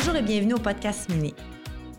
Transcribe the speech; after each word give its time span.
Bonjour 0.00 0.14
et 0.14 0.22
bienvenue 0.22 0.54
au 0.54 0.60
podcast 0.60 1.10
Mini. 1.10 1.34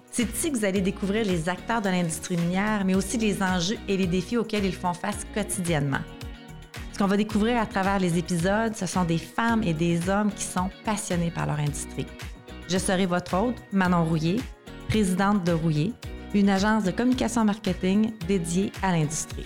C'est 0.09 0.23
ici 0.23 0.49
que 0.49 0.57
vous 0.57 0.63
allez 0.63 0.79
découvrir 0.79 1.25
les 1.25 1.49
acteurs 1.49 1.81
de 1.81 1.89
l'industrie 1.89 2.37
minière, 2.37 2.85
mais 2.85 2.95
aussi 2.95 3.17
les 3.17 3.43
enjeux 3.43 3.75
et 3.89 3.97
les 3.97 4.07
défis 4.07 4.37
auxquels 4.37 4.63
ils 4.63 4.73
font 4.73 4.93
face 4.93 5.27
quotidiennement. 5.33 5.99
Ce 6.93 6.97
qu'on 6.97 7.07
va 7.07 7.17
découvrir 7.17 7.59
à 7.59 7.65
travers 7.65 7.99
les 7.99 8.17
épisodes, 8.17 8.73
ce 8.73 8.85
sont 8.85 9.03
des 9.03 9.17
femmes 9.17 9.63
et 9.63 9.73
des 9.73 10.09
hommes 10.09 10.31
qui 10.31 10.45
sont 10.45 10.69
passionnés 10.85 11.29
par 11.29 11.45
leur 11.45 11.59
industrie. 11.59 12.05
Je 12.69 12.77
serai 12.77 13.05
votre 13.05 13.35
hôte, 13.35 13.57
Manon 13.73 14.05
Rouillé, 14.05 14.37
présidente 14.87 15.43
de 15.43 15.51
Rouillé, 15.51 15.91
une 16.33 16.49
agence 16.49 16.85
de 16.85 16.91
communication 16.91 17.43
marketing 17.43 18.13
dédiée 18.29 18.71
à 18.81 18.93
l'industrie. 18.93 19.45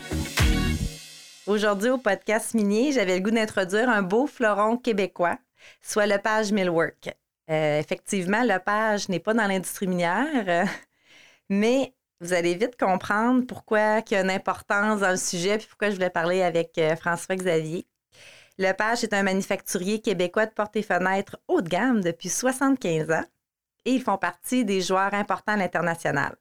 Aujourd'hui, 1.47 1.89
au 1.89 1.97
podcast 1.97 2.53
minier, 2.53 2.91
j'avais 2.91 3.17
le 3.17 3.23
goût 3.23 3.31
d'introduire 3.31 3.89
un 3.89 4.03
beau 4.03 4.27
floron 4.27 4.77
québécois, 4.77 5.39
soit 5.81 6.05
le 6.05 6.19
page 6.19 6.51
Millwork. 6.51 7.15
Euh, 7.49 7.79
effectivement, 7.79 8.43
le 8.43 8.59
page 8.59 9.09
n'est 9.09 9.19
pas 9.19 9.33
dans 9.33 9.47
l'industrie 9.47 9.87
minière, 9.87 10.45
euh, 10.47 10.65
mais 11.49 11.93
vous 12.21 12.33
allez 12.33 12.55
vite 12.55 12.77
comprendre 12.79 13.45
pourquoi 13.45 13.99
il 13.99 14.13
y 14.13 14.15
a 14.15 14.21
une 14.21 14.29
importance 14.29 15.01
dans 15.01 15.11
le 15.11 15.17
sujet 15.17 15.57
puis 15.57 15.67
pourquoi 15.67 15.89
je 15.89 15.95
voulais 15.95 16.09
parler 16.09 16.41
avec 16.41 16.77
euh, 16.77 16.95
François 16.95 17.35
Xavier. 17.35 17.85
Le 18.57 18.71
page 18.73 19.03
est 19.03 19.13
un 19.13 19.23
manufacturier 19.23 19.99
québécois 19.99 20.45
de 20.45 20.53
portes 20.53 20.75
et 20.75 20.83
fenêtres 20.83 21.37
haut 21.47 21.61
de 21.61 21.69
gamme 21.69 22.01
depuis 22.01 22.29
75 22.29 23.11
ans 23.11 23.25
et 23.85 23.91
ils 23.91 24.01
font 24.01 24.17
partie 24.17 24.63
des 24.63 24.81
joueurs 24.81 25.13
importants 25.13 25.53
à 25.53 25.57
l'international. 25.57 26.35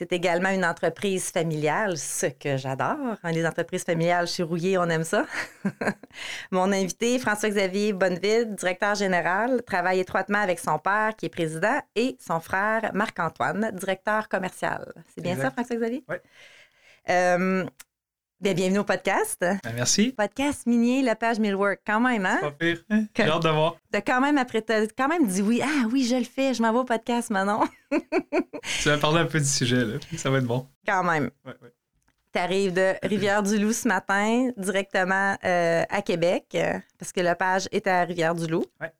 C'est 0.00 0.14
également 0.14 0.48
une 0.48 0.64
entreprise 0.64 1.30
familiale, 1.30 1.98
ce 1.98 2.24
que 2.24 2.56
j'adore. 2.56 3.18
Les 3.22 3.46
entreprises 3.46 3.84
familiales 3.84 4.26
chez 4.26 4.42
Rouillé, 4.42 4.78
on 4.78 4.88
aime 4.88 5.04
ça. 5.04 5.26
Mon 6.50 6.72
invité, 6.72 7.18
François-Xavier 7.18 7.92
Bonneville, 7.92 8.54
directeur 8.54 8.94
général, 8.94 9.62
travaille 9.62 10.00
étroitement 10.00 10.38
avec 10.38 10.58
son 10.58 10.78
père, 10.78 11.12
qui 11.18 11.26
est 11.26 11.28
président, 11.28 11.82
et 11.96 12.16
son 12.18 12.40
frère, 12.40 12.92
Marc-Antoine, 12.94 13.72
directeur 13.74 14.30
commercial. 14.30 14.90
C'est 15.14 15.20
bien 15.20 15.36
ça, 15.36 15.50
François-Xavier? 15.50 16.02
Oui. 16.08 16.16
Euh, 17.10 17.66
Bien, 18.40 18.54
bienvenue 18.54 18.78
au 18.78 18.84
podcast. 18.84 19.36
Ben, 19.40 19.74
merci. 19.74 20.14
Podcast 20.16 20.66
minier, 20.66 21.02
la 21.02 21.14
page 21.14 21.38
Millwork. 21.38 21.80
Quand 21.86 22.00
même, 22.00 22.24
hein? 22.24 22.38
Pas 22.40 22.50
pire. 22.50 22.78
J'ai 22.88 23.24
hâte 23.24 23.42
de 23.42 23.50
voir. 23.50 23.76
T'as 23.92 24.00
quand 24.00 24.18
même, 24.22 24.38
après, 24.38 24.62
t'as 24.62 24.86
quand 24.86 25.08
même 25.08 25.26
dit 25.26 25.42
oui. 25.42 25.60
Ah 25.62 25.86
oui, 25.92 26.04
je 26.04 26.16
le 26.16 26.24
fais, 26.24 26.54
je 26.54 26.62
m'en 26.62 26.72
vais 26.72 26.78
au 26.78 26.84
podcast, 26.84 27.28
Manon. 27.28 27.64
tu 27.90 28.88
vas 28.88 28.96
parler 28.96 29.18
un 29.18 29.26
peu 29.26 29.38
du 29.40 29.44
sujet, 29.44 29.84
là. 29.84 29.98
Ça 30.16 30.30
va 30.30 30.38
être 30.38 30.46
bon. 30.46 30.66
Quand 30.86 31.04
même. 31.04 31.24
Ouais, 31.44 31.52
ouais. 31.60 31.74
Tu 32.32 32.38
arrives 32.38 32.72
de 32.72 32.94
Rivière-du-Loup 33.02 33.74
ce 33.74 33.86
matin, 33.86 34.48
directement 34.56 35.36
euh, 35.44 35.84
à 35.90 36.00
Québec, 36.00 36.46
euh, 36.54 36.78
parce 36.98 37.12
que 37.12 37.20
le 37.20 37.34
page 37.34 37.68
est 37.72 37.86
à 37.86 38.04
Rivière-du-Loup. 38.04 38.64
Ouais. 38.80 38.92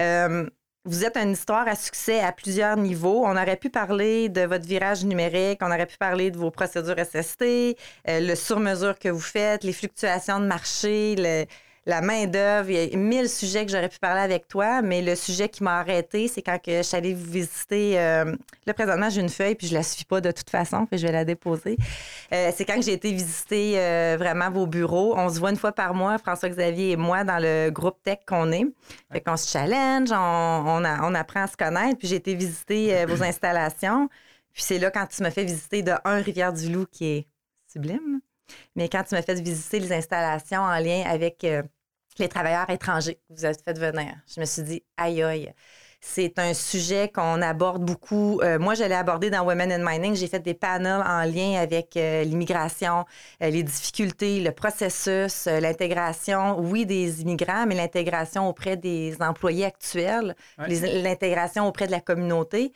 Euh, 0.00 0.50
vous 0.86 1.04
êtes 1.04 1.16
une 1.16 1.32
histoire 1.32 1.66
à 1.66 1.76
succès 1.76 2.20
à 2.20 2.30
plusieurs 2.30 2.76
niveaux. 2.76 3.24
On 3.24 3.36
aurait 3.36 3.56
pu 3.56 3.70
parler 3.70 4.28
de 4.28 4.42
votre 4.42 4.66
virage 4.66 5.04
numérique, 5.04 5.60
on 5.62 5.66
aurait 5.66 5.86
pu 5.86 5.96
parler 5.96 6.30
de 6.30 6.36
vos 6.36 6.50
procédures 6.50 6.96
SST, 6.98 7.42
euh, 7.42 8.20
le 8.20 8.34
sur-mesure 8.34 8.98
que 8.98 9.08
vous 9.08 9.20
faites, 9.20 9.64
les 9.64 9.72
fluctuations 9.72 10.40
de 10.40 10.46
marché, 10.46 11.14
le, 11.16 11.46
la 11.86 12.00
main-d'œuvre. 12.00 12.70
Il 12.70 12.92
y 12.92 12.94
a 12.94 12.96
mille 12.96 13.28
sujets 13.28 13.66
que 13.66 13.70
j'aurais 13.70 13.88
pu 13.88 13.98
parler 13.98 14.20
avec 14.20 14.48
toi, 14.48 14.80
mais 14.82 15.02
le 15.02 15.14
sujet 15.14 15.48
qui 15.48 15.62
m'a 15.62 15.78
arrêté, 15.78 16.28
c'est 16.28 16.42
quand 16.42 16.58
que 16.58 16.78
je 16.78 16.82
suis 16.82 16.96
allée 16.96 17.14
vous 17.14 17.30
visiter. 17.30 17.98
Euh, 17.98 18.34
là, 18.66 18.74
présentement, 18.74 19.10
j'ai 19.10 19.20
une 19.20 19.28
feuille, 19.28 19.54
puis 19.54 19.66
je 19.66 19.74
la 19.74 19.82
suis 19.82 20.04
pas 20.04 20.20
de 20.20 20.30
toute 20.30 20.48
façon, 20.48 20.86
puis 20.86 20.98
je 20.98 21.06
vais 21.06 21.12
la 21.12 21.24
déposer. 21.24 21.76
Euh, 22.32 22.50
c'est 22.54 22.64
quand 22.64 22.80
j'ai 22.80 22.92
été 22.92 23.12
visiter 23.12 23.74
euh, 23.76 24.16
vraiment 24.18 24.50
vos 24.50 24.66
bureaux. 24.66 25.14
On 25.16 25.28
se 25.28 25.38
voit 25.38 25.50
une 25.50 25.56
fois 25.56 25.72
par 25.72 25.94
mois, 25.94 26.16
François-Xavier 26.18 26.92
et 26.92 26.96
moi, 26.96 27.24
dans 27.24 27.38
le 27.38 27.70
groupe 27.70 28.02
tech 28.02 28.18
qu'on 28.26 28.50
est. 28.52 28.66
Fait 29.12 29.20
qu'on 29.20 29.36
se 29.36 29.50
challenge, 29.50 30.10
on, 30.10 31.14
apprend 31.14 31.42
à 31.42 31.46
se 31.46 31.56
connaître, 31.56 31.98
puis 31.98 32.08
j'ai 32.08 32.16
été 32.16 32.34
visiter 32.34 32.96
euh, 32.96 33.06
vos 33.06 33.22
installations. 33.22 34.08
Puis 34.52 34.62
c'est 34.62 34.78
là 34.78 34.90
quand 34.90 35.06
tu 35.06 35.22
m'as 35.22 35.30
fait 35.30 35.44
visiter 35.44 35.82
de 35.82 35.92
un 36.04 36.20
Rivière-du-Loup 36.20 36.86
qui 36.90 37.06
est 37.06 37.26
sublime. 37.70 38.20
Mais 38.76 38.88
quand 38.88 39.02
tu 39.04 39.14
m'as 39.14 39.22
fait 39.22 39.40
visiter 39.40 39.80
les 39.80 39.92
installations 39.92 40.60
en 40.60 40.78
lien 40.78 41.02
avec 41.06 41.44
les 42.18 42.28
travailleurs 42.28 42.68
étrangers 42.70 43.14
que 43.16 43.20
vous 43.34 43.44
avez 43.44 43.56
fait 43.64 43.78
venir, 43.78 44.14
je 44.32 44.40
me 44.40 44.44
suis 44.46 44.62
dit, 44.62 44.82
aïe 44.96 45.22
aïe, 45.22 45.52
c'est 46.00 46.38
un 46.38 46.52
sujet 46.52 47.08
qu'on 47.08 47.40
aborde 47.40 47.82
beaucoup. 47.82 48.38
Euh, 48.42 48.58
moi, 48.58 48.74
je 48.74 48.84
l'ai 48.84 48.94
abordé 48.94 49.30
dans 49.30 49.42
Women 49.42 49.72
in 49.72 49.78
Mining. 49.82 50.14
J'ai 50.14 50.26
fait 50.28 50.38
des 50.40 50.52
panels 50.52 51.02
en 51.02 51.24
lien 51.24 51.58
avec 51.58 51.96
euh, 51.96 52.24
l'immigration, 52.24 53.06
euh, 53.42 53.48
les 53.48 53.62
difficultés, 53.62 54.40
le 54.40 54.52
processus, 54.52 55.46
l'intégration, 55.46 56.58
oui, 56.60 56.84
des 56.84 57.22
immigrants, 57.22 57.64
mais 57.66 57.74
l'intégration 57.74 58.46
auprès 58.48 58.76
des 58.76 59.16
employés 59.20 59.64
actuels, 59.64 60.36
Ouais. 60.58 60.68
l'intégration 61.02 61.66
auprès 61.66 61.86
de 61.86 61.92
la 61.92 62.00
communauté. 62.02 62.70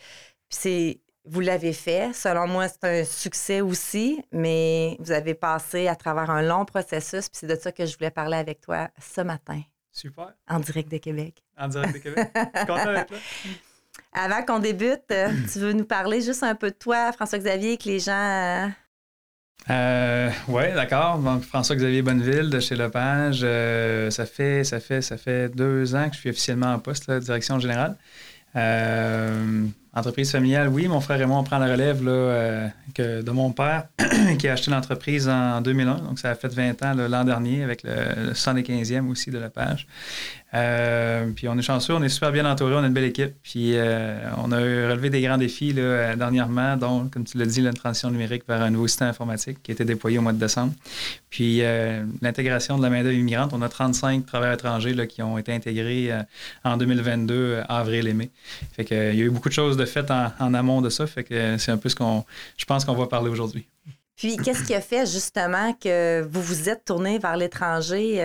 Puis 0.48 0.58
c'est 0.62 1.00
vous 1.30 1.40
l'avez 1.40 1.72
fait. 1.72 2.12
Selon 2.14 2.46
moi, 2.46 2.66
c'est 2.68 2.84
un 2.84 3.04
succès 3.04 3.60
aussi, 3.60 4.22
mais 4.32 4.96
vous 5.00 5.12
avez 5.12 5.34
passé 5.34 5.88
à 5.88 5.96
travers 5.96 6.30
un 6.30 6.42
long 6.42 6.64
processus. 6.64 7.28
Puis 7.28 7.38
c'est 7.40 7.46
de 7.46 7.56
ça 7.56 7.72
que 7.72 7.86
je 7.86 7.96
voulais 7.96 8.10
parler 8.10 8.36
avec 8.36 8.60
toi 8.60 8.88
ce 9.00 9.20
matin, 9.20 9.60
Super. 9.92 10.32
en 10.48 10.60
direct 10.60 10.90
de 10.90 10.98
Québec. 10.98 11.42
En 11.58 11.68
direct 11.68 11.94
de 11.94 11.98
Québec. 11.98 12.30
Je 12.34 12.58
suis 12.58 12.66
content 12.66 12.92
d'être 12.92 13.10
là. 13.10 13.18
Avant 14.12 14.42
qu'on 14.44 14.58
débute, 14.58 15.02
euh, 15.10 15.28
tu 15.52 15.58
veux 15.58 15.72
nous 15.72 15.84
parler 15.84 16.20
juste 16.22 16.42
un 16.42 16.54
peu 16.54 16.70
de 16.70 16.76
toi, 16.76 17.12
François-Xavier, 17.12 17.76
que 17.76 17.88
les 17.88 17.98
gens. 17.98 18.12
euh, 18.12 18.68
Euh, 19.70 20.30
ouais, 20.48 20.72
d'accord. 20.72 21.18
Donc, 21.18 21.42
François-Xavier 21.42 22.00
Bonneville 22.02 22.48
de 22.48 22.60
chez 22.60 22.76
Lepage. 22.76 23.40
Euh, 23.42 24.08
ça, 24.10 24.24
fait, 24.24 24.64
ça, 24.64 24.80
fait, 24.80 25.02
ça 25.02 25.16
fait 25.18 25.48
deux 25.54 25.94
ans 25.94 26.08
que 26.08 26.14
je 26.14 26.20
suis 26.20 26.30
officiellement 26.30 26.72
en 26.72 26.78
poste, 26.78 27.06
là, 27.08 27.18
direction 27.20 27.58
générale. 27.58 27.96
Euh, 28.56 29.66
entreprise 29.98 30.30
familiale, 30.32 30.68
oui. 30.68 30.88
Mon 30.88 31.00
frère 31.00 31.20
et 31.20 31.26
moi, 31.26 31.38
on 31.38 31.44
prend 31.44 31.58
la 31.58 31.70
relève 31.70 32.04
là, 32.04 32.10
euh, 32.10 32.68
de 32.98 33.30
mon 33.30 33.52
père 33.52 33.88
qui 34.38 34.48
a 34.48 34.52
acheté 34.52 34.70
l'entreprise 34.70 35.28
en 35.28 35.60
2001. 35.60 35.96
Donc, 35.98 36.18
ça 36.18 36.30
a 36.30 36.34
fait 36.34 36.52
20 36.52 36.82
ans 36.82 36.94
l'an 36.94 37.24
dernier 37.24 37.62
avec 37.62 37.82
le, 37.82 38.28
le 38.28 38.32
75e 38.32 39.08
aussi 39.08 39.30
de 39.30 39.38
Lepage. 39.38 39.86
Euh, 40.54 41.30
puis 41.36 41.46
on 41.48 41.58
est 41.58 41.62
chanceux, 41.62 41.92
on 41.92 42.02
est 42.02 42.08
super 42.08 42.32
bien 42.32 42.50
entouré, 42.50 42.74
on 42.74 42.82
a 42.82 42.86
une 42.86 42.92
belle 42.92 43.04
équipe. 43.04 43.34
Puis 43.42 43.72
euh, 43.74 44.18
on 44.38 44.50
a 44.50 44.58
relevé 44.58 45.10
des 45.10 45.20
grands 45.20 45.38
défis 45.38 45.72
là, 45.72 45.82
euh, 45.82 46.16
dernièrement, 46.16 46.76
dont, 46.76 47.08
comme 47.08 47.24
tu 47.24 47.36
l'as 47.38 47.46
dit, 47.46 47.60
la 47.60 47.72
transition 47.72 48.10
numérique 48.10 48.44
vers 48.48 48.62
un 48.62 48.70
nouveau 48.70 48.88
système 48.88 49.08
informatique 49.08 49.62
qui 49.62 49.70
a 49.70 49.74
été 49.74 49.84
déployé 49.84 50.18
au 50.18 50.22
mois 50.22 50.32
de 50.32 50.38
décembre. 50.38 50.72
Puis 51.28 51.62
l'intégration 52.22 52.78
de 52.78 52.82
la 52.82 52.90
main-d'œuvre 52.90 53.16
immigrante, 53.16 53.52
on 53.52 53.62
a 53.62 53.68
35 53.68 54.24
travailleurs 54.24 54.54
étrangers 54.54 54.94
là, 54.94 55.06
qui 55.06 55.22
ont 55.22 55.36
été 55.36 55.52
intégrés 55.52 56.10
en 56.64 56.76
2022, 56.76 57.34
euh, 57.34 57.62
avril 57.68 58.08
et 58.08 58.14
mai. 58.14 58.30
Fait 58.72 58.90
euh, 58.92 59.12
il 59.12 59.18
y 59.18 59.22
a 59.22 59.24
eu 59.24 59.30
beaucoup 59.30 59.48
de 59.48 59.54
choses 59.54 59.76
de 59.76 59.84
faites 59.84 60.10
en, 60.10 60.32
en 60.38 60.54
amont 60.54 60.80
de 60.80 60.90
ça. 60.90 61.06
Fait 61.06 61.24
que 61.24 61.58
c'est 61.58 61.72
un 61.72 61.76
peu 61.76 61.88
ce 61.88 61.96
qu'on, 61.96 62.24
je 62.56 62.64
pense 62.64 62.84
qu'on 62.84 62.94
va 62.94 63.06
parler 63.06 63.30
aujourd'hui. 63.30 63.66
Puis 64.16 64.36
qu'est-ce 64.36 64.64
qui 64.64 64.74
a 64.74 64.80
fait 64.80 65.06
justement 65.06 65.72
que 65.74 66.22
vous 66.22 66.42
vous 66.42 66.68
êtes 66.68 66.84
tourné 66.84 67.18
vers 67.18 67.36
l'étranger? 67.36 68.20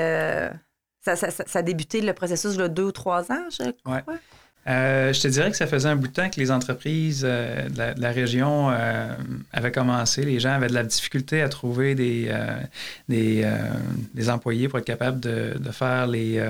Ça, 1.03 1.16
ça, 1.16 1.31
ça- 1.31 1.44
ça 1.47 1.59
a 1.59 1.62
débuté 1.62 2.02
le 2.02 2.14
processus 2.14 2.56
de 2.58 2.68
deux 2.68 2.84
ou 2.86 2.91
trois 2.91 3.31
ans, 3.31 3.44
je 3.52 3.72
crois. 3.84 4.02
Ouais. 4.08 4.16
Euh, 4.66 5.12
je 5.12 5.19
te 5.19 5.28
dirais 5.28 5.52
que 5.52 5.58
ça 5.58 5.68
faisait 5.68 5.90
un 5.90 5.97
bout 5.97 6.08
de 6.08 6.14
temps 6.14 6.30
que 6.30 6.40
les 6.40 6.50
entreprises 6.50 7.24
euh, 7.28 7.68
de, 7.68 7.78
la, 7.78 7.94
de 7.94 8.00
la 8.02 8.12
région 8.12 8.69
euh, 8.72 9.13
avaient 9.52 9.74
commencé. 9.74 10.24
Les 10.24 10.40
gens 10.40 10.53
avaient 10.53 10.69
de 10.69 10.74
la 10.74 10.84
difficulté 10.86 11.42
à 11.42 11.50
trouver 11.50 11.96
des, 11.96 12.31
des, 13.09 13.46
des 14.13 14.30
employés 14.30 14.69
pour 14.69 14.80
être 14.80 14.86
capables 14.86 15.19
de, 15.19 15.56
de 15.59 15.72
faire 15.72 16.08
les, 16.08 16.42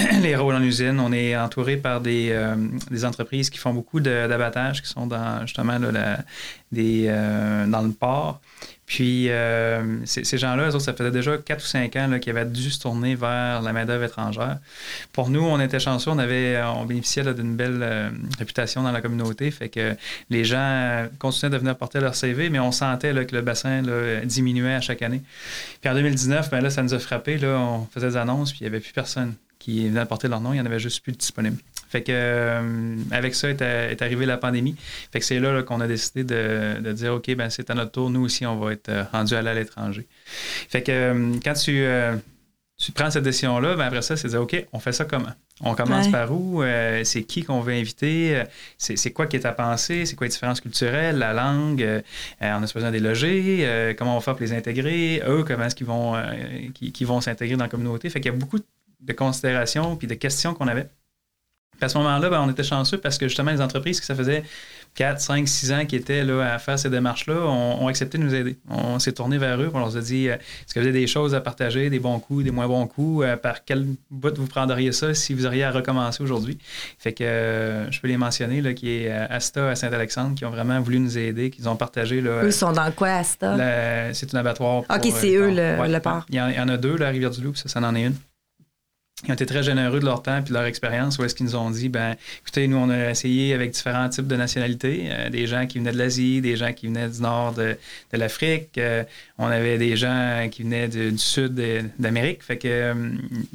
les 0.20 0.34
rôles 0.34 0.56
en 0.56 0.62
usine. 0.62 0.98
On 0.98 1.12
est 1.12 1.36
entouré 1.36 1.76
par 1.76 2.00
des, 2.00 2.36
des 2.90 3.04
entreprises 3.04 3.50
qui 3.50 3.58
font 3.58 3.72
beaucoup 3.72 4.00
d'abattage, 4.00 4.82
qui 4.82 4.88
sont 4.88 5.06
dans 5.06 5.42
justement 5.46 5.78
là, 5.78 5.92
la- 5.92 6.18
des, 6.72 7.06
dans 7.68 7.82
le 7.82 7.92
port. 7.92 8.40
Puis, 8.86 9.30
euh, 9.30 10.04
ces, 10.04 10.36
gens-là, 10.36 10.70
ça 10.78 10.92
faisait 10.92 11.10
déjà 11.10 11.38
4 11.38 11.62
ou 11.62 11.66
5 11.66 11.96
ans 11.96 12.18
qu'ils 12.20 12.36
avaient 12.36 12.44
dû 12.44 12.70
se 12.70 12.80
tourner 12.80 13.14
vers 13.14 13.62
la 13.62 13.72
main-d'œuvre 13.72 14.04
étrangère. 14.04 14.58
Pour 15.12 15.30
nous, 15.30 15.42
on 15.42 15.58
était 15.58 15.80
chanceux, 15.80 16.10
on, 16.10 16.18
avait, 16.18 16.60
on 16.62 16.84
bénéficiait 16.84 17.24
d'une 17.32 17.56
belle 17.56 17.80
euh, 17.82 18.10
réputation 18.38 18.82
dans 18.82 18.92
la 18.92 19.00
communauté. 19.00 19.50
Fait 19.50 19.70
que 19.70 19.96
les 20.28 20.44
gens 20.44 20.58
euh, 20.58 21.06
continuaient 21.18 21.50
de 21.50 21.58
venir 21.58 21.76
porter 21.76 22.00
leur 22.00 22.14
CV, 22.14 22.50
mais 22.50 22.58
on 22.58 22.72
sentait 22.72 23.12
là, 23.12 23.24
que 23.24 23.34
le 23.34 23.42
bassin 23.42 23.80
là, 23.80 24.20
diminuait 24.24 24.74
à 24.74 24.80
chaque 24.80 25.00
année. 25.02 25.22
Puis 25.80 25.90
en 25.90 25.94
2019, 25.94 26.50
ben, 26.50 26.60
là, 26.60 26.68
ça 26.68 26.82
nous 26.82 26.92
a 26.92 26.98
frappé. 26.98 27.38
Là, 27.38 27.58
on 27.58 27.86
faisait 27.86 28.08
des 28.08 28.16
annonces, 28.16 28.52
puis 28.52 28.60
il 28.60 28.64
n'y 28.64 28.68
avait 28.68 28.80
plus 28.80 28.92
personne 28.92 29.34
qui 29.58 29.88
venait 29.88 30.04
porter 30.04 30.28
leur 30.28 30.40
nom. 30.40 30.52
Il 30.52 30.56
n'y 30.56 30.60
en 30.60 30.66
avait 30.66 30.78
juste 30.78 31.02
plus 31.02 31.12
de 31.12 31.16
disponibles. 31.16 31.56
Fait 31.94 32.02
que 32.02 32.10
euh, 32.10 32.96
avec 33.12 33.36
ça 33.36 33.50
est, 33.50 33.62
est 33.62 34.02
arrivée 34.02 34.26
la 34.26 34.36
pandémie. 34.36 34.74
Fait 35.12 35.20
que 35.20 35.24
c'est 35.24 35.38
là, 35.38 35.52
là, 35.52 35.62
qu'on 35.62 35.80
a 35.80 35.86
décidé 35.86 36.24
de, 36.24 36.80
de 36.80 36.92
dire 36.92 37.14
OK, 37.14 37.32
ben 37.36 37.50
c'est 37.50 37.70
à 37.70 37.74
notre 37.74 37.92
tour, 37.92 38.10
nous 38.10 38.22
aussi, 38.24 38.44
on 38.46 38.56
va 38.58 38.72
être 38.72 38.88
euh, 38.88 39.04
rendus 39.12 39.36
à 39.36 39.54
l'étranger. 39.54 40.04
Fait 40.68 40.82
que 40.82 40.90
euh, 40.90 41.34
quand 41.44 41.52
tu, 41.52 41.70
euh, 41.84 42.16
tu 42.76 42.90
prends 42.90 43.12
cette 43.12 43.22
décision-là, 43.22 43.76
ben 43.76 43.84
après 43.84 44.02
ça, 44.02 44.16
c'est 44.16 44.26
de 44.26 44.32
dire 44.32 44.42
OK, 44.42 44.66
on 44.72 44.80
fait 44.80 44.90
ça 44.90 45.04
comment? 45.04 45.30
On 45.60 45.76
commence 45.76 46.06
Ouais. 46.06 46.10
par 46.10 46.32
où? 46.32 46.64
C'est 47.04 47.22
qui 47.22 47.44
qu'on 47.44 47.60
veut 47.60 47.74
inviter? 47.74 48.42
C'est, 48.76 49.12
quoi 49.12 49.28
qui 49.28 49.36
est 49.36 49.46
à 49.46 49.52
penser? 49.52 50.04
C'est 50.04 50.16
quoi 50.16 50.26
les 50.26 50.32
différences 50.32 50.60
culturelles? 50.60 51.16
La 51.18 51.32
langue? 51.32 52.02
On 52.40 52.44
a 52.44 52.60
besoin 52.60 52.90
des 52.90 52.98
loger? 52.98 53.94
Comment 53.96 54.16
on 54.16 54.18
va 54.18 54.20
faire 54.20 54.34
pour 54.34 54.42
les 54.42 54.52
intégrer? 54.52 55.22
Eux, 55.28 55.44
comment 55.46 55.66
est-ce 55.66 55.76
qu'ils 55.76 55.86
vont, 55.86 56.20
vont 57.02 57.20
s'intégrer 57.20 57.54
dans 57.56 57.62
la 57.66 57.70
communauté? 57.70 58.10
Fait 58.10 58.20
qu'il 58.20 58.32
y 58.32 58.34
a 58.34 58.36
beaucoup 58.36 58.58
de 58.58 59.12
considérations 59.12 59.94
puis 59.94 60.08
de 60.08 60.14
questions 60.14 60.54
qu'on 60.54 60.66
avait. 60.66 60.88
À 61.80 61.88
ce 61.88 61.98
moment-là, 61.98 62.30
ben, 62.30 62.40
on 62.40 62.50
était 62.50 62.64
chanceux 62.64 62.98
parce 62.98 63.18
que 63.18 63.28
justement, 63.28 63.50
les 63.50 63.60
entreprises 63.60 64.00
que 64.00 64.06
ça 64.06 64.14
faisait 64.14 64.44
4, 64.94 65.20
5, 65.20 65.48
6 65.48 65.72
ans 65.72 65.86
qui 65.86 65.96
étaient 65.96 66.24
là, 66.24 66.54
à 66.54 66.58
faire 66.58 66.78
ces 66.78 66.88
démarches-là 66.88 67.34
ont, 67.34 67.88
accepté 67.88 68.16
de 68.18 68.22
nous 68.22 68.34
aider. 68.34 68.56
On 68.68 68.98
s'est 68.98 69.12
tourné 69.12 69.38
vers 69.38 69.60
eux, 69.60 69.70
on 69.72 69.78
leur 69.78 69.96
a 69.96 70.00
dit 70.00 70.28
euh, 70.28 70.34
est-ce 70.34 70.74
que 70.74 70.80
vous 70.80 70.86
avez 70.86 70.98
des 70.98 71.06
choses 71.06 71.34
à 71.34 71.40
partager, 71.40 71.90
des 71.90 71.98
bons 71.98 72.18
coups, 72.18 72.44
des 72.44 72.50
moins 72.50 72.66
bons 72.66 72.86
coups 72.86 73.24
euh, 73.24 73.36
Par 73.36 73.64
quel 73.64 73.86
bout 74.10 74.36
vous 74.36 74.46
prendriez 74.46 74.92
ça 74.92 75.14
si 75.14 75.34
vous 75.34 75.46
auriez 75.46 75.64
à 75.64 75.70
recommencer 75.70 76.22
aujourd'hui? 76.22 76.58
Fait 76.98 77.12
que 77.12 77.24
euh, 77.24 77.90
je 77.90 78.00
peux 78.00 78.08
les 78.08 78.16
mentionner, 78.16 78.60
là, 78.62 78.72
qui 78.72 78.90
est 78.90 79.10
Asta 79.10 79.70
à 79.70 79.74
Saint-Alexandre, 79.74 80.34
qui 80.34 80.44
ont 80.44 80.50
vraiment 80.50 80.80
voulu 80.80 81.00
nous 81.00 81.18
aider, 81.18 81.50
qui 81.50 81.66
ont 81.66 81.76
partagé. 81.76 82.20
Là, 82.20 82.44
eux 82.44 82.50
sont 82.50 82.72
dans 82.72 82.90
quoi, 82.92 83.08
Asta? 83.08 83.56
C'est 84.12 84.32
un 84.34 84.38
abattoir. 84.38 84.84
OK, 84.88 85.08
c'est 85.14 85.34
eux 85.34 85.50
le, 85.50 85.92
le 85.92 86.00
port. 86.00 86.24
Il 86.30 86.36
y, 86.36 86.40
en, 86.40 86.68
a 86.68 86.76
deux, 86.76 86.96
la 86.96 87.10
Rivière-du-Loup, 87.10 87.54
ça, 87.54 87.68
ça 87.68 87.80
en 87.80 87.94
est 87.94 88.04
une 88.04 88.14
ils 89.26 89.30
ont 89.30 89.34
été 89.34 89.46
très 89.46 89.62
généreux 89.62 90.00
de 90.00 90.04
leur 90.04 90.22
temps 90.22 90.38
et 90.38 90.42
de 90.42 90.52
leur 90.52 90.64
expérience, 90.64 91.18
où 91.18 91.24
est-ce 91.24 91.34
qu'ils 91.34 91.46
nous 91.46 91.56
ont 91.56 91.70
dit, 91.70 91.88
ben, 91.88 92.16
écoutez, 92.42 92.68
nous, 92.68 92.76
on 92.76 92.90
a 92.90 93.10
essayé 93.10 93.54
avec 93.54 93.70
différents 93.70 94.08
types 94.08 94.26
de 94.26 94.36
nationalités, 94.36 95.08
euh, 95.10 95.30
des 95.30 95.46
gens 95.46 95.66
qui 95.66 95.78
venaient 95.78 95.92
de 95.92 95.98
l'Asie, 95.98 96.40
des 96.40 96.56
gens 96.56 96.72
qui 96.72 96.86
venaient 96.86 97.08
du 97.08 97.20
nord 97.20 97.52
de, 97.52 97.76
l'Afrique, 98.12 98.78
euh, 98.78 99.04
on 99.38 99.46
avait 99.46 99.78
des 99.78 99.96
gens 99.96 100.48
qui 100.50 100.62
venaient 100.62 100.88
du 100.88 101.18
sud 101.18 101.60
d'Amérique. 101.98 102.42
Fait 102.42 102.56
que 102.56 102.68
euh, 102.68 102.94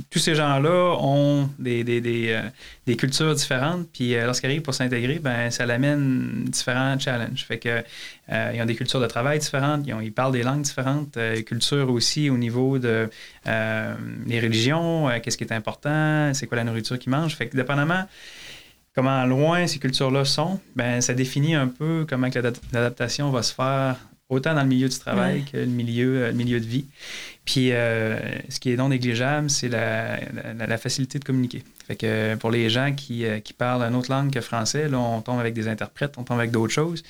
tous 0.10 0.20
ces 0.20 0.36
gens-là 0.36 0.98
ont 1.00 1.50
des, 1.58 1.84
des, 1.84 2.96
cultures 2.98 3.34
différentes, 3.36 3.88
puis 3.94 4.16
lorsqu'ils 4.16 4.48
arrivent 4.48 4.62
pour 4.62 4.74
s'intégrer, 4.74 5.20
ben, 5.20 5.52
ça 5.52 5.66
l'amène 5.66 6.46
différents 6.46 7.00
challenges. 7.00 7.46
Euh, 8.32 8.52
ils 8.54 8.62
ont 8.62 8.66
des 8.66 8.76
cultures 8.76 9.00
de 9.00 9.08
travail 9.08 9.40
différentes, 9.40 9.88
ils, 9.88 10.14
parlent 10.14 10.34
des 10.34 10.44
langues 10.44 10.62
différentes, 10.62 11.18
euh, 11.18 11.42
culture 11.42 11.90
aussi 11.90 12.30
au 12.30 12.38
niveau 12.38 12.78
de 12.78 13.10
euh, 13.48 13.96
les 14.28 14.40
religions, 14.40 15.10
qu'est-ce 15.22 15.38
qui 15.38 15.44
est 15.44 15.54
important, 15.54 16.32
c'est 16.34 16.46
quoi 16.46 16.58
la 16.58 16.64
nourriture 16.64 17.00
qu'ils 17.00 17.12
mangent. 17.12 17.36
Fait 17.36 17.48
que 17.48 17.58
dépendamment 17.58 18.06
comment 18.96 19.26
loin 19.26 19.66
ces 19.66 19.80
cultures-là 19.80 20.26
sont, 20.26 20.60
ben 20.76 21.02
ça 21.02 21.14
définit 21.14 21.56
un 21.56 21.68
peu 21.68 22.06
comment 22.08 22.28
l'adaptation 22.74 23.32
va 23.32 23.42
se 23.42 23.54
faire 23.54 23.96
autant 24.30 24.54
dans 24.54 24.62
le 24.62 24.68
milieu 24.68 24.88
du 24.88 24.98
travail 24.98 25.44
que 25.52 25.58
le 25.58 25.66
milieu, 25.66 26.28
le 26.28 26.34
milieu 26.34 26.60
de 26.60 26.66
vie. 26.66 26.86
Puis, 27.46 27.70
ce 27.70 28.60
qui 28.60 28.72
est 28.72 28.76
non 28.76 28.90
négligeable, 28.90 29.50
c'est 29.50 29.70
la, 29.70 30.20
la, 30.56 30.78
facilité 30.78 31.18
de 31.18 31.24
communiquer. 31.24 31.64
Fait 31.88 31.96
que 31.96 32.36
pour 32.36 32.52
les 32.52 32.70
gens 32.70 32.94
qui, 32.94 33.26
qui 33.44 33.54
parlent 33.54 33.82
une 33.82 33.96
autre 33.96 34.12
langue 34.12 34.32
que 34.32 34.42
français, 34.42 34.88
là, 34.88 35.00
on 35.00 35.22
tombe 35.22 35.40
avec 35.40 35.56
des 35.56 35.68
interprètes, 35.68 36.14
on 36.18 36.24
tombe 36.24 36.38
avec 36.38 36.52
d'autres 36.52 36.74
choses. 36.74 37.04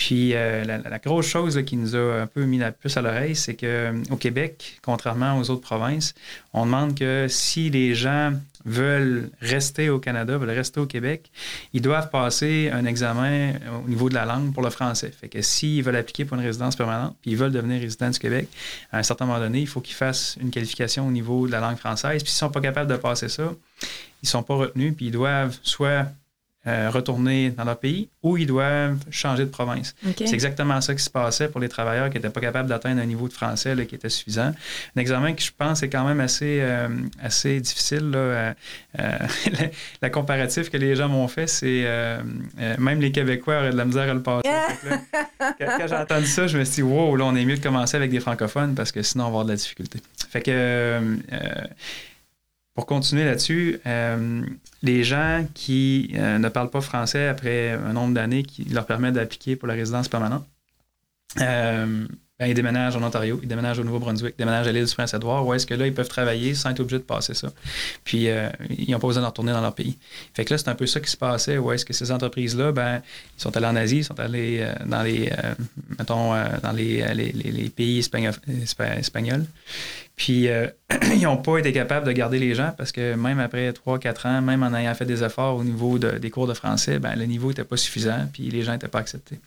Puis 0.00 0.34
euh, 0.34 0.64
la, 0.64 0.98
grosse 0.98 1.26
chose 1.26 1.62
qui 1.66 1.76
nous 1.76 1.94
a 1.94 2.22
un 2.22 2.26
peu 2.26 2.46
mis 2.46 2.56
la 2.56 2.72
puce 2.72 2.96
à 2.96 3.02
l'oreille, 3.02 3.36
c'est 3.36 3.54
qu'au 3.54 3.66
euh, 3.66 4.16
Québec, 4.18 4.78
contrairement 4.80 5.38
aux 5.38 5.50
autres 5.50 5.60
provinces, 5.60 6.14
on 6.54 6.64
demande 6.64 6.98
que 6.98 7.26
si 7.28 7.68
les 7.68 7.94
gens 7.94 8.32
veulent 8.64 9.28
rester 9.42 9.90
au 9.90 9.98
Canada, 9.98 10.38
veulent 10.38 10.56
rester 10.56 10.80
au 10.80 10.86
Québec, 10.86 11.30
ils 11.74 11.82
doivent 11.82 12.08
passer 12.08 12.70
un 12.72 12.86
examen 12.86 13.52
au 13.84 13.86
niveau 13.90 14.08
de 14.08 14.14
la 14.14 14.24
langue 14.24 14.54
pour 14.54 14.62
le 14.62 14.70
français. 14.70 15.10
Fait 15.10 15.28
que 15.28 15.42
s'ils 15.42 15.82
veulent 15.82 15.96
appliquer 15.96 16.24
pour 16.24 16.38
une 16.38 16.44
résidence 16.44 16.76
permanente, 16.76 17.14
puis 17.20 17.32
ils 17.32 17.36
veulent 17.36 17.52
devenir 17.52 17.78
résidents 17.78 18.08
du 18.08 18.18
Québec, 18.18 18.48
à 18.92 19.00
un 19.00 19.02
certain 19.02 19.26
moment 19.26 19.38
donné, 19.38 19.60
il 19.60 19.68
faut 19.68 19.82
qu'ils 19.82 19.96
fassent 19.96 20.38
une 20.40 20.50
qualification 20.50 21.06
au 21.06 21.10
niveau 21.10 21.46
de 21.46 21.52
la 21.52 21.60
langue 21.60 21.76
française. 21.76 22.22
Puis 22.22 22.32
s'ils 22.32 22.46
ne 22.46 22.48
sont 22.48 22.52
pas 22.52 22.62
capables 22.62 22.90
de 22.90 22.96
passer 22.96 23.28
ça, 23.28 23.52
ils 23.82 24.26
ne 24.26 24.28
sont 24.28 24.42
pas 24.42 24.54
retenus, 24.54 24.94
puis 24.96 25.06
ils 25.06 25.12
doivent 25.12 25.58
soit 25.62 26.06
euh, 26.66 26.90
retourner 26.90 27.48
dans 27.48 27.64
leur 27.64 27.78
pays 27.78 28.10
ou 28.22 28.36
ils 28.36 28.46
doivent 28.46 28.98
changer 29.10 29.44
de 29.44 29.48
province. 29.48 29.94
C'est 30.18 30.34
exactement 30.34 30.78
ça 30.82 30.94
qui 30.94 31.02
se 31.02 31.08
passait 31.08 31.48
pour 31.48 31.58
les 31.58 31.70
travailleurs 31.70 32.10
qui 32.10 32.16
n'étaient 32.16 32.28
pas 32.28 32.42
capables 32.42 32.68
d'atteindre 32.68 33.00
un 33.00 33.06
niveau 33.06 33.28
de 33.28 33.32
français 33.32 33.74
là, 33.74 33.86
qui 33.86 33.94
était 33.94 34.10
suffisant. 34.10 34.52
Un 34.94 35.00
examen 35.00 35.32
qui, 35.32 35.46
je 35.46 35.52
pense, 35.56 35.82
est 35.82 35.88
quand 35.88 36.04
même 36.04 36.20
assez, 36.20 36.58
euh, 36.60 36.88
assez 37.18 37.60
difficile. 37.60 38.10
Là, 38.10 38.18
euh, 38.18 38.52
la, 40.02 40.10
comparatif 40.10 40.68
que 40.68 40.76
les 40.76 40.96
gens 40.96 41.08
m'ont 41.08 41.28
fait, 41.28 41.46
c'est 41.46 41.86
même 42.78 43.00
les 43.00 43.10
Québécois 43.10 43.60
auraient 43.60 43.70
de 43.70 43.76
la 43.78 43.86
misère 43.86 44.10
à 44.10 44.12
le 44.12 44.22
passer. 44.22 44.50
quand, 45.38 45.86
j'ai 45.88 45.96
entendu 45.96 46.26
ça, 46.26 46.46
je 46.46 46.58
me 46.58 46.64
suis 46.64 46.82
dit, 46.82 46.82
wow, 46.82 47.16
là, 47.16 47.24
on 47.24 47.36
est 47.36 47.44
mieux 47.46 47.56
de 47.56 47.62
commencer 47.62 47.96
avec 47.96 48.10
des 48.10 48.20
francophones 48.20 48.74
parce 48.74 48.92
que 48.92 49.00
sinon, 49.00 49.24
on 49.24 49.26
va 49.28 49.30
avoir 49.30 49.44
de 49.46 49.50
la 49.52 49.56
difficulté. 49.56 49.98
Fait 50.28 50.42
que 50.42 51.00
pour 52.74 52.86
continuer 52.86 53.24
là-dessus, 53.24 53.80
euh, 53.86 54.42
les 54.82 55.04
gens 55.04 55.46
qui 55.54 56.12
euh, 56.14 56.38
ne 56.38 56.48
parlent 56.48 56.70
pas 56.70 56.80
français 56.80 57.28
après 57.28 57.70
un 57.70 57.92
nombre 57.92 58.14
d'années 58.14 58.42
qui 58.42 58.64
leur 58.64 58.86
permet 58.86 59.12
d'appliquer 59.12 59.56
pour 59.56 59.68
la 59.68 59.74
résidence 59.74 60.08
permanente, 60.08 60.46
euh, 61.40 62.06
ben, 62.40 62.46
ils 62.46 62.54
déménagent 62.54 62.96
en 62.96 63.02
Ontario, 63.02 63.38
ils 63.42 63.48
déménagent 63.48 63.78
au 63.78 63.84
Nouveau-Brunswick, 63.84 64.34
ils 64.36 64.38
déménagent 64.38 64.66
à 64.66 64.72
l'île 64.72 64.86
du 64.86 64.94
Prince-Édouard, 64.94 65.46
où 65.46 65.54
est-ce 65.54 65.66
que 65.66 65.74
là, 65.74 65.86
ils 65.86 65.94
peuvent 65.94 66.08
travailler 66.08 66.54
sans 66.54 66.70
être 66.70 66.80
obligés 66.80 66.98
de 66.98 67.04
passer 67.04 67.34
ça. 67.34 67.52
Puis, 68.02 68.28
ils 68.70 68.90
n'ont 68.90 68.98
pas 68.98 69.06
besoin 69.06 69.22
de 69.22 69.28
retourner 69.28 69.52
dans 69.52 69.60
leur 69.60 69.74
pays. 69.74 69.96
Fait 70.34 70.44
que 70.44 70.54
là, 70.54 70.58
c'est 70.58 70.68
un 70.68 70.74
peu 70.74 70.86
ça 70.86 71.00
qui 71.00 71.10
se 71.10 71.16
passait, 71.16 71.58
où 71.58 71.70
est-ce 71.70 71.84
que 71.84 71.92
ces 71.92 72.10
entreprises-là, 72.10 72.72
ben, 72.72 73.02
ils 73.38 73.42
sont 73.42 73.56
allés 73.56 73.66
en 73.66 73.76
Asie, 73.76 73.98
ils 73.98 74.04
sont 74.04 74.18
allés 74.18 74.66
dans 74.86 75.02
les, 75.02 75.30
mettons, 75.98 76.32
dans 76.62 76.72
les, 76.72 77.04
les, 77.14 77.68
pays 77.68 77.98
espagnols. 77.98 79.44
Puis, 80.20 80.48
euh, 80.48 80.66
ils 81.14 81.22
n'ont 81.22 81.38
pas 81.38 81.56
été 81.56 81.72
capables 81.72 82.06
de 82.06 82.12
garder 82.12 82.38
les 82.38 82.54
gens 82.54 82.74
parce 82.76 82.92
que 82.92 83.14
même 83.14 83.40
après 83.40 83.70
3-4 83.70 84.28
ans, 84.28 84.42
même 84.42 84.62
en 84.62 84.74
ayant 84.74 84.94
fait 84.94 85.06
des 85.06 85.24
efforts 85.24 85.56
au 85.56 85.64
niveau 85.64 85.98
des 85.98 86.30
cours 86.30 86.46
de 86.46 86.52
français, 86.52 86.98
ben, 86.98 87.16
le 87.16 87.24
niveau 87.24 87.48
n'était 87.48 87.64
pas 87.64 87.78
suffisant, 87.78 88.28
puis 88.30 88.50
les 88.50 88.62
gens 88.62 88.72
n'étaient 88.72 88.88
pas 88.88 88.98
acceptés. 88.98 89.40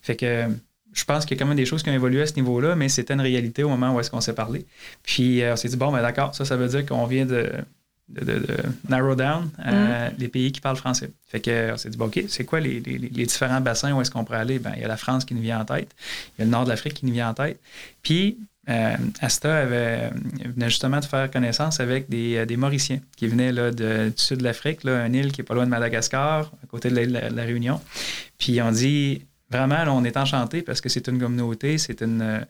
Fait 0.00 0.16
que 0.16 0.46
je 0.92 1.04
pense 1.04 1.26
qu'il 1.26 1.36
y 1.36 1.40
a 1.40 1.42
quand 1.42 1.48
même 1.48 1.56
des 1.56 1.66
choses 1.66 1.82
qui 1.82 1.90
ont 1.90 1.94
évolué 1.94 2.22
à 2.22 2.26
ce 2.26 2.34
niveau-là, 2.34 2.74
mais 2.74 2.88
c'était 2.88 3.14
une 3.14 3.20
réalité 3.20 3.62
au 3.62 3.68
moment 3.68 3.94
où 3.94 4.00
est-ce 4.00 4.10
qu'on 4.10 4.20
s'est 4.20 4.34
parlé. 4.34 4.66
Puis, 5.02 5.42
euh, 5.42 5.52
on 5.52 5.56
s'est 5.56 5.68
dit, 5.68 5.76
bon, 5.76 5.92
ben 5.92 6.02
d'accord, 6.02 6.34
ça, 6.34 6.44
ça 6.44 6.56
veut 6.56 6.68
dire 6.68 6.86
qu'on 6.86 7.06
vient 7.06 7.26
de, 7.26 7.50
de, 8.08 8.42
narrow 8.88 9.14
down 9.14 9.50
euh, 9.66 10.08
mm. 10.08 10.14
les 10.18 10.28
pays 10.28 10.52
qui 10.52 10.60
parlent 10.60 10.76
français. 10.76 11.10
Fait 11.26 11.40
que 11.40 11.72
on 11.72 11.76
s'est 11.76 11.90
dit, 11.90 11.96
bon, 11.96 12.06
OK, 12.06 12.24
c'est 12.28 12.44
quoi 12.44 12.60
les, 12.60 12.80
différents 12.80 13.60
bassins 13.60 13.92
où 13.92 14.00
est-ce 14.00 14.10
qu'on 14.10 14.24
pourrait 14.24 14.38
aller? 14.38 14.58
Ben, 14.58 14.72
il 14.76 14.82
y 14.82 14.84
a 14.84 14.88
la 14.88 14.96
France 14.96 15.24
qui 15.24 15.34
nous 15.34 15.42
vient 15.42 15.60
en 15.60 15.64
tête, 15.64 15.94
il 16.36 16.40
y 16.40 16.42
a 16.42 16.44
le 16.44 16.50
nord 16.50 16.64
de 16.64 16.70
l'Afrique 16.70 16.94
qui 16.94 17.06
nous 17.06 17.12
vient 17.12 17.30
en 17.30 17.34
tête. 17.34 17.60
Puis, 18.02 18.38
euh, 18.68 18.96
Asta 19.20 19.60
avait, 19.60 20.10
venait 20.44 20.68
justement 20.68 21.00
de 21.00 21.04
faire 21.04 21.30
connaissance 21.30 21.80
avec 21.80 22.10
des, 22.10 22.36
euh, 22.36 22.56
Mauriciens 22.56 23.00
qui 23.16 23.26
venaient 23.26 23.52
là, 23.52 23.70
de, 23.70 24.10
du 24.10 24.22
sud 24.22 24.38
de 24.38 24.44
l'Afrique, 24.44 24.84
une 24.84 25.14
île 25.14 25.32
qui 25.32 25.40
est 25.40 25.44
pas 25.44 25.54
loin 25.54 25.64
de 25.64 25.70
Madagascar, 25.70 26.52
à 26.62 26.66
côté 26.66 26.90
de 26.90 26.96
la, 26.96 27.42
Réunion. 27.42 27.80
Puis 28.36 28.60
on 28.60 28.70
dit, 28.70 29.22
vraiment, 29.50 29.84
on 29.96 30.04
est 30.04 30.16
enchanté 30.16 30.62
parce 30.62 30.80
que 30.80 30.88
c'est 30.88 31.08
une 31.08 31.18
communauté, 31.18 31.78
c'est 31.78 32.02
une 32.02 32.22
euh, 32.22 32.40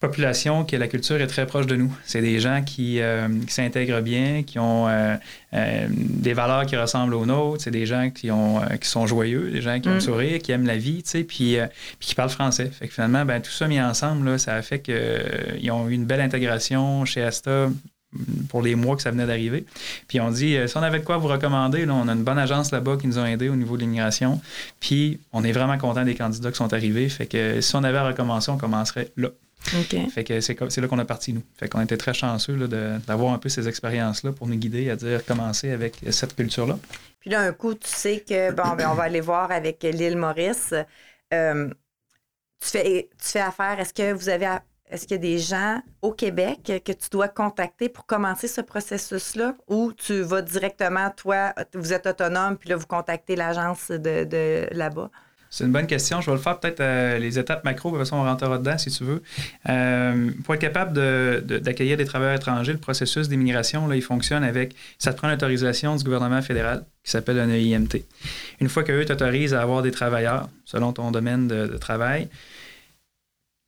population 0.00 0.64
qui 0.64 0.76
la 0.76 0.88
culture 0.88 1.20
est 1.20 1.26
très 1.26 1.46
proche 1.46 1.66
de 1.66 1.76
nous. 1.76 1.94
C'est 2.04 2.20
des 2.20 2.38
gens 2.38 2.62
qui, 2.62 3.00
euh, 3.00 3.28
s'intègrent 3.48 4.00
bien, 4.02 4.42
qui 4.42 4.58
ont 4.58 4.88
euh, 4.88 5.16
des 5.90 6.32
valeurs 6.32 6.66
qui 6.66 6.76
ressemblent 6.76 7.14
aux 7.14 7.26
nôtres. 7.26 7.62
C'est 7.62 7.70
des 7.70 7.86
gens 7.86 8.10
qui, 8.10 8.30
ont, 8.30 8.60
qui 8.80 8.88
sont 8.88 9.06
joyeux, 9.06 9.50
des 9.50 9.62
gens 9.62 9.80
qui 9.80 9.88
ont 9.88 9.92
le 9.92 9.98
mm. 9.98 10.02
sourire, 10.02 10.38
qui 10.38 10.52
aiment 10.52 10.66
la 10.66 10.76
vie, 10.76 11.02
tu 11.02 11.10
sais, 11.10 11.24
puis, 11.24 11.58
qui 12.00 12.14
parlent 12.14 12.30
français. 12.30 12.70
Fait 12.70 12.88
que 12.88 12.94
finalement, 12.94 13.24
ben, 13.24 13.40
tout 13.40 13.50
ça 13.50 13.68
mis 13.68 13.80
ensemble, 13.80 14.30
là, 14.30 14.38
ça 14.38 14.54
a 14.54 14.62
fait 14.62 14.80
qu'ils 14.80 15.70
ont 15.70 15.88
eu 15.88 15.92
une 15.92 16.04
belle 16.04 16.20
intégration 16.20 17.04
chez 17.04 17.22
Asta 17.22 17.68
pour 18.48 18.62
les 18.62 18.74
mois 18.74 18.96
que 18.96 19.02
ça 19.02 19.10
venait 19.10 19.26
d'arriver. 19.26 19.66
Puis 20.08 20.20
on 20.20 20.30
dit, 20.30 20.56
si 20.66 20.76
on 20.76 20.82
avait 20.82 21.00
de 21.00 21.04
quoi 21.04 21.18
vous 21.18 21.28
recommander, 21.28 21.86
là, 21.86 21.94
on 21.94 22.08
a 22.08 22.12
une 22.12 22.24
bonne 22.24 22.38
agence 22.38 22.70
là-bas 22.70 22.96
qui 22.96 23.06
nous 23.06 23.18
a 23.18 23.28
aidés 23.30 23.48
au 23.48 23.56
niveau 23.56 23.76
de 23.76 23.82
l'immigration. 23.82 24.40
Puis 24.80 25.20
on 25.32 25.44
est 25.44 25.52
vraiment 25.52 25.76
content 25.76 26.04
des 26.04 26.14
candidats 26.14 26.50
qui 26.50 26.56
sont 26.56 26.72
arrivés. 26.72 27.08
Fait 27.08 27.26
que 27.26 27.60
si 27.60 27.76
on 27.76 27.84
avait 27.84 27.98
à 27.98 28.06
recommencer, 28.06 28.50
on 28.50 28.56
commencerait 28.56 29.12
là. 29.16 29.28
Fait 29.60 30.24
que 30.24 30.40
c'est 30.40 30.80
là 30.80 30.88
qu'on 30.88 30.98
a 30.98 31.04
parti, 31.04 31.32
nous. 31.32 31.42
Fait 31.58 31.68
qu'on 31.68 31.80
était 31.80 31.96
très 31.96 32.14
chanceux 32.14 32.68
d'avoir 33.06 33.32
un 33.32 33.38
peu 33.38 33.48
ces 33.48 33.68
expériences-là 33.68 34.32
pour 34.32 34.46
nous 34.46 34.56
guider 34.56 34.90
à 34.90 34.96
dire 34.96 35.24
commencer 35.24 35.70
avec 35.70 36.00
cette 36.10 36.36
culture-là. 36.36 36.78
Puis 37.20 37.30
là, 37.30 37.40
un 37.40 37.52
coup, 37.52 37.74
tu 37.74 37.88
sais 37.88 38.24
que, 38.26 38.52
bon, 38.52 38.76
ben, 38.76 38.88
on 38.90 38.94
va 38.94 39.04
aller 39.04 39.20
voir 39.20 39.50
avec 39.50 39.82
l'île 39.82 40.16
Maurice. 40.16 40.72
Euh, 41.34 41.68
tu, 42.60 42.68
fais, 42.68 43.08
tu 43.20 43.28
fais 43.28 43.40
affaire, 43.40 43.80
est-ce 43.80 43.92
que 43.92 44.12
vous 44.12 44.28
avez 44.28 44.46
est-ce 44.90 45.06
qu'il 45.06 45.16
y 45.16 45.18
a 45.18 45.22
des 45.22 45.38
gens 45.38 45.82
au 46.02 46.12
Québec 46.12 46.60
que 46.84 46.92
tu 46.92 47.08
dois 47.10 47.28
contacter 47.28 47.88
pour 47.88 48.06
commencer 48.06 48.48
ce 48.48 48.60
processus-là 48.60 49.56
ou 49.68 49.92
tu 49.92 50.20
vas 50.22 50.42
directement, 50.42 51.10
toi, 51.10 51.52
vous 51.74 51.92
êtes 51.92 52.06
autonome, 52.06 52.56
puis 52.56 52.68
là, 52.68 52.76
vous 52.76 52.86
contactez 52.86 53.36
l'agence 53.36 53.90
de, 53.90 54.24
de 54.24 54.66
là-bas? 54.72 55.10
C'est 55.48 55.64
une 55.64 55.72
bonne 55.72 55.86
question. 55.86 56.20
Je 56.20 56.26
vais 56.26 56.36
le 56.36 56.42
faire 56.42 56.58
peut-être 56.58 56.80
euh, 56.80 57.18
les 57.18 57.38
étapes 57.38 57.64
macro, 57.64 57.90
de 57.90 57.94
toute 57.94 58.04
façon, 58.04 58.16
on 58.16 58.24
rentrera 58.24 58.58
dedans 58.58 58.76
si 58.78 58.90
tu 58.90 59.04
veux. 59.04 59.22
Euh, 59.68 60.30
pour 60.44 60.54
être 60.54 60.60
capable 60.60 60.92
d'accueillir 61.60 61.96
des 61.96 62.04
travailleurs 62.04 62.34
étrangers, 62.34 62.72
le 62.72 62.78
processus 62.78 63.28
d'immigration, 63.28 63.90
il 63.92 64.02
fonctionne 64.02 64.44
avec, 64.44 64.74
ça 64.98 65.12
te 65.12 65.18
prend 65.18 65.28
l'autorisation 65.28 65.96
du 65.96 66.04
gouvernement 66.04 66.42
fédéral 66.42 66.84
qui 67.04 67.10
s'appelle 67.10 67.38
un 67.38 67.48
EIMT. 67.48 68.02
Une 68.60 68.68
fois 68.68 68.82
qu'eux 68.82 69.04
t'autorisent 69.04 69.54
à 69.54 69.62
avoir 69.62 69.82
des 69.82 69.92
travailleurs 69.92 70.48
selon 70.64 70.92
ton 70.92 71.10
domaine 71.10 71.48
de 71.48 71.78
travail, 71.78 72.28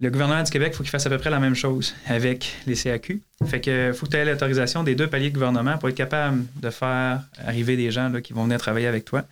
le 0.01 0.11
gouvernement 0.11 0.43
du 0.43 0.51
Québec, 0.51 0.71
il 0.73 0.77
faut 0.77 0.83
qu'il 0.85 0.91
fasse 0.91 1.07
à 1.07 1.11
peu 1.11 1.19
près 1.19 1.31
la 1.31 1.41
même 1.41 1.57
chose 1.57 1.95
avec 2.07 2.55
les 2.67 2.77
CAQ. 2.77 3.21
Fait 3.47 3.61
que 3.61 3.93
faut 3.93 4.07
que 4.07 4.13
tu 4.13 4.17
aies 4.17 4.25
l'autorisation 4.25 4.85
des 4.85 4.95
deux 4.95 5.09
paliers 5.09 5.31
de 5.31 5.35
gouvernement 5.35 5.77
pour 5.77 5.89
être 5.89 5.97
capable 5.97 6.45
de 6.57 6.71
faire 6.71 7.23
arriver 7.45 7.77
des 7.77 7.91
gens 7.91 8.09
là, 8.09 8.21
qui 8.21 8.33
vont 8.33 8.45
venir 8.45 8.59
travailler 8.59 8.87
avec 8.87 9.05
toi. 9.05 9.25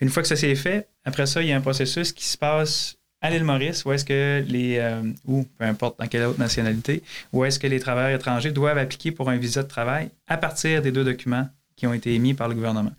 Une 0.00 0.08
fois 0.08 0.22
que 0.22 0.28
ça 0.28 0.36
s'est 0.36 0.54
fait, 0.54 0.88
après 1.04 1.26
ça, 1.26 1.42
il 1.42 1.48
y 1.48 1.52
a 1.52 1.56
un 1.56 1.60
processus 1.60 2.12
qui 2.12 2.24
se 2.24 2.38
passe 2.38 2.96
à 3.20 3.30
l'île 3.30 3.44
Maurice, 3.44 3.84
où 3.84 3.92
est-ce 3.92 4.04
que 4.04 4.44
les, 4.46 4.78
euh, 4.78 5.02
ou 5.26 5.44
peu 5.58 5.64
importe 5.64 5.98
dans 5.98 6.06
quelle 6.06 6.24
autre 6.24 6.38
nationalité, 6.38 7.02
où 7.32 7.44
est-ce 7.44 7.58
que 7.58 7.66
les 7.66 7.80
travailleurs 7.80 8.18
étrangers 8.18 8.52
doivent 8.52 8.78
appliquer 8.78 9.10
pour 9.12 9.28
un 9.28 9.36
visa 9.36 9.62
de 9.62 9.68
travail 9.68 10.10
à 10.26 10.36
partir 10.36 10.82
des 10.82 10.92
deux 10.92 11.04
documents 11.04 11.48
qui 11.78 11.86
ont 11.86 11.94
été 11.94 12.12
émis 12.12 12.34
par 12.34 12.48
le 12.48 12.54
gouvernement. 12.56 12.90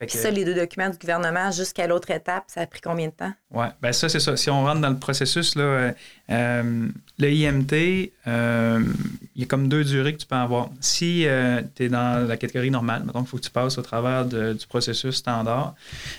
Puis 0.00 0.10
ça, 0.10 0.28
les 0.28 0.44
deux 0.44 0.56
documents 0.56 0.90
du 0.90 0.98
gouvernement 0.98 1.52
jusqu'à 1.52 1.86
l'autre 1.86 2.10
étape, 2.10 2.44
ça 2.48 2.62
a 2.62 2.66
pris 2.66 2.80
combien 2.80 3.06
de 3.06 3.12
temps? 3.12 3.32
Oui, 3.52 3.66
bien 3.80 3.92
ça, 3.92 4.08
c'est 4.08 4.18
ça. 4.18 4.36
Si 4.36 4.50
on 4.50 4.64
rentre 4.64 4.80
dans 4.80 4.90
le 4.90 4.98
processus, 4.98 5.54
là, 5.54 5.62
euh, 5.62 5.92
euh, 6.30 6.88
le 7.18 7.30
IMT, 7.30 8.10
euh, 8.26 8.84
il 9.36 9.42
y 9.42 9.44
a 9.44 9.46
comme 9.46 9.68
deux 9.68 9.84
durées 9.84 10.14
que 10.14 10.18
tu 10.18 10.26
peux 10.26 10.34
avoir. 10.34 10.70
Si 10.80 11.26
tu 11.76 11.84
es 11.84 11.88
dans 11.88 12.26
la 12.26 12.36
catégorie 12.36 12.72
normale, 12.72 13.04
donc 13.06 13.26
il 13.26 13.28
faut 13.28 13.36
que 13.36 13.42
tu 13.42 13.50
passes 13.50 13.78
au 13.78 13.82
travers 13.82 14.24
du 14.24 14.66
processus 14.68 15.14
standard, 15.14 15.76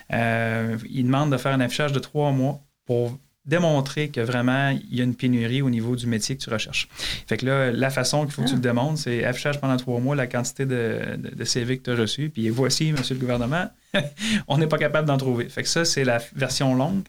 il 0.09 1.03
demande 1.03 1.33
de 1.33 1.37
faire 1.37 1.53
un 1.53 1.59
affichage 1.59 1.91
de 1.91 1.99
trois 1.99 2.31
mois 2.31 2.61
pour 2.85 3.17
démontrer 3.45 4.09
que 4.09 4.21
vraiment 4.21 4.69
il 4.69 4.95
y 4.95 5.01
a 5.01 5.03
une 5.03 5.15
pénurie 5.15 5.61
au 5.61 5.69
niveau 5.69 5.95
du 5.95 6.07
métier 6.07 6.35
que 6.35 6.43
tu 6.43 6.49
recherches. 6.49 6.87
Fait 7.27 7.37
que 7.37 7.45
là, 7.45 7.71
la 7.71 7.89
façon 7.89 8.23
qu'il 8.23 8.33
faut 8.33 8.41
que 8.41 8.47
tu 8.47 8.53
le 8.53 8.59
ah. 8.59 8.69
démontres, 8.69 8.99
c'est 8.99 9.23
affichage 9.23 9.59
pendant 9.59 9.77
trois 9.77 9.99
mois 9.99 10.15
la 10.15 10.27
quantité 10.27 10.65
de, 10.65 11.17
de, 11.17 11.43
CV 11.45 11.77
que 11.77 11.83
tu 11.83 11.91
as 11.91 11.95
reçu, 11.95 12.29
puis 12.29 12.49
voici, 12.49 12.91
monsieur 12.91 13.15
le 13.15 13.21
gouvernement, 13.21 13.69
on 14.47 14.57
n'est 14.57 14.67
pas 14.67 14.77
capable 14.77 15.07
d'en 15.07 15.17
trouver. 15.17 15.47
Fait 15.49 15.63
que 15.63 15.69
ça, 15.69 15.85
c'est 15.85 16.03
la 16.03 16.19
version 16.35 16.75
longue. 16.75 17.03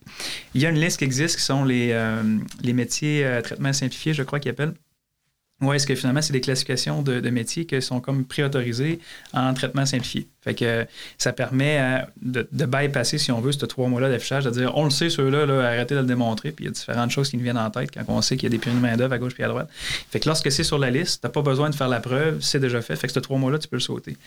Il 0.55 0.61
y 0.61 0.67
a 0.67 0.71
une 0.71 0.81
liste 0.81 0.99
qui 0.99 1.05
existe 1.05 1.37
qui 1.37 1.43
sont 1.43 1.65
les, 1.65 1.91
euh, 1.93 2.39
les 2.63 2.73
métiers 2.73 3.25
euh, 3.25 3.41
traitement 3.41 3.73
simplifié, 3.73 4.13
je 4.13 4.23
crois 4.23 4.41
qu'ils 4.41 4.51
appellent. 4.51 4.75
Oui, 5.63 5.77
est-ce 5.77 5.87
que 5.87 5.95
finalement, 5.95 6.21
c'est 6.21 6.35
des 6.35 6.43
classifications 6.43 7.01
de, 7.01 7.31
métiers 7.31 7.65
qui 7.65 7.81
sont 7.81 7.99
comme 7.99 8.27
préautorisées 8.27 9.01
en 9.33 9.55
traitement 9.55 9.87
simplifié. 9.87 10.29
Fait 10.43 10.55
que 10.55 10.87
ça 11.17 11.33
permet 11.33 11.79
euh, 11.81 12.45
de, 12.53 12.67
bypasser, 12.67 13.17
si 13.17 13.33
on 13.33 13.41
veut, 13.41 13.53
ces 13.53 13.67
trois 13.67 13.89
mois-là 13.89 14.11
d'affichage, 14.11 14.45
de 14.45 14.51
dire 14.51 14.77
on 14.77 14.85
le 14.85 14.91
sait, 14.91 15.09
ceux-là, 15.09 15.47
là, 15.47 15.67
arrêtez 15.67 15.95
de 15.95 16.01
le 16.01 16.07
démontrer, 16.07 16.53
puis 16.53 16.67
il 16.67 16.69
y 16.69 16.71
a 16.71 16.73
différentes 16.73 17.11
choses 17.11 17.31
qui 17.31 17.39
nous 17.39 17.43
viennent 17.43 17.57
en 17.57 17.71
tête 17.71 17.91
quand 17.91 18.05
on 18.09 18.21
sait 18.21 18.37
qu'il 18.37 18.45
y 18.45 18.47
a 18.49 18.51
des 18.51 18.59
pénuries 18.59 18.83
de 18.83 18.87
main-d'œuvre 18.87 19.15
à 19.15 19.19
gauche 19.19 19.33
puis 19.33 19.45
à 19.45 19.49
droite. 19.49 19.71
Fait 20.11 20.21
que 20.21 20.29
lorsque 20.29 20.53
c'est 20.53 20.63
sur 20.63 20.79
la 20.79 20.91
liste, 20.91 21.23
tu 21.23 21.27
n'as 21.27 21.33
pas 21.33 21.43
besoin 21.43 21.71
de 21.71 21.75
faire 21.75 21.89
la 21.89 22.01
preuve, 22.01 22.39
c'est 22.43 22.61
déjà 22.61 22.83
fait. 22.83 22.95
Fait 22.95 23.07
que 23.07 23.15
ces 23.15 23.23
trois 23.23 23.39
mois-là, 23.39 23.59
tu 23.59 23.67
peux 23.67 23.77
le 23.77 23.81
sauter. 23.81 24.19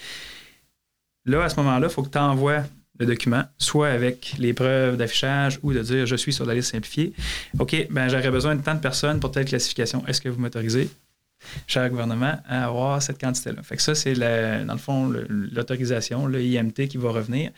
Là, 1.25 1.43
à 1.43 1.49
ce 1.49 1.57
moment-là, 1.57 1.87
il 1.89 1.93
faut 1.93 2.01
que 2.01 2.09
tu 2.09 2.17
envoies 2.17 2.63
le 2.99 3.05
document, 3.05 3.43
soit 3.59 3.89
avec 3.89 4.33
les 4.39 4.53
preuves 4.53 4.97
d'affichage 4.97 5.59
ou 5.61 5.73
de 5.73 5.81
dire 5.81 6.07
je 6.07 6.15
suis 6.15 6.33
sur 6.33 6.47
la 6.47 6.55
liste 6.55 6.71
simplifiée. 6.71 7.13
OK, 7.59 7.87
ben 7.91 8.09
j'aurais 8.09 8.31
besoin 8.31 8.55
de 8.55 8.63
tant 8.63 8.73
de 8.73 8.79
personnes 8.79 9.19
pour 9.19 9.31
telle 9.31 9.45
classification. 9.45 10.03
Est-ce 10.07 10.21
que 10.21 10.29
vous 10.29 10.41
m'autorisez? 10.41 10.89
Cher 11.67 11.89
gouvernement, 11.89 12.39
à 12.47 12.65
avoir 12.65 13.01
cette 13.01 13.19
quantité-là. 13.19 13.61
Fait 13.63 13.75
que 13.75 13.81
ça, 13.81 13.95
c'est 13.95 14.13
dans 14.13 14.73
le 14.73 14.79
fond 14.79 15.11
l'autorisation, 15.29 16.25
le 16.25 16.41
IMT 16.41 16.87
qui 16.87 16.97
va 16.97 17.11
revenir. 17.11 17.51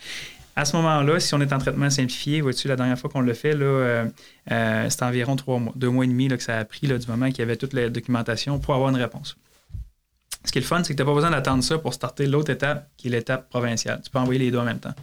À 0.56 0.66
ce 0.66 0.76
moment-là, 0.76 1.20
si 1.20 1.34
on 1.34 1.40
est 1.40 1.54
en 1.54 1.60
traitement 1.60 1.90
simplifié, 1.90 2.42
vois-tu, 2.42 2.68
la 2.68 2.76
dernière 2.76 3.00
fois 3.00 3.10
qu'on 3.10 3.22
l'a 3.22 3.34
fait, 3.34 3.54
là, 3.54 3.66
euh, 3.66 4.06
euh, 4.52 4.90
c'était 4.90 5.06
environ 5.06 5.36
trois 5.38 5.60
mois, 5.60 5.74
deux 5.78 5.90
mois 5.90 6.04
et 6.04 6.08
demi 6.10 6.28
que 6.28 6.44
ça 6.44 6.58
a 6.58 6.66
pris 6.66 6.88
du 6.88 7.08
moment 7.08 7.28
qu'il 7.30 7.40
y 7.40 7.42
avait 7.42 7.56
toute 7.56 7.74
la 7.74 7.90
documentation 7.90 8.60
pour 8.60 8.74
avoir 8.76 8.90
une 8.90 8.98
réponse. 8.98 9.38
Ce 10.44 10.52
qui 10.52 10.58
est 10.58 10.62
le 10.62 10.68
fun, 10.68 10.84
c'est 10.84 10.94
que 10.94 10.98
tu 10.98 11.04
n'as 11.04 11.10
pas 11.10 11.14
besoin 11.14 11.30
d'attendre 11.30 11.64
ça 11.64 11.78
pour 11.78 11.94
starter 11.94 12.26
l'autre 12.26 12.50
étape, 12.50 12.90
qui 12.98 13.08
est 13.08 13.12
l'étape 13.12 13.48
provinciale. 13.50 14.02
Tu 14.04 14.10
peux 14.10 14.18
envoyer 14.18 14.40
les 14.40 14.50
deux 14.50 14.58
en 14.58 14.64
même 14.64 14.80
temps. 14.80 14.94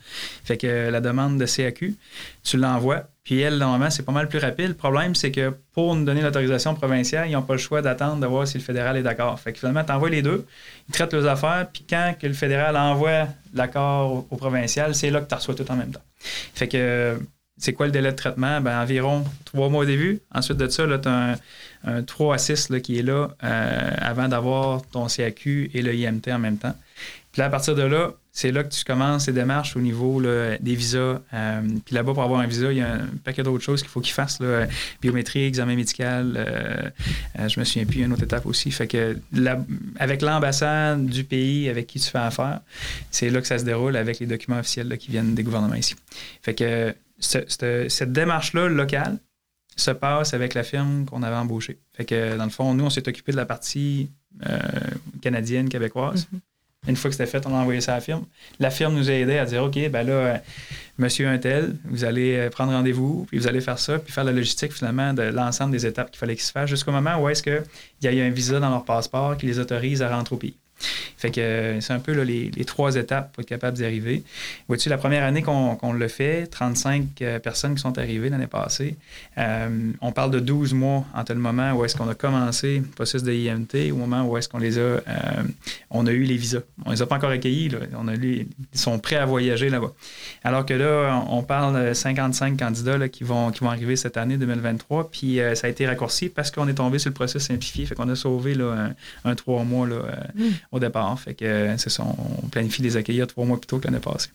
Fait 0.44 0.56
que 0.56 0.66
euh, 0.66 0.90
la 0.90 1.00
demande 1.00 1.38
de 1.38 1.46
CAQ, 1.46 1.96
tu 2.42 2.56
l'envoies, 2.56 3.04
puis 3.22 3.40
elle, 3.40 3.58
normalement, 3.58 3.90
c'est 3.90 4.02
pas 4.02 4.12
mal 4.12 4.28
plus 4.28 4.38
rapide. 4.38 4.68
Le 4.68 4.74
problème, 4.74 5.14
c'est 5.14 5.30
que 5.30 5.54
pour 5.72 5.94
nous 5.94 6.04
donner 6.04 6.22
l'autorisation 6.22 6.74
provinciale, 6.74 7.28
ils 7.28 7.32
n'ont 7.32 7.42
pas 7.42 7.52
le 7.52 7.58
choix 7.58 7.82
d'attendre 7.82 8.20
de 8.20 8.26
voir 8.26 8.48
si 8.48 8.58
le 8.58 8.64
fédéral 8.64 8.96
est 8.96 9.02
d'accord. 9.02 9.38
Fait 9.38 9.52
que 9.52 9.58
finalement, 9.58 9.84
tu 9.84 9.92
envoies 9.92 10.10
les 10.10 10.22
deux, 10.22 10.44
ils 10.88 10.92
traitent 10.92 11.12
leurs 11.12 11.26
affaires, 11.26 11.68
puis 11.72 11.84
quand 11.88 12.14
que 12.18 12.26
le 12.26 12.32
fédéral 12.32 12.76
envoie 12.76 13.28
l'accord 13.54 14.26
au, 14.30 14.36
provincial, 14.36 14.94
c'est 14.94 15.10
là 15.10 15.20
que 15.20 15.28
tu 15.28 15.34
reçois 15.34 15.54
tout 15.54 15.70
en 15.70 15.76
même 15.76 15.92
temps. 15.92 16.02
Fait 16.18 16.68
que 16.68 17.18
c'est 17.58 17.72
quoi 17.72 17.86
le 17.86 17.92
délai 17.92 18.12
de 18.12 18.16
traitement? 18.16 18.60
Ben, 18.60 18.80
environ 18.80 19.24
trois 19.44 19.68
mois 19.68 19.82
au 19.82 19.86
début. 19.86 20.20
Ensuite 20.32 20.56
de 20.56 20.68
ça, 20.68 20.86
tu 20.98 21.08
as 21.08 21.36
un, 21.84 22.02
3 22.02 22.34
à 22.34 22.38
6 22.38 22.70
qui 22.82 22.98
est 22.98 23.02
là 23.02 23.30
euh, 23.42 23.90
avant 23.98 24.28
d'avoir 24.28 24.82
ton 24.86 25.08
CAQ 25.08 25.70
et 25.74 25.82
le 25.82 25.94
IMT 25.94 26.28
en 26.30 26.38
même 26.38 26.58
temps. 26.58 26.74
Puis 27.32 27.40
là, 27.40 27.46
à 27.46 27.50
partir 27.50 27.74
de 27.74 27.82
là, 27.82 28.12
c'est 28.32 28.52
là 28.52 28.62
que 28.62 28.68
tu 28.68 28.84
commences 28.84 29.26
les 29.26 29.32
démarches 29.32 29.76
au 29.76 29.80
niveau 29.80 30.22
des 30.22 30.74
visas. 30.74 31.20
Euh, 31.34 31.60
puis 31.84 31.94
là-bas, 31.94 32.14
pour 32.14 32.22
avoir 32.22 32.40
un 32.40 32.46
visa, 32.46 32.70
il 32.70 32.78
y 32.78 32.80
a 32.80 32.94
un 32.94 33.06
paquet 33.24 33.42
d'autres 33.42 33.64
choses 33.64 33.82
qu'il 33.82 33.90
faut 33.90 34.00
qu'ils 34.00 34.14
fassent. 34.14 34.40
biométrie, 35.02 35.44
examen 35.44 35.74
médical. 35.74 36.34
Euh, 36.36 37.48
je 37.48 37.58
me 37.58 37.64
souviens 37.64 37.84
plus, 37.84 38.02
une 38.02 38.12
autre 38.12 38.22
étape 38.22 38.46
aussi. 38.46 38.70
Fait 38.70 38.86
que 38.86 39.16
avec 39.98 40.22
l'ambassade 40.22 41.06
du 41.06 41.24
pays 41.24 41.68
avec 41.68 41.88
qui 41.88 41.98
tu 41.98 42.08
fais 42.08 42.18
affaire, 42.18 42.60
c'est 43.10 43.30
là 43.30 43.40
que 43.40 43.46
ça 43.46 43.58
se 43.58 43.64
déroule 43.64 43.96
avec 43.96 44.20
les 44.20 44.26
documents 44.26 44.60
officiels 44.60 44.96
qui 44.98 45.10
viennent 45.10 45.34
des 45.34 45.42
gouvernements 45.42 45.74
ici. 45.74 45.96
Fait 46.42 46.54
que 46.54 46.94
cette, 47.18 48.12
démarche-là 48.12 48.68
locale 48.68 49.18
se 49.76 49.90
passe 49.90 50.34
avec 50.34 50.54
la 50.54 50.64
firme 50.64 51.04
qu'on 51.04 51.22
avait 51.22 51.36
embauchée. 51.36 51.78
Fait 51.94 52.04
que, 52.04 52.36
dans 52.36 52.44
le 52.44 52.50
fond, 52.50 52.74
nous, 52.74 52.84
on 52.84 52.90
s'est 52.90 53.08
occupé 53.08 53.32
de 53.32 53.36
la 53.36 53.46
partie 53.46 54.10
euh, 54.48 54.58
canadienne, 55.22 55.68
québécoise. 55.68 56.26
Mm-hmm. 56.32 56.40
Une 56.86 56.96
fois 56.96 57.10
que 57.10 57.16
c'était 57.16 57.30
fait, 57.30 57.44
on 57.46 57.54
a 57.54 57.58
envoyé 57.58 57.80
ça 57.80 57.92
à 57.92 57.94
la 57.96 58.00
firme. 58.00 58.24
La 58.60 58.70
firme 58.70 58.94
nous 58.94 59.10
a 59.10 59.12
aidé 59.12 59.36
à 59.36 59.44
dire 59.44 59.64
OK, 59.64 59.78
ben 59.90 60.06
là, 60.06 60.12
euh, 60.12 60.38
monsieur 60.96 61.28
Untel, 61.28 61.76
vous 61.84 62.04
allez 62.04 62.36
euh, 62.36 62.50
prendre 62.50 62.72
rendez-vous, 62.72 63.26
puis 63.28 63.38
vous 63.38 63.46
allez 63.46 63.60
faire 63.60 63.78
ça, 63.78 63.98
puis 63.98 64.12
faire 64.12 64.24
la 64.24 64.32
logistique 64.32 64.72
finalement 64.72 65.12
de 65.12 65.22
l'ensemble 65.22 65.72
des 65.72 65.86
étapes 65.86 66.10
qu'il 66.10 66.18
fallait 66.18 66.36
qu'ils 66.36 66.44
se 66.44 66.52
fassent 66.52 66.70
jusqu'au 66.70 66.92
moment 66.92 67.20
où 67.20 67.28
est-ce 67.28 67.42
qu'il 67.42 67.62
y 68.02 68.08
a 68.08 68.12
eu 68.12 68.20
un 68.20 68.30
visa 68.30 68.60
dans 68.60 68.70
leur 68.70 68.84
passeport 68.84 69.36
qui 69.36 69.46
les 69.46 69.58
autorise 69.58 70.02
à 70.02 70.14
rentrer 70.14 70.34
au 70.34 70.38
pays. 70.38 70.56
Fait 71.16 71.30
que 71.30 71.40
euh, 71.40 71.80
c'est 71.80 71.92
un 71.92 71.98
peu 71.98 72.12
les, 72.12 72.50
trois 72.64 72.94
étapes 72.94 73.32
pour 73.32 73.42
être 73.42 73.48
capable 73.48 73.76
d'y 73.76 73.84
arriver. 73.84 74.22
Vois-tu, 74.68 74.88
la 74.88 74.98
première 74.98 75.24
année 75.24 75.42
qu'on 75.42 75.92
le 75.92 76.08
fait, 76.08 76.46
35 76.46 77.22
euh, 77.22 77.38
personnes 77.40 77.74
qui 77.74 77.80
sont 77.80 77.98
arrivées 77.98 78.28
l'année 78.28 78.46
passée. 78.46 78.96
Euh, 79.36 79.90
on 80.00 80.12
parle 80.12 80.30
de 80.30 80.38
12 80.38 80.74
mois 80.74 81.04
entre 81.14 81.32
le 81.32 81.40
moment 81.40 81.72
où 81.72 81.84
est-ce 81.84 81.96
qu'on 81.96 82.08
a 82.08 82.14
commencé 82.14 82.78
le 82.78 82.84
processus 82.84 83.24
de 83.24 83.32
IMT 83.32 83.92
au 83.92 83.96
moment 83.96 84.24
où 84.26 84.36
est-ce 84.36 84.48
qu'on 84.48 84.58
les 84.58 84.78
a, 84.78 85.00
on 85.90 86.06
a 86.06 86.12
eu 86.12 86.22
les 86.22 86.36
visas. 86.36 86.60
On 86.84 86.92
les 86.92 87.02
a 87.02 87.06
pas 87.06 87.16
encore 87.16 87.30
accueillis, 87.30 87.70
On 87.96 88.06
a 88.08 88.14
ils 88.14 88.46
sont 88.74 88.98
prêts 88.98 89.16
à 89.16 89.26
voyager 89.26 89.70
là-bas. 89.70 89.92
Alors 90.44 90.66
que 90.66 90.74
là, 90.74 91.24
on 91.28 91.42
parle 91.42 91.88
de 91.88 91.94
55 91.94 92.58
candidats 92.58 93.08
qui, 93.08 93.24
vont, 93.24 93.50
qui 93.50 93.60
vont 93.60 93.70
arriver 93.70 93.96
cette 93.96 94.16
année 94.16 94.36
2023, 94.36 95.10
puis 95.10 95.40
ça 95.54 95.66
a 95.66 95.70
été 95.70 95.86
raccourci 95.86 96.28
parce 96.28 96.50
qu'on 96.50 96.68
est 96.68 96.74
tombé 96.74 96.98
sur 96.98 97.10
le 97.10 97.14
processus 97.14 97.48
simplifié. 97.48 97.86
Fait 97.86 97.94
qu'on 97.94 98.08
a 98.08 98.16
sauvé 98.16 98.54
là, 98.54 98.90
un, 99.24 99.34
trois 99.34 99.64
mois 99.64 99.86
là, 99.86 99.96
mmh 100.34 100.42
au 100.72 100.78
départ. 100.78 101.18
Fait 101.18 101.34
que 101.34 101.44
euh, 101.44 101.78
c'est 101.78 101.90
ça, 101.90 102.04
on 102.04 102.48
planifie 102.48 102.82
les 102.82 102.96
accueillir 102.96 103.26
trois 103.26 103.44
mois 103.44 103.58
plus 103.60 103.66
tôt 103.66 103.78
que 103.78 103.86
l'année 103.86 104.00
passée. 104.00 104.30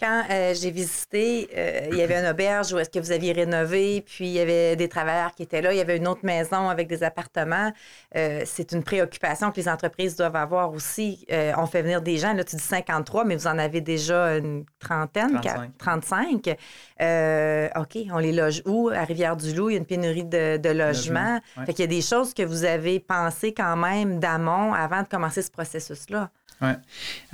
Quand 0.00 0.22
euh, 0.30 0.54
j'ai 0.54 0.70
visité, 0.70 1.48
euh, 1.56 1.88
il 1.90 1.98
y 1.98 2.02
avait 2.02 2.20
une 2.20 2.30
auberge 2.30 2.72
où 2.72 2.78
est-ce 2.78 2.88
que 2.88 3.00
vous 3.00 3.10
aviez 3.10 3.32
rénové, 3.32 4.00
puis 4.06 4.26
il 4.26 4.32
y 4.32 4.38
avait 4.38 4.76
des 4.76 4.88
travailleurs 4.88 5.34
qui 5.34 5.42
étaient 5.42 5.60
là, 5.60 5.72
il 5.72 5.76
y 5.76 5.80
avait 5.80 5.96
une 5.96 6.06
autre 6.06 6.24
maison 6.24 6.68
avec 6.68 6.86
des 6.86 7.02
appartements. 7.02 7.72
c'est 8.12 8.72
une 8.72 8.84
préoccupation 8.84 9.50
que 9.50 9.56
les 9.56 9.68
entreprises 9.68 10.14
doivent 10.14 10.36
avoir 10.36 10.72
aussi. 10.72 11.26
on 11.56 11.66
fait 11.66 11.82
venir 11.82 12.00
des 12.00 12.16
gens, 12.16 12.32
là 12.32 12.44
tu 12.44 12.56
dis 12.56 12.62
53, 12.62 13.24
mais 13.24 13.34
vous 13.34 13.48
en 13.48 13.58
avez 13.58 13.80
déjà 13.80 14.36
une 14.36 14.64
trentaine, 14.78 15.40
35. 15.78 16.56
OK, 17.76 17.98
on 18.12 18.18
les 18.18 18.32
loge 18.32 18.62
où? 18.66 18.90
À 18.90 19.02
Rivière-du-Loup, 19.02 19.70
il 19.70 19.72
y 19.72 19.76
a 19.76 19.78
une 19.78 19.86
pénurie 19.86 20.24
de, 20.24 20.72
logements. 20.72 21.40
Fait 21.66 21.72
qu'il 21.72 21.80
y 21.80 21.88
a 21.88 21.88
des 21.88 22.02
choses 22.02 22.34
que 22.34 22.42
vous 22.42 22.64
avez 22.64 23.00
pensées 23.00 23.52
quand 23.52 23.76
même 23.76 24.20
d'amont 24.20 24.72
avant 24.72 25.02
de 25.02 25.08
commencer 25.08 25.42
ce 25.42 25.50
processus-là. 25.50 26.30
Oui, 26.60 26.70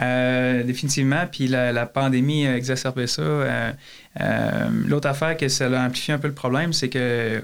euh, 0.01 0.63
définitivement. 0.63 1.27
Puis 1.31 1.49
la, 1.49 1.87
pandémie 1.87 2.47
a 2.47 2.57
exacerbé 2.57 3.07
ça. 3.07 3.23
Euh, 3.23 3.73
euh, 4.21 4.69
l'autre 4.87 5.09
affaire 5.09 5.37
que 5.37 5.49
ça 5.49 5.67
a 5.67 5.87
amplifié 5.87 6.15
un 6.15 6.19
peu 6.19 6.29
le 6.29 6.35
problème, 6.35 6.73
c'est 6.73 6.89
que 6.89 7.41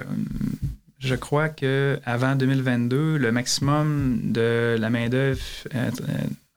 je 0.99 1.15
crois 1.15 1.49
qu'avant 1.49 2.37
2022, 2.37 3.17
le 3.17 3.33
maximum 3.33 4.21
de 4.25 4.77
la 4.79 4.91
main-d'œuvre 4.91 5.41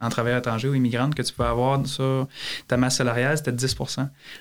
en 0.03 0.10
travailleur 0.10 0.39
étranger 0.39 0.67
ou 0.67 0.75
immigrante 0.75 1.15
que 1.15 1.22
tu 1.22 1.33
peux 1.33 1.45
avoir 1.45 1.86
sur 1.88 2.27
ta 2.67 2.77
masse 2.77 2.98
salariale, 2.98 3.38
c'était 3.38 3.51
10 3.51 3.75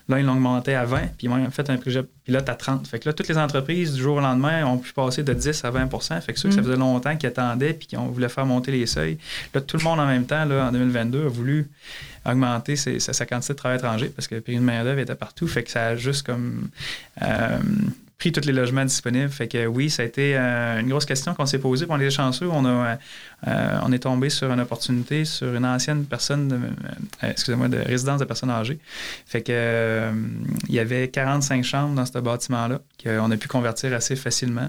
Là, 0.08 0.18
ils 0.18 0.26
l'ont 0.26 0.32
augmenté 0.32 0.74
à 0.74 0.84
20, 0.84 0.98
puis 1.16 1.26
ils 1.26 1.28
ont 1.28 1.50
fait 1.50 1.70
un 1.70 1.76
projet 1.76 2.04
pilote 2.24 2.48
à 2.48 2.54
30. 2.54 2.86
Fait 2.86 2.98
que 2.98 3.08
là, 3.08 3.12
toutes 3.12 3.28
les 3.28 3.38
entreprises, 3.38 3.94
du 3.94 4.02
jour 4.02 4.16
au 4.16 4.20
lendemain, 4.20 4.66
ont 4.66 4.78
pu 4.78 4.92
passer 4.92 5.22
de 5.22 5.32
10 5.32 5.64
à 5.64 5.70
20 5.70 5.88
Fait 6.20 6.32
que 6.32 6.38
ceux 6.38 6.48
que 6.48 6.54
ça 6.54 6.60
mm. 6.60 6.64
faisait 6.64 6.76
longtemps 6.76 7.16
qu'ils 7.16 7.28
attendaient 7.28 7.74
puis 7.74 7.86
qui 7.86 7.96
ont 7.96 8.08
voulu 8.08 8.28
faire 8.28 8.46
monter 8.46 8.72
les 8.72 8.86
seuils, 8.86 9.18
là, 9.54 9.60
tout 9.60 9.76
le 9.76 9.84
monde 9.84 10.00
en 10.00 10.06
même 10.06 10.26
temps, 10.26 10.44
là, 10.44 10.66
en 10.68 10.72
2022, 10.72 11.26
a 11.26 11.28
voulu 11.28 11.70
augmenter 12.24 12.76
sa, 12.76 13.26
quantité 13.26 13.52
de 13.52 13.58
travail 13.58 13.78
étranger 13.78 14.08
parce 14.14 14.28
que 14.28 14.34
le 14.36 14.40
prix 14.40 14.56
de 14.56 14.60
main-d'œuvre 14.60 15.00
était 15.00 15.14
partout. 15.14 15.46
Fait 15.46 15.62
que 15.62 15.70
ça 15.70 15.88
a 15.88 15.96
juste 15.96 16.26
comme. 16.26 16.68
Euh, 17.22 17.58
pris 18.22 18.30
tous 18.30 18.46
les 18.46 18.52
logements 18.52 18.84
disponibles. 18.84 19.30
Fait 19.30 19.48
que 19.48 19.66
oui, 19.66 19.90
ça 19.90 20.04
a 20.04 20.06
été 20.06 20.36
euh, 20.36 20.78
une 20.78 20.88
grosse 20.88 21.06
question 21.06 21.34
qu'on 21.34 21.44
s'est 21.44 21.58
posée. 21.58 21.86
on 21.88 21.98
est 21.98 22.08
chanceux. 22.08 22.48
On, 22.48 22.64
a, 22.64 22.96
euh, 23.48 23.78
on 23.84 23.90
est 23.90 23.98
tombé 23.98 24.30
sur 24.30 24.52
une 24.52 24.60
opportunité 24.60 25.24
sur 25.24 25.52
une 25.52 25.66
ancienne 25.66 26.04
personne, 26.04 26.46
de, 26.46 26.54
euh, 26.54 27.30
excusez-moi, 27.30 27.66
de 27.66 27.78
résidence 27.78 28.20
de 28.20 28.24
personnes 28.24 28.50
âgées. 28.50 28.78
Fait 29.26 29.42
que 29.42 30.12
il 30.68 30.74
y 30.74 30.78
avait 30.78 31.08
45 31.08 31.64
chambres 31.64 31.96
dans 31.96 32.06
ce 32.06 32.16
bâtiment-là 32.16 32.80
qu'on 33.02 33.28
a 33.28 33.36
pu 33.36 33.48
convertir 33.48 33.92
assez 33.92 34.14
facilement. 34.14 34.68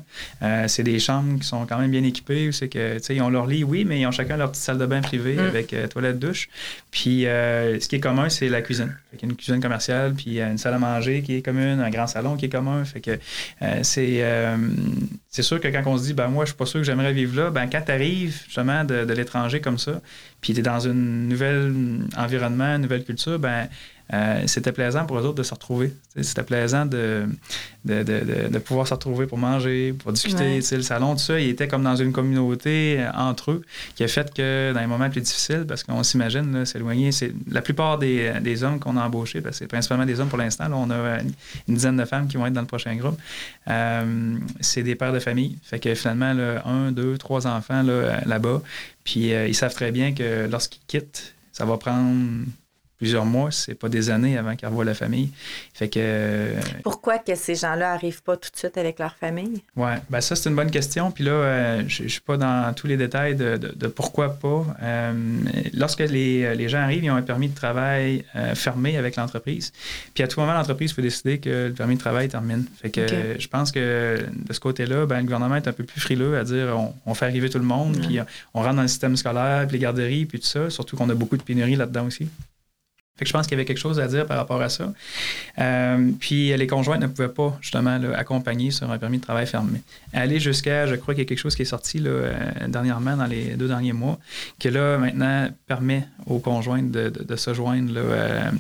c'est 0.65 0.83
des 0.83 0.97
chambres 0.97 1.39
qui 1.39 1.47
sont 1.47 1.67
quand 1.67 1.77
même 1.77 1.91
bien 1.91 2.03
équipées. 2.03 2.51
C'est 2.51 2.69
que, 2.69 2.97
tu 2.97 3.03
sais, 3.03 3.15
ils 3.15 3.21
ont 3.21 3.29
leur 3.29 3.45
lit, 3.45 3.63
oui, 3.63 3.85
mais 3.85 3.99
ils 3.99 4.07
ont 4.07 4.11
chacun 4.11 4.35
leur 4.35 4.49
petite 4.49 4.63
salle 4.63 4.79
de 4.79 4.87
bain 4.87 5.01
privée 5.01 5.35
mm. 5.35 5.39
avec 5.39 5.75
toilette, 5.91 6.17
douche. 6.17 6.49
Puis 6.89 7.25
ce 7.25 7.87
qui 7.87 7.97
est 7.97 7.99
commun, 7.99 8.29
c'est 8.29 8.49
la 8.49 8.63
cuisine. 8.63 8.97
Fait 9.11 9.17
qu'il 9.17 9.27
y 9.27 9.29
a 9.29 9.31
une 9.31 9.37
cuisine 9.37 9.61
commerciale, 9.61 10.15
puis 10.15 10.41
une 10.41 10.57
salle 10.57 10.73
à 10.73 10.79
manger 10.79 11.21
qui 11.21 11.35
est 11.35 11.43
commune, 11.43 11.79
un 11.79 11.91
grand 11.91 12.07
salon 12.07 12.35
qui 12.35 12.45
est 12.45 12.49
commun. 12.49 12.83
Fait 12.83 13.01
que 13.01 13.19
euh, 13.61 13.79
c'est, 13.83 14.23
euh, 14.23 14.57
c'est 15.29 15.41
sûr 15.41 15.59
que 15.59 15.67
quand 15.67 15.83
on 15.85 15.97
se 15.97 16.03
dit, 16.03 16.13
ben 16.13 16.27
moi, 16.27 16.45
je 16.45 16.49
suis 16.49 16.57
pas 16.57 16.65
sûr 16.65 16.79
que 16.79 16.85
j'aimerais 16.85 17.13
vivre 17.13 17.35
là, 17.35 17.49
ben 17.49 17.67
quand 17.69 17.81
tu 17.85 17.91
arrives 17.91 18.43
justement 18.45 18.83
de, 18.83 19.05
de 19.05 19.13
l'étranger 19.13 19.61
comme 19.61 19.77
ça, 19.77 20.01
puis 20.41 20.53
tu 20.53 20.59
es 20.59 20.63
dans 20.63 20.87
un 20.87 20.93
nouvel 20.93 21.73
environnement, 22.17 22.75
une 22.75 22.81
nouvelle 22.83 23.03
culture, 23.03 23.39
ben 23.39 23.67
euh, 24.13 24.43
c'était 24.47 24.71
plaisant 24.71 25.05
pour 25.05 25.17
eux 25.17 25.23
autres 25.23 25.35
de 25.35 25.43
se 25.43 25.53
retrouver. 25.53 25.93
C'était 26.21 26.43
plaisant 26.43 26.85
de 26.85 27.25
de, 27.85 28.01
de, 28.01 28.49
de, 28.49 28.59
pouvoir 28.59 28.87
se 28.87 28.93
retrouver 28.93 29.27
pour 29.27 29.37
manger, 29.37 29.93
pour 29.93 30.13
discuter. 30.13 30.59
Ouais. 30.59 30.77
Le 30.77 30.81
salon, 30.81 31.13
tout 31.13 31.19
ça, 31.19 31.39
il 31.39 31.49
était 31.49 31.67
comme 31.67 31.83
dans 31.83 31.97
une 31.97 32.13
communauté 32.13 32.97
euh, 32.99 33.11
entre 33.13 33.51
eux 33.51 33.61
qui 33.95 34.03
a 34.03 34.07
fait 34.07 34.33
que 34.33 34.71
dans 34.73 34.79
les 34.79 34.87
moments 34.87 35.09
plus 35.09 35.19
difficiles, 35.21 35.65
parce 35.67 35.83
qu'on 35.83 36.01
s'imagine 36.03 36.65
s'éloigner, 36.65 37.11
c'est 37.11 37.33
la 37.49 37.61
plupart 37.61 37.97
des, 37.97 38.31
des 38.41 38.63
hommes 38.63 38.79
qu'on 38.79 38.95
a 38.95 39.05
embauchés, 39.05 39.41
parce 39.41 39.57
que 39.57 39.65
c'est 39.65 39.67
principalement 39.67 40.05
des 40.05 40.19
hommes 40.19 40.29
pour 40.29 40.37
l'instant. 40.37 40.65
On 40.73 40.89
a 40.91 41.19
une 41.67 41.75
dizaine 41.75 41.97
de 41.97 42.05
femmes 42.05 42.27
qui 42.27 42.37
vont 42.37 42.45
être 42.45 42.53
dans 42.53 42.61
le 42.61 42.67
prochain 42.67 42.95
groupe. 42.95 43.19
Euh, 43.67 44.37
c'est 44.61 44.83
des 44.83 44.95
pères 44.95 45.13
de 45.13 45.19
famille. 45.19 45.57
Fait 45.63 45.79
que 45.79 45.93
finalement, 45.95 46.33
là, 46.33 46.65
un, 46.65 46.91
deux, 46.91 47.17
trois 47.17 47.47
enfants 47.47 47.83
là-bas. 48.25 48.61
Puis 49.03 49.33
euh, 49.33 49.47
ils 49.47 49.55
savent 49.55 49.73
très 49.73 49.91
bien 49.91 50.13
que 50.13 50.47
lorsqu'ils 50.49 50.81
quittent, 50.87 51.35
ça 51.51 51.65
va 51.65 51.77
prendre 51.77 52.45
plusieurs 53.03 53.25
mois, 53.25 53.51
c'est 53.51 53.75
pas 53.75 53.89
des 53.89 54.09
années 54.09 54.37
avant 54.37 54.55
qu'ils 54.55 54.69
revoient 54.69 54.85
la 54.85 54.93
famille. 54.93 55.29
Fait 55.73 55.89
que. 55.89 55.99
Euh, 55.99 56.61
Pourquoi 56.83 57.17
que 57.17 57.35
ces 57.35 57.55
gens-là 57.55 57.91
arrivent 57.91 58.23
pas 58.23 58.37
tout 58.37 58.49
de 58.49 58.55
suite 58.55 58.77
avec 58.77 58.97
leur 58.97 59.15
famille? 59.15 59.61
Oui, 59.75 59.91
ben 60.09 60.21
ça, 60.21 60.37
c'est 60.37 60.49
une 60.49 60.55
bonne 60.55 60.71
question. 60.71 61.11
Puis 61.11 61.25
là, 61.25 61.31
euh, 61.31 61.83
je 61.85 62.03
ne 62.03 62.07
suis 62.07 62.21
pas 62.21 62.37
dans 62.37 62.73
tous 62.73 62.87
les 62.87 62.95
détails 62.95 63.35
de, 63.35 63.57
de, 63.57 63.87
pourquoi 63.87 64.29
pas. 64.35 64.65
Euh, 64.81 65.13
lorsque 65.73 65.99
les, 65.99 66.55
les, 66.55 66.69
gens 66.69 66.77
arrivent, 66.77 67.03
ils 67.03 67.11
ont 67.11 67.17
un 67.17 67.21
permis 67.21 67.49
de 67.49 67.55
travail 67.55 68.23
fermé 68.55 68.95
avec 68.95 69.17
l'entreprise. 69.17 69.73
Puis 70.13 70.23
à 70.23 70.29
tout 70.29 70.39
moment, 70.39 70.53
l'entreprise 70.53 70.93
peut 70.93 71.01
décider 71.01 71.39
que 71.39 71.67
le 71.67 71.73
permis 71.73 71.95
de 71.95 71.99
travail 71.99 72.29
termine. 72.29 72.63
Fait 72.81 72.89
que 72.89 73.01
okay. 73.01 73.37
je 73.37 73.47
pense 73.49 73.73
que 73.73 74.17
de 74.47 74.53
ce 74.53 74.61
côté-là, 74.61 75.05
ben, 75.05 75.17
le 75.17 75.23
gouvernement 75.23 75.57
est 75.57 75.67
un 75.67 75.73
peu 75.73 75.83
plus 75.83 75.99
frileux 75.99 76.37
à 76.37 76.45
dire 76.45 76.67
on, 76.77 76.93
on 77.05 77.13
fait 77.13 77.25
arriver 77.25 77.49
tout 77.49 77.59
le 77.59 77.65
monde, 77.65 77.97
ouais. 77.97 78.07
puis 78.07 78.19
on 78.53 78.61
rentre 78.61 78.77
dans 78.77 78.81
le 78.81 78.87
système 78.87 79.17
scolaire, 79.17 79.67
puis 79.67 79.75
les 79.77 79.83
garderies, 79.83 80.25
puis 80.25 80.39
tout 80.39 80.47
ça. 80.47 80.69
Surtout 80.69 80.95
qu'on 80.95 81.09
a 81.09 81.15
beaucoup 81.15 81.35
de 81.35 81.43
pénuries 81.43 81.75
là-dedans 81.75 82.05
aussi. 82.05 82.29
Fait 83.15 83.25
que 83.25 83.29
je 83.29 83.33
pense 83.33 83.45
qu'il 83.45 83.53
y 83.53 83.59
avait 83.59 83.65
quelque 83.65 83.77
chose 83.77 83.99
à 83.99 84.07
dire 84.07 84.25
par 84.25 84.37
rapport 84.37 84.61
à 84.61 84.69
ça. 84.69 84.91
Euh, 85.59 86.11
puis 86.19 86.55
les 86.55 86.67
conjointes 86.67 87.01
ne 87.01 87.07
pouvaient 87.07 87.29
pas 87.29 87.57
justement 87.61 87.97
là, 87.97 88.17
accompagner 88.17 88.71
sur 88.71 88.89
un 88.89 88.97
permis 88.97 89.17
de 89.17 89.23
travail 89.23 89.45
fermé. 89.45 89.81
Aller 90.13 90.39
jusqu'à, 90.39 90.87
je 90.87 90.95
crois 90.95 91.13
qu'il 91.13 91.23
y 91.23 91.25
a 91.25 91.29
quelque 91.29 91.39
chose 91.39 91.55
qui 91.55 91.61
est 91.61 91.65
sorti 91.65 91.99
là, 91.99 92.09
euh, 92.09 92.33
dernièrement, 92.67 93.15
dans 93.15 93.27
les 93.27 93.55
deux 93.55 93.67
derniers 93.67 93.93
mois, 93.93 94.17
qui 94.57 94.69
là 94.71 94.97
maintenant 94.97 95.49
permet 95.67 96.07
aux 96.25 96.39
conjointes 96.39 96.91
de, 96.91 97.09
de, 97.09 97.23
de 97.23 97.35
se 97.35 97.53
joindre 97.53 97.93
là, 97.93 98.01
euh, 98.01 98.51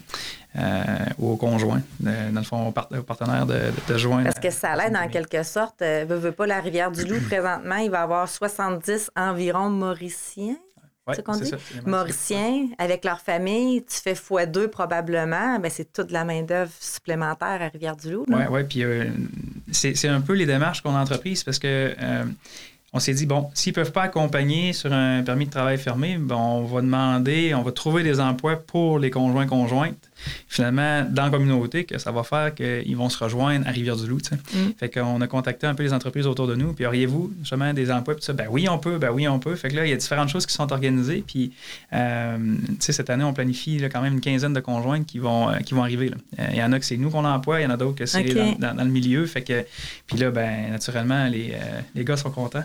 euh, 0.55 0.83
ou 1.17 1.31
aux 1.31 1.35
conjoints, 1.35 1.81
dans 1.99 2.31
le 2.35 2.43
fond, 2.43 2.67
aux 2.67 3.01
partenaires 3.01 3.47
de, 3.47 3.59
de, 3.87 3.97
joindre. 3.97 4.25
Parce 4.25 4.39
que 4.39 4.51
ça 4.51 4.75
l'aide 4.75 4.95
en 4.95 5.07
quelque 5.07 5.41
sorte. 5.41 5.81
Euh, 5.81 6.05
veut, 6.07 6.17
veut 6.17 6.31
pas 6.31 6.45
la 6.45 6.59
Rivière-du-Loup, 6.59 7.21
présentement, 7.27 7.77
il 7.77 7.89
va 7.89 8.01
y 8.01 8.03
avoir 8.03 8.29
70 8.29 9.09
environ 9.15 9.71
Mauriciens. 9.71 10.57
Ouais, 11.05 11.15
c'est 11.15 11.23
qu'on 11.23 11.35
dit? 11.35 11.45
ça, 11.45 11.57
Mauriciens, 11.85 12.69
avec 12.77 13.03
leur 13.03 13.19
famille, 13.19 13.83
tu 13.83 13.97
fais 13.97 14.15
fois 14.15 14.45
deux 14.45 14.69
probablement, 14.69 15.59
ben 15.59 15.69
c'est 15.69 15.91
toute 15.91 16.11
la 16.11 16.23
main-d'œuvre 16.23 16.71
supplémentaire 16.79 17.61
à 17.61 17.67
Rivière-du-Loup. 17.67 18.25
Oui, 18.29 18.43
oui, 18.49 18.63
puis 18.63 18.83
euh, 18.83 19.09
c'est 19.71 20.07
un 20.07 20.21
peu 20.21 20.33
les 20.33 20.45
démarches 20.45 20.81
qu'on 20.81 20.95
a 20.95 20.99
entreprises 20.99 21.43
parce 21.43 21.59
que 21.59 21.93
euh, 21.99 22.23
on 22.93 22.99
s'est 22.99 23.13
dit, 23.13 23.25
bon, 23.25 23.49
s'ils 23.53 23.71
ne 23.71 23.75
peuvent 23.75 23.91
pas 23.91 24.03
accompagner 24.03 24.71
sur 24.71 24.93
un 24.93 25.23
permis 25.23 25.47
de 25.47 25.51
travail 25.51 25.77
fermé, 25.77 26.17
bon, 26.17 26.37
on 26.37 26.63
va 26.63 26.81
demander, 26.81 27.53
on 27.53 27.63
va 27.63 27.71
trouver 27.71 28.03
des 28.03 28.19
emplois 28.19 28.55
pour 28.55 28.99
les 28.99 29.09
conjoints-conjointes, 29.09 30.09
finalement, 30.47 31.03
dans 31.09 31.25
la 31.25 31.29
communauté, 31.29 31.83
que 31.85 31.97
ça 31.97 32.11
va 32.11 32.23
faire 32.23 32.53
qu'ils 32.53 32.95
vont 32.95 33.09
se 33.09 33.23
rejoindre 33.23 33.67
à 33.67 33.71
Rivière-du-Loup. 33.71 34.19
Mm. 34.53 34.57
Fait 34.77 34.89
qu'on 34.89 35.21
a 35.21 35.27
contacté 35.27 35.67
un 35.67 35.75
peu 35.75 35.83
les 35.83 35.93
entreprises 35.93 36.27
autour 36.27 36.47
de 36.47 36.55
nous, 36.55 36.73
puis 36.73 36.85
auriez-vous 36.85 37.33
justement 37.41 37.73
des 37.73 37.91
emplois, 37.91 38.15
puis 38.15 38.23
ça, 38.23 38.33
ben 38.33 38.47
oui, 38.49 38.67
on 38.69 38.77
peut, 38.77 38.97
ben 38.97 39.09
oui, 39.11 39.27
on 39.27 39.39
peut. 39.39 39.55
Fait 39.55 39.69
que 39.69 39.75
là, 39.75 39.85
il 39.85 39.89
y 39.89 39.93
a 39.93 39.97
différentes 39.97 40.29
choses 40.29 40.45
qui 40.45 40.53
sont 40.53 40.71
organisées, 40.71 41.23
puis, 41.25 41.51
euh, 41.93 42.37
tu 42.67 42.75
sais, 42.79 42.93
cette 42.93 43.09
année, 43.09 43.23
on 43.23 43.33
planifie 43.33 43.79
là, 43.79 43.89
quand 43.89 44.01
même 44.01 44.13
une 44.13 44.21
quinzaine 44.21 44.53
de 44.53 44.59
conjointes 44.59 45.05
qui 45.05 45.19
vont, 45.19 45.49
euh, 45.49 45.57
qui 45.57 45.73
vont 45.73 45.83
arriver. 45.83 46.09
Là. 46.09 46.17
Il 46.51 46.57
y 46.57 46.63
en 46.63 46.71
a 46.71 46.79
que 46.79 46.85
c'est 46.85 46.97
nous 46.97 47.09
qu'on 47.09 47.25
emploie, 47.25 47.59
il 47.61 47.63
y 47.63 47.67
en 47.67 47.69
a 47.71 47.77
d'autres 47.77 47.97
que 47.97 48.05
c'est 48.05 48.23
dans, 48.23 48.51
dans- 48.53 48.75
dans 48.75 48.83
le 48.83 48.89
milieu. 48.91 49.25
Fait 49.25 49.41
que, 49.41 49.65
puis 50.07 50.17
là, 50.17 50.31
ben, 50.31 50.71
naturellement, 50.71 51.27
les, 51.27 51.51
euh, 51.53 51.79
les 51.95 52.03
gars 52.05 52.17
sont 52.17 52.31
contents. 52.31 52.63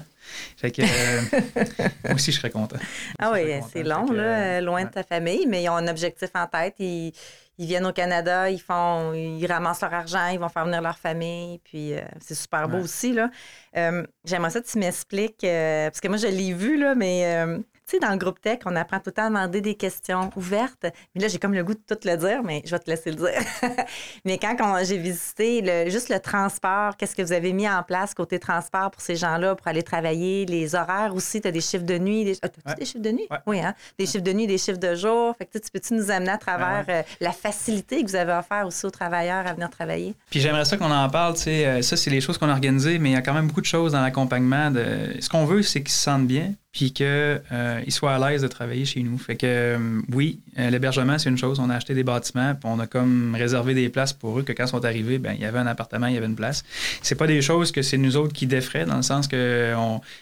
Fait 0.56 0.70
que, 0.70 0.82
euh, 0.82 1.40
moi 2.04 2.14
aussi, 2.14 2.32
je 2.32 2.36
serais 2.38 2.50
content. 2.50 2.76
Ah 3.18 3.28
Moi 3.30 3.38
oui, 3.42 3.50
c'est 3.72 3.82
long, 3.82 4.10
là, 4.12 4.22
euh, 4.22 4.60
loin 4.60 4.84
de 4.84 4.90
ta 4.90 5.02
famille, 5.02 5.46
mais 5.46 5.62
ils 5.62 5.68
ont 5.68 5.76
un 5.76 5.88
objectif 5.88 6.28
en 6.34 6.46
tête. 6.46 6.74
Ils, 6.78 7.12
ils 7.58 7.66
viennent 7.66 7.86
au 7.86 7.92
Canada, 7.92 8.48
ils 8.50 8.60
font, 8.60 9.12
ils 9.12 9.44
ramassent 9.46 9.80
leur 9.82 9.92
argent, 9.94 10.28
ils 10.28 10.38
vont 10.38 10.48
faire 10.48 10.64
venir 10.64 10.80
leur 10.80 10.98
famille, 10.98 11.58
puis 11.64 11.94
euh, 11.94 12.00
c'est 12.20 12.34
super 12.34 12.68
beau 12.68 12.78
Ouais. 12.78 12.82
aussi, 12.82 13.12
là. 13.12 13.30
Euh, 13.76 14.06
J'aimerais 14.24 14.50
ça 14.50 14.60
que 14.60 14.66
tu 14.66 14.78
m'expliques, 14.78 15.44
euh, 15.44 15.88
parce 15.90 16.00
que 16.00 16.08
moi, 16.08 16.16
je 16.16 16.28
l'ai 16.28 16.52
vu, 16.52 16.78
là, 16.78 16.94
mais... 16.94 17.46
tu 17.88 17.96
sais, 17.96 18.00
dans 18.00 18.10
le 18.12 18.18
groupe 18.18 18.40
tech, 18.40 18.58
on 18.66 18.76
apprend 18.76 18.98
tout 18.98 19.04
le 19.06 19.12
temps 19.12 19.24
à 19.24 19.28
demander 19.28 19.60
des 19.60 19.74
questions 19.74 20.30
ouvertes. 20.36 20.84
Mais 21.14 21.22
là, 21.22 21.28
j'ai 21.28 21.38
comme 21.38 21.54
le 21.54 21.64
goût 21.64 21.74
de 21.74 21.80
tout 21.88 21.98
le 22.04 22.16
dire, 22.16 22.42
mais 22.42 22.62
je 22.64 22.70
vais 22.70 22.78
te 22.78 22.90
laisser 22.90 23.10
le 23.10 23.16
dire. 23.16 23.40
mais 24.24 24.38
quand 24.38 24.56
j'ai 24.84 24.98
visité 24.98 25.60
le- 25.62 25.90
juste 25.90 26.08
le 26.08 26.18
transport, 26.20 26.96
qu'est-ce 26.96 27.14
que 27.16 27.22
vous 27.22 27.32
avez 27.32 27.52
mis 27.52 27.68
en 27.68 27.82
place 27.82 28.14
côté 28.14 28.38
transport 28.38 28.90
pour 28.90 29.00
ces 29.00 29.16
gens-là 29.16 29.54
pour 29.54 29.66
aller 29.68 29.82
travailler, 29.82 30.44
les 30.46 30.74
horaires 30.74 31.14
aussi, 31.14 31.40
tu 31.40 31.48
as 31.48 31.52
des 31.52 31.60
chiffres 31.60 31.84
de 31.84 31.98
nuit. 31.98 32.24
Des... 32.24 32.36
Ah, 32.42 32.48
Ouais. 32.66 32.74
des 32.74 32.84
chiffres 32.84 33.02
de 33.02 33.10
nuit? 33.10 33.26
Ouais. 33.30 33.38
Oui, 33.46 33.60
hein? 33.60 33.74
Des 33.98 34.04
chiffres 34.06 34.24
de 34.24 34.32
nuit, 34.32 34.46
des 34.46 34.58
chiffres 34.58 34.78
de 34.78 34.94
jour. 34.94 35.34
Fait 35.38 35.46
que 35.46 35.58
tu 35.58 35.70
peux-tu 35.72 35.94
nous 35.94 36.10
amener 36.10 36.30
à 36.32 36.38
travers 36.38 36.84
Ben 36.86 36.96
euh, 36.98 37.02
la 37.20 37.32
facilité 37.32 38.02
que 38.04 38.08
vous 38.10 38.16
avez 38.16 38.32
offert 38.32 38.66
aussi 38.66 38.84
aux 38.84 38.90
travailleurs 38.90 39.46
à 39.46 39.52
venir 39.54 39.70
travailler? 39.70 40.14
Puis 40.30 40.40
j'aimerais 40.40 40.64
ça 40.64 40.76
qu'on 40.76 40.90
en 40.90 41.08
parle, 41.08 41.34
tu 41.34 41.42
sais, 41.42 41.66
euh, 41.66 41.82
ça 41.82 41.96
c'est 41.96 42.10
les 42.10 42.20
choses 42.20 42.36
qu'on 42.36 42.48
a 42.48 42.52
organisées, 42.52 42.98
mais 42.98 43.10
il 43.10 43.12
y 43.14 43.16
a 43.16 43.22
quand 43.22 43.32
même 43.34 43.46
beaucoup 43.46 43.60
de 43.60 43.66
choses 43.66 43.92
dans 43.92 44.00
l'accompagnement. 44.02 44.70
De... 44.70 45.16
Ce 45.20 45.28
qu'on 45.28 45.44
veut, 45.44 45.62
c'est 45.62 45.80
qu'ils 45.82 45.92
se 45.92 46.02
sentent 46.02 46.26
bien, 46.26 46.52
puis 46.78 46.92
qu'ils 46.92 47.06
euh, 47.06 47.82
soient 47.88 48.14
à 48.14 48.30
l'aise 48.30 48.40
de 48.40 48.46
travailler 48.46 48.84
chez 48.84 49.02
nous. 49.02 49.18
Fait 49.18 49.34
que 49.34 49.46
euh, 49.48 50.00
oui, 50.14 50.38
euh, 50.60 50.70
l'hébergement, 50.70 51.18
c'est 51.18 51.28
une 51.28 51.36
chose. 51.36 51.58
On 51.58 51.70
a 51.70 51.74
acheté 51.74 51.92
des 51.92 52.04
bâtiments, 52.04 52.54
puis 52.54 52.70
on 52.72 52.78
a 52.78 52.86
comme 52.86 53.34
réservé 53.34 53.74
des 53.74 53.88
places 53.88 54.12
pour 54.12 54.38
eux, 54.38 54.42
que 54.44 54.52
quand 54.52 54.62
ils 54.62 54.68
sont 54.68 54.84
arrivés, 54.84 55.18
ben, 55.18 55.32
il 55.34 55.40
y 55.40 55.44
avait 55.44 55.58
un 55.58 55.66
appartement, 55.66 56.06
il 56.06 56.14
y 56.14 56.16
avait 56.16 56.26
une 56.26 56.36
place. 56.36 56.64
C'est 57.02 57.16
pas 57.16 57.26
des 57.26 57.42
choses 57.42 57.72
que 57.72 57.82
c'est 57.82 57.98
nous 57.98 58.16
autres 58.16 58.32
qui 58.32 58.46
défraient, 58.46 58.84
dans 58.84 58.94
le 58.94 59.02
sens 59.02 59.26
que 59.26 59.74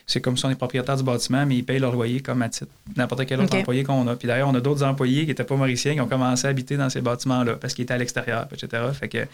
c'est 0.06 0.22
comme 0.22 0.38
si 0.38 0.46
on 0.46 0.50
est 0.50 0.54
propriétaire 0.54 0.96
du 0.96 1.02
bâtiment, 1.02 1.44
mais 1.44 1.56
ils 1.56 1.62
payent 1.62 1.78
leur 1.78 1.92
loyer 1.92 2.20
comme 2.20 2.40
à 2.40 2.48
titre 2.48 2.72
n'importe 2.96 3.26
quel 3.26 3.38
autre 3.42 3.54
employé 3.54 3.84
qu'on 3.84 4.08
a. 4.08 4.16
Puis 4.16 4.26
d'ailleurs, 4.26 4.48
on 4.48 4.54
a 4.54 4.60
d'autres 4.62 4.82
employés 4.82 5.22
qui 5.22 5.28
n'étaient 5.28 5.44
pas 5.44 5.56
mauriciens 5.56 5.92
qui 5.92 6.00
ont 6.00 6.08
commencé 6.08 6.46
à 6.46 6.50
habiter 6.50 6.78
dans 6.78 6.88
ces 6.88 7.02
bâtiments-là 7.02 7.56
parce 7.56 7.74
qu'ils 7.74 7.82
étaient 7.82 7.92
à 7.92 7.98
l'extérieur, 7.98 8.48
etc. 8.50 8.82
Fait 8.98 9.08
que, 9.08 9.26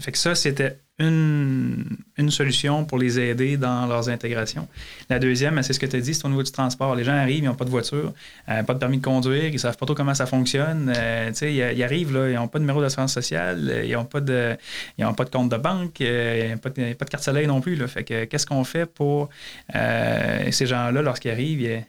fait 0.00 0.12
que 0.12 0.18
ça, 0.18 0.34
c'était 0.34 0.78
une, 0.98 1.84
une 2.18 2.30
solution 2.30 2.84
pour 2.84 2.98
les 2.98 3.18
aider 3.18 3.56
dans 3.56 3.86
leurs 3.86 4.08
intégrations. 4.08 4.68
La 5.08 5.18
deuxième, 5.18 5.60
c'est 5.62 5.72
ce 5.72 5.80
que 5.80 5.86
tu 5.86 5.96
as 5.96 6.00
dit, 6.00 6.14
c'est 6.14 6.24
au 6.24 6.28
niveau 6.28 6.42
du 6.42 6.52
transport. 6.52 6.94
Les 6.94 7.02
gens 7.02 7.14
arrivent, 7.14 7.42
ils 7.42 7.46
n'ont 7.46 7.54
pas 7.54 7.64
de 7.64 7.70
voiture, 7.70 8.12
euh, 8.48 8.62
pas 8.62 8.74
de 8.74 8.78
permis 8.78 8.98
de 8.98 9.04
conduire, 9.04 9.46
ils 9.46 9.54
ne 9.54 9.58
savent 9.58 9.76
pas 9.76 9.86
trop 9.86 9.94
comment 9.94 10.14
ça 10.14 10.26
fonctionne. 10.26 10.92
Euh, 10.94 11.32
ils, 11.40 11.78
ils 11.78 11.82
arrivent, 11.82 12.12
là, 12.12 12.28
ils 12.28 12.34
n'ont 12.34 12.46
pas 12.46 12.58
de 12.58 12.64
numéro 12.64 12.80
d'assurance 12.82 13.12
sociale, 13.12 13.68
euh, 13.70 13.84
ils 13.84 13.92
n'ont 13.92 14.04
pas, 14.04 14.20
de, 14.20 14.56
pas 14.98 15.24
de 15.24 15.30
compte 15.30 15.48
de 15.48 15.56
banque, 15.56 15.98
ils 16.00 16.50
n'ont 16.50 16.58
pas, 16.58 16.70
de- 16.70 16.92
pas 16.92 17.04
de 17.06 17.10
carte 17.10 17.24
soleil 17.24 17.46
non 17.46 17.60
plus. 17.60 17.74
Là. 17.74 17.88
Fait 17.88 18.04
que 18.04 18.24
qu'est-ce 18.24 18.46
qu'on 18.46 18.64
fait 18.64 18.86
pour 18.86 19.30
ces 19.72 20.66
gens-là 20.66 21.02
lorsqu'ils 21.02 21.30
arrivent? 21.30 21.82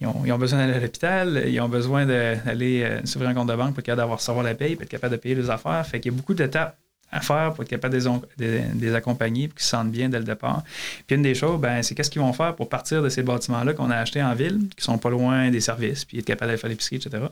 Ils, 0.00 0.06
ont, 0.06 0.38
besoin 0.38 0.58
d'aller 0.60 0.74
à 0.74 0.80
l'hôpital, 0.80 1.44
ils 1.46 1.60
ont 1.60 1.68
besoin 1.68 2.04
d'aller 2.04 2.98
s'ouvrir 3.04 3.30
un 3.30 3.34
compte 3.34 3.48
de 3.48 3.54
banque 3.54 3.70
pour 3.70 3.78
être 3.80 3.86
capable 3.86 4.00
d'avoir 4.02 4.18
recevoir 4.18 4.44
la 4.44 4.54
paye, 4.54 4.74
pour 4.74 4.82
être 4.82 4.90
capable 4.90 5.12
de 5.12 5.20
payer 5.20 5.34
les 5.34 5.50
affaires. 5.50 5.84
Fait 5.86 5.98
qu'il 5.98 6.12
y 6.12 6.14
a 6.14 6.16
beaucoup 6.16 6.34
d'étapes 6.34 6.76
à 7.12 7.20
faire 7.20 7.52
pour 7.52 7.62
être 7.62 7.70
capable 7.70 7.94
de 7.94 8.60
les, 8.80 8.94
accompagner 8.94 9.48
pour 9.48 9.56
qu'ils 9.56 9.64
se 9.64 9.70
sentent 9.70 9.90
bien 9.92 10.08
dès 10.08 10.18
le 10.18 10.24
départ. 10.24 10.62
Puis 11.06 11.16
une 11.16 11.22
des 11.22 11.34
choses, 11.34 11.60
ben, 11.60 11.82
c'est 11.82 11.94
qu'est-ce 11.94 12.10
qu'ils 12.10 12.22
vont 12.22 12.32
faire 12.32 12.54
pour 12.56 12.68
partir 12.68 13.02
de 13.02 13.08
ces 13.08 13.22
bâtiments-là 13.22 13.72
qu'on 13.74 13.90
a 13.90 13.96
achetés 13.96 14.22
en 14.22 14.34
ville, 14.34 14.68
qui 14.76 14.84
sont 14.84 14.98
pas 14.98 15.10
loin 15.10 15.50
des 15.50 15.60
services, 15.60 16.04
puis 16.04 16.18
être 16.18 16.24
capable 16.24 16.48
d'aller 16.48 16.58
faire 16.58 16.70
l'épicerie, 16.70 16.96
etc. 16.96 17.22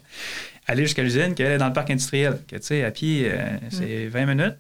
Aller 0.66 0.82
jusqu'à 0.84 1.02
l'usine, 1.02 1.34
qu'elle 1.34 1.52
est 1.52 1.58
dans 1.58 1.66
le 1.68 1.72
parc 1.72 1.90
industriel, 1.90 2.38
que 2.46 2.56
tu 2.56 2.62
sais, 2.62 2.84
à 2.84 2.90
pied, 2.90 3.30
euh, 3.30 3.56
c'est 3.70 4.06
20 4.06 4.26
minutes. 4.26 4.56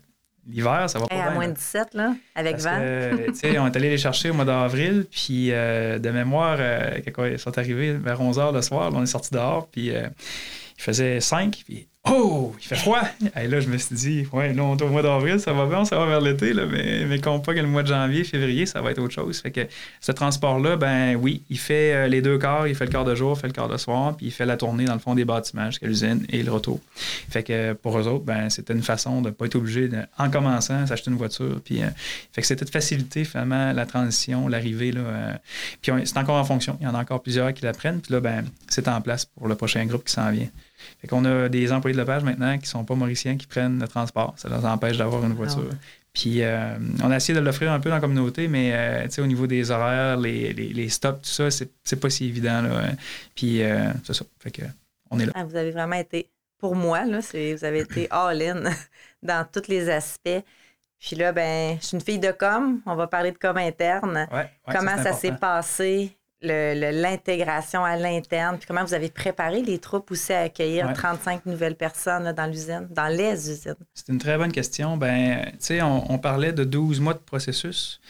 L'hiver, 0.50 0.90
ça 0.90 0.98
va 0.98 1.06
pas 1.06 1.14
Hey, 1.14 1.22
bien. 1.22 1.30
à 1.30 1.34
moins 1.34 1.46
de 1.46 1.52
17, 1.52 1.94
là, 1.94 2.14
avec 2.34 2.58
Van. 2.58 2.76
que, 2.76 3.26
tu 3.30 3.34
sais, 3.36 3.58
on 3.60 3.66
est 3.68 3.76
allé 3.76 3.90
les 3.90 3.98
chercher 3.98 4.30
au 4.30 4.34
mois 4.34 4.44
d'avril, 4.44 5.06
puis 5.08 5.52
euh, 5.52 6.00
de 6.00 6.10
mémoire, 6.10 6.56
euh, 6.58 6.98
quand 7.14 7.24
ils 7.26 7.38
sont 7.38 7.56
arrivés 7.58 7.92
vers 7.92 8.20
11 8.20 8.38
h 8.38 8.52
le 8.52 8.60
soir, 8.60 8.90
là, 8.90 8.96
on 8.98 9.02
est 9.04 9.06
sorti 9.06 9.30
dehors, 9.30 9.68
puis 9.68 9.94
euh, 9.94 10.08
il 10.76 10.82
faisait 10.82 11.20
5, 11.20 11.62
puis 11.64 11.86
oh, 12.08 12.54
il 12.60 12.66
fait 12.66 12.76
froid! 12.76 13.02
Et 13.40 13.46
là, 13.46 13.60
je 13.60 13.68
me 13.68 13.78
suis 13.78 13.94
dit, 13.94 14.26
ouais, 14.32 14.52
là, 14.52 14.64
on 14.64 14.76
est 14.76 14.82
au 14.82 14.88
mois 14.88 15.02
d'avril, 15.02 15.38
ça 15.38 15.52
va 15.52 15.66
bien, 15.66 15.84
ça 15.84 15.96
va 15.98 16.06
vers 16.06 16.20
l'été, 16.20 16.52
là, 16.52 16.66
mais, 16.66 17.04
mais 17.06 17.20
compte 17.20 17.44
pas 17.44 17.54
que 17.54 17.60
le 17.60 17.66
mois 17.66 17.82
de 17.82 17.88
janvier, 17.88 18.24
février, 18.24 18.66
ça 18.66 18.80
va 18.80 18.90
être 18.90 18.98
autre 18.98 19.14
chose. 19.14 19.40
Fait 19.40 19.50
que 19.50 19.66
ce 20.00 20.12
transport-là, 20.12 20.76
ben 20.76 21.14
oui, 21.16 21.42
il 21.48 21.58
fait 21.58 21.94
euh, 21.94 22.08
les 22.08 22.22
deux 22.22 22.38
quarts, 22.38 22.66
il 22.66 22.74
fait 22.74 22.86
le 22.86 22.90
quart 22.90 23.04
de 23.04 23.14
jour, 23.14 23.34
il 23.36 23.40
fait 23.40 23.46
le 23.46 23.52
quart 23.52 23.68
de 23.68 23.76
soir, 23.76 24.16
puis 24.16 24.26
il 24.26 24.32
fait 24.32 24.46
la 24.46 24.56
tournée 24.56 24.84
dans 24.84 24.94
le 24.94 24.98
fond 24.98 25.14
des 25.14 25.24
bâtiments 25.24 25.66
jusqu'à 25.66 25.86
l'usine 25.86 26.26
et 26.28 26.42
le 26.42 26.50
retour. 26.50 26.80
Fait 27.30 27.42
que 27.42 27.72
pour 27.74 27.98
eux 27.98 28.06
autres, 28.08 28.24
ben, 28.24 28.50
c'était 28.50 28.72
une 28.72 28.82
façon 28.82 29.22
de 29.22 29.28
ne 29.28 29.32
pas 29.32 29.46
être 29.46 29.56
obligé, 29.56 29.88
de, 29.88 29.98
en 30.18 30.30
commençant, 30.30 30.86
s'acheter 30.86 31.10
une 31.10 31.16
voiture. 31.16 31.60
Puis, 31.64 31.82
euh, 31.82 31.86
fait 32.32 32.40
que 32.40 32.46
c'était 32.46 32.64
de 32.64 32.70
faciliter 32.70 33.24
finalement 33.24 33.72
la 33.72 33.86
transition, 33.86 34.48
l'arrivée. 34.48 34.92
Là, 34.92 35.00
euh, 35.00 35.32
puis 35.80 35.92
c'est 36.04 36.18
encore 36.18 36.36
en 36.36 36.44
fonction. 36.44 36.76
Il 36.80 36.84
y 36.84 36.86
en 36.86 36.94
a 36.94 37.00
encore 37.00 37.22
plusieurs 37.22 37.52
qui 37.54 37.64
l'apprennent. 37.64 38.00
Puis 38.00 38.12
là, 38.12 38.20
ben, 38.20 38.44
c'est 38.68 38.88
en 38.88 39.00
place 39.00 39.24
pour 39.24 39.46
le 39.46 39.54
prochain 39.54 39.84
groupe 39.86 40.04
qui 40.04 40.12
s'en 40.12 40.30
vient. 40.30 40.48
Fait 41.00 41.08
qu'on 41.08 41.24
a 41.24 41.48
des 41.48 41.72
employés 41.72 41.94
de 41.94 42.00
lepage 42.00 42.22
maintenant 42.22 42.58
qui 42.58 42.66
sont 42.66 42.84
pas 42.84 42.94
mauriciens 42.94 43.36
qui 43.36 43.46
prennent 43.46 43.80
le 43.80 43.88
transport. 43.88 44.34
Ça 44.36 44.48
leur 44.48 44.64
empêche 44.64 44.98
d'avoir 44.98 45.24
une 45.24 45.34
voiture. 45.34 45.64
Ah 45.64 45.70
ouais. 45.70 45.78
Puis 46.12 46.42
euh, 46.42 46.76
on 47.02 47.10
a 47.10 47.16
essayé 47.16 47.38
de 47.38 47.42
l'offrir 47.42 47.72
un 47.72 47.80
peu 47.80 47.88
dans 47.88 47.94
la 47.94 48.00
communauté, 48.00 48.46
mais 48.46 48.72
euh, 48.74 49.22
au 49.22 49.26
niveau 49.26 49.46
des 49.46 49.70
horaires, 49.70 50.18
les, 50.18 50.52
les, 50.52 50.88
stops, 50.90 51.22
tout 51.22 51.30
ça, 51.30 51.50
c'est 51.50 52.00
pas 52.00 52.10
si 52.10 52.26
évident. 52.26 52.60
Là. 52.60 52.90
Puis 53.34 53.62
c'est 54.04 54.14
ça. 54.14 54.24
Fait 54.38 54.50
que 54.50 54.62
on 55.10 55.18
est 55.18 55.26
là. 55.26 55.32
Ah, 55.34 55.44
vous 55.44 55.56
avez 55.56 55.70
vraiment 55.70 55.96
été, 55.96 56.28
pour 56.58 56.74
moi, 56.74 57.04
là, 57.04 57.20
vous 57.20 57.64
avez 57.64 57.80
été 57.80 58.08
all-in 58.10 58.64
dans 59.22 59.46
tous 59.50 59.68
les 59.68 59.88
aspects. 59.88 60.42
Puis 60.98 61.16
là, 61.16 61.32
ben, 61.32 61.78
je 61.80 61.86
suis 61.86 61.96
une 61.96 62.02
fille 62.02 62.18
de 62.18 62.30
com. 62.30 62.80
On 62.86 62.94
va 62.94 63.06
parler 63.06 63.32
de 63.32 63.38
com 63.38 63.56
interne. 63.56 64.28
Comment 64.70 65.02
ça 65.02 65.12
s'est 65.12 65.32
passé? 65.32 66.16
L'intégration 66.42 67.84
à 67.84 67.96
l'interne, 67.96 68.58
puis 68.58 68.66
comment 68.66 68.84
vous 68.84 68.94
avez 68.94 69.10
préparé 69.10 69.62
les 69.62 69.78
troupes 69.78 70.10
aussi 70.10 70.32
à 70.32 70.40
accueillir 70.40 70.92
35 70.92 71.46
nouvelles 71.46 71.76
personnes 71.76 72.32
dans 72.32 72.46
l'usine, 72.46 72.88
dans 72.90 73.08
les 73.08 73.50
usines? 73.50 73.74
C'est 73.94 74.08
une 74.08 74.18
très 74.18 74.36
bonne 74.36 74.52
question. 74.52 74.96
Ben, 74.96 75.44
tu 75.52 75.56
sais, 75.60 75.82
on, 75.82 76.18
parlait 76.18 76.52
de 76.52 76.64
12 76.64 77.00
mois 77.00 77.14
de 77.14 77.18
processus. 77.18 78.00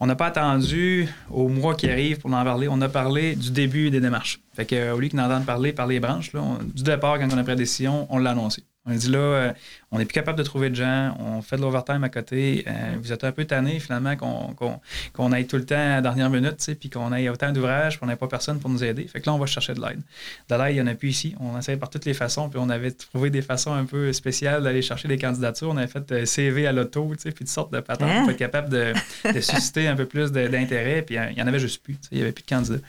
On 0.00 0.06
n'a 0.06 0.16
pas 0.16 0.26
attendu 0.26 1.08
au 1.30 1.48
mois 1.48 1.74
qui 1.74 1.88
arrive 1.88 2.18
pour 2.18 2.32
en 2.32 2.44
parler. 2.44 2.66
On 2.68 2.80
a 2.80 2.88
parlé 2.88 3.36
du 3.36 3.50
début 3.50 3.90
des 3.90 4.00
démarches. 4.00 4.40
Fait 4.52 4.66
qu'au 4.66 4.98
lieu 4.98 5.08
qu'on 5.08 5.18
entende 5.18 5.46
parler 5.46 5.72
par 5.72 5.86
les 5.86 6.00
branches, 6.00 6.32
là, 6.32 6.42
du 6.62 6.82
départ, 6.82 7.18
quand 7.18 7.28
on 7.32 7.38
a 7.38 7.42
pris 7.42 7.52
la 7.52 7.56
décision, 7.56 8.06
on 8.10 8.18
l'a 8.18 8.30
annoncé. 8.30 8.64
On 8.86 8.92
a 8.92 8.96
dit 8.96 9.08
là, 9.08 9.18
euh, 9.18 9.52
on 9.94 9.98
n'est 9.98 10.06
plus 10.06 10.14
capable 10.14 10.36
de 10.36 10.42
trouver 10.42 10.70
de 10.70 10.74
gens, 10.74 11.16
on 11.20 11.40
fait 11.40 11.56
de 11.56 11.62
l'overtime 11.62 12.02
à 12.02 12.08
côté. 12.08 12.64
Euh, 12.66 12.96
vous 13.00 13.12
êtes 13.12 13.22
un 13.22 13.30
peu 13.30 13.44
tanné 13.44 13.78
finalement 13.78 14.16
qu'on 14.16 15.32
aille 15.32 15.46
tout 15.46 15.56
le 15.56 15.64
temps 15.64 15.76
à 15.76 15.94
la 15.94 16.00
dernière 16.00 16.30
minute, 16.30 16.68
puis 16.80 16.90
qu'on 16.90 17.12
ait 17.12 17.28
autant 17.28 17.52
d'ouvrages, 17.52 18.00
qu'on 18.00 18.06
n'ait 18.06 18.16
pas 18.16 18.26
personne 18.26 18.58
pour 18.58 18.70
nous 18.70 18.82
aider. 18.82 19.06
Fait 19.06 19.20
que 19.20 19.26
là, 19.26 19.34
on 19.34 19.38
va 19.38 19.46
chercher 19.46 19.72
de 19.72 19.80
l'aide. 19.80 20.00
De 20.48 20.54
l'aide, 20.56 20.74
il 20.74 20.74
n'y 20.74 20.80
en 20.80 20.88
a 20.88 20.94
plus 20.96 21.10
ici. 21.10 21.36
On 21.38 21.56
essaie 21.56 21.76
par 21.76 21.90
toutes 21.90 22.06
les 22.06 22.14
façons, 22.14 22.48
puis 22.48 22.58
on 22.60 22.70
avait 22.70 22.90
trouvé 22.90 23.30
des 23.30 23.40
façons 23.40 23.72
un 23.72 23.84
peu 23.84 24.12
spéciales 24.12 24.64
d'aller 24.64 24.82
chercher 24.82 25.06
des 25.06 25.16
candidatures. 25.16 25.70
On 25.70 25.76
avait 25.76 25.86
fait 25.86 26.10
euh, 26.10 26.24
CV 26.24 26.66
à 26.66 26.72
l'auto, 26.72 27.12
puis 27.16 27.32
toutes 27.32 27.46
sortes 27.46 27.72
de 27.72 27.78
patentes 27.78 28.10
hein? 28.10 28.22
pour 28.22 28.30
être 28.32 28.36
capable 28.36 28.70
de, 28.70 28.92
susciter 29.40 29.86
un 29.86 29.94
peu 29.94 30.06
plus 30.06 30.32
d'intérêt, 30.32 31.02
puis 31.02 31.14
il 31.14 31.36
n'y 31.36 31.42
en 31.42 31.46
avait 31.46 31.60
juste 31.60 31.84
plus. 31.84 31.96
Il 32.10 32.16
n'y 32.16 32.22
avait 32.24 32.32
plus 32.32 32.42
de 32.42 32.48
candidats. 32.48 32.82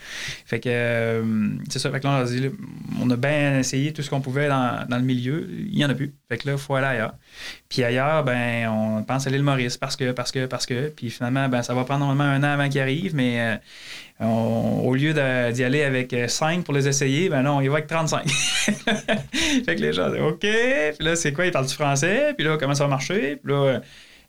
Fait 0.48 0.60
que 0.60 1.24
c'est 1.70 1.78
ça. 1.78 1.92
Fait 1.92 2.00
que 2.00 2.08
là, 2.08 2.18
on 2.18 2.22
a 2.22 2.26
dit, 2.26 2.50
on 3.00 3.12
a 3.12 3.16
bien 3.16 3.60
essayé 3.60 3.94
tout 3.94 4.02
ce 4.02 4.10
qu'on 4.10 4.22
pouvait 4.22 4.48
dans, 4.48 4.88
dans 4.90 4.98
le 4.98 5.04
milieu. 5.04 5.48
Il 5.52 5.76
n'y 5.76 5.86
en 5.86 5.90
a 5.92 5.94
plus. 5.94 6.16
Fait 6.30 6.40
que 6.40 6.48
là, 6.48 6.54
il 6.54 6.60
faut 6.60 6.74
aller 6.74 6.95
ailleurs. 6.96 7.16
Puis 7.70 7.84
ailleurs, 7.84 8.24
ben, 8.24 8.68
on 8.70 9.04
pense 9.04 9.28
à 9.28 9.30
l'île 9.30 9.44
Maurice 9.44 9.78
parce 9.78 9.96
que, 9.96 10.12
parce 10.12 10.32
que, 10.32 10.46
parce 10.46 10.66
que. 10.66 10.90
Puis 10.90 11.10
finalement, 11.10 11.48
ben, 11.50 11.62
ça 11.62 11.74
va 11.74 11.84
prendre 11.84 12.06
normalement 12.06 12.32
un 12.32 12.44
an 12.44 12.54
avant 12.54 12.70
qu'il 12.70 12.82
arrive, 12.82 13.16
mais 13.16 13.60
euh, 14.22 14.26
au 14.26 14.96
lieu 14.96 15.14
d'y 15.14 15.64
aller 15.64 15.84
avec 15.84 16.16
5 16.28 16.64
pour 16.64 16.74
les 16.74 16.88
essayer, 16.88 17.30
ben 17.30 17.42
non, 17.42 17.60
il 17.62 17.70
va 17.70 17.76
avec 17.76 17.88
35. 17.88 18.28
fait 18.30 19.76
que 19.76 19.82
les 19.82 19.94
gens 19.94 20.10
disent 20.10 20.22
OK. 20.22 20.40
Puis 20.40 21.06
là, 21.06 21.16
c'est 21.16 21.34
quoi? 21.34 21.46
Ils 21.46 21.52
parlent 21.52 21.68
du 21.68 21.74
français. 21.74 22.34
Puis 22.38 22.46
là, 22.46 22.58
comment 22.58 22.76
ça 22.76 22.86
va 22.86 22.90
marcher? 22.90 23.38
Puis 23.44 23.52
là, 23.52 23.64
euh, 23.64 23.80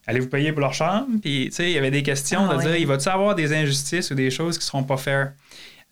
allez-vous 0.05 0.27
payer 0.27 0.51
pour 0.51 0.61
leur 0.61 0.73
chambre? 0.73 1.07
Puis, 1.21 1.45
tu 1.47 1.51
sais, 1.55 1.69
il 1.69 1.73
y 1.73 1.77
avait 1.77 1.91
des 1.91 2.03
questions 2.03 2.47
ah 2.49 2.55
de 2.55 2.61
dire, 2.61 2.75
il 2.75 2.87
va-tu 2.87 3.07
avoir 3.07 3.35
des 3.35 3.53
injustices 3.53 4.11
ou 4.11 4.15
des 4.15 4.29
choses 4.29 4.57
qui 4.57 4.63
ne 4.63 4.67
seront 4.67 4.83
pas 4.83 4.97
faires? 4.97 5.31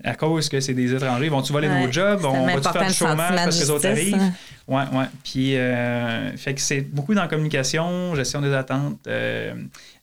À 0.03 0.15
cause 0.15 0.49
que 0.49 0.59
c'est 0.59 0.73
des 0.73 0.93
étrangers. 0.93 1.29
Vont-tu 1.29 1.53
voler 1.53 1.69
nos 1.69 1.91
jobs? 1.91 2.23
On 2.25 2.45
va-tu 2.45 2.69
faire 2.69 2.87
du 2.87 2.93
chômage 2.93 3.35
parce 3.35 3.55
que 3.57 3.63
les 3.63 3.69
autres 3.69 3.87
arrivent? 3.87 4.15
Hein. 4.15 4.33
Oui, 4.67 4.81
oui. 4.93 5.03
Puis, 5.23 5.57
euh, 5.57 6.35
fait 6.37 6.55
que 6.55 6.61
c'est 6.61 6.81
beaucoup 6.81 7.13
dans 7.13 7.21
la 7.21 7.27
communication, 7.27 8.15
gestion 8.15 8.41
des 8.41 8.51
attentes, 8.51 8.99
euh, 9.07 9.53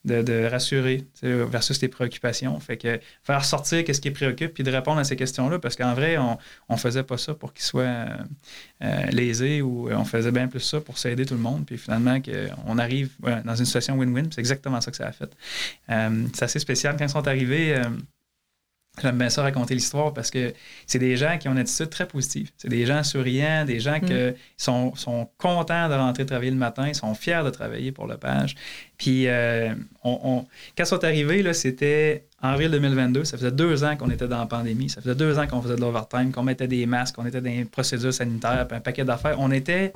de, 0.04 0.46
rassurer 0.46 1.04
versus 1.22 1.78
tes 1.78 1.88
préoccupations. 1.88 2.58
Fait 2.60 2.76
que 2.76 3.00
faire 3.22 3.44
sortir 3.44 3.84
qu'est-ce 3.84 4.00
qui 4.00 4.10
préoccupe 4.10 4.54
puis 4.54 4.62
de 4.62 4.70
répondre 4.70 4.98
à 4.98 5.04
ces 5.04 5.16
questions-là 5.16 5.58
parce 5.58 5.76
qu'en 5.76 5.94
vrai, 5.94 6.16
on 6.16 6.38
ne 6.70 6.76
faisait 6.76 7.02
pas 7.02 7.18
ça 7.18 7.34
pour 7.34 7.52
qu'ils 7.52 7.64
soient 7.64 8.06
euh, 8.82 9.06
lésés 9.10 9.62
ou 9.62 9.90
on 9.90 10.04
faisait 10.04 10.32
bien 10.32 10.48
plus 10.48 10.60
ça 10.60 10.80
pour 10.80 10.96
s'aider 10.96 11.26
tout 11.26 11.34
le 11.34 11.40
monde. 11.40 11.66
Puis 11.66 11.76
finalement, 11.76 12.18
on 12.66 12.78
arrive 12.78 13.10
dans 13.44 13.54
une 13.54 13.64
situation 13.64 13.96
win-win. 13.98 14.28
C'est 14.32 14.40
exactement 14.40 14.80
ça 14.80 14.90
que 14.90 14.96
ça 14.96 15.06
a 15.06 15.12
fait. 15.12 15.30
c'est 16.34 16.44
assez 16.44 16.58
spécial. 16.58 16.96
Quand 16.96 17.04
ils 17.04 17.10
sont 17.10 17.26
arrivés, 17.28 17.80
J'aime 19.00 19.16
bien 19.16 19.30
ça 19.30 19.40
raconter 19.40 19.72
l'histoire 19.72 20.12
parce 20.12 20.30
que 20.30 20.52
c'est 20.86 20.98
des 20.98 21.16
gens 21.16 21.38
qui 21.38 21.48
ont 21.48 21.52
une 21.52 21.58
attitude 21.58 21.88
très 21.88 22.06
positive. 22.06 22.50
C'est 22.58 22.68
des 22.68 22.84
gens 22.84 23.02
souriants, 23.02 23.64
des 23.64 23.80
gens 23.80 23.98
qui 23.98 24.12
mm. 24.12 24.34
sont, 24.58 24.94
sont, 24.96 25.30
contents 25.38 25.88
de 25.88 25.94
rentrer 25.94 26.26
travailler 26.26 26.50
le 26.50 26.58
matin, 26.58 26.88
ils 26.88 26.94
sont 26.94 27.14
fiers 27.14 27.42
de 27.42 27.48
travailler 27.48 27.90
pour 27.90 28.06
le 28.06 28.18
page. 28.18 28.54
Puis, 28.98 29.28
euh, 29.28 29.74
on, 30.04 30.44
quand 30.76 30.84
ils 30.84 30.86
sont 30.86 31.04
arrivés, 31.04 31.54
c'était 31.54 32.26
en 32.42 32.50
avril 32.50 32.70
2022. 32.70 33.24
Ça 33.24 33.38
faisait 33.38 33.50
deux 33.50 33.82
ans 33.82 33.96
qu'on 33.96 34.10
était 34.10 34.28
dans 34.28 34.40
la 34.40 34.46
pandémie. 34.46 34.90
Ça 34.90 35.00
faisait 35.00 35.14
deux 35.14 35.38
ans 35.38 35.46
qu'on 35.46 35.62
faisait 35.62 35.76
de 35.76 35.80
l'overtime, 35.80 36.30
qu'on 36.30 36.42
mettait 36.42 36.68
des 36.68 36.84
masques, 36.84 37.14
qu'on 37.14 37.24
était 37.24 37.40
dans 37.40 37.50
des 37.50 37.64
procédures 37.64 38.12
sanitaires, 38.12 38.66
un 38.70 38.80
paquet 38.80 39.04
d'affaires. 39.04 39.36
On 39.38 39.50
était 39.52 39.94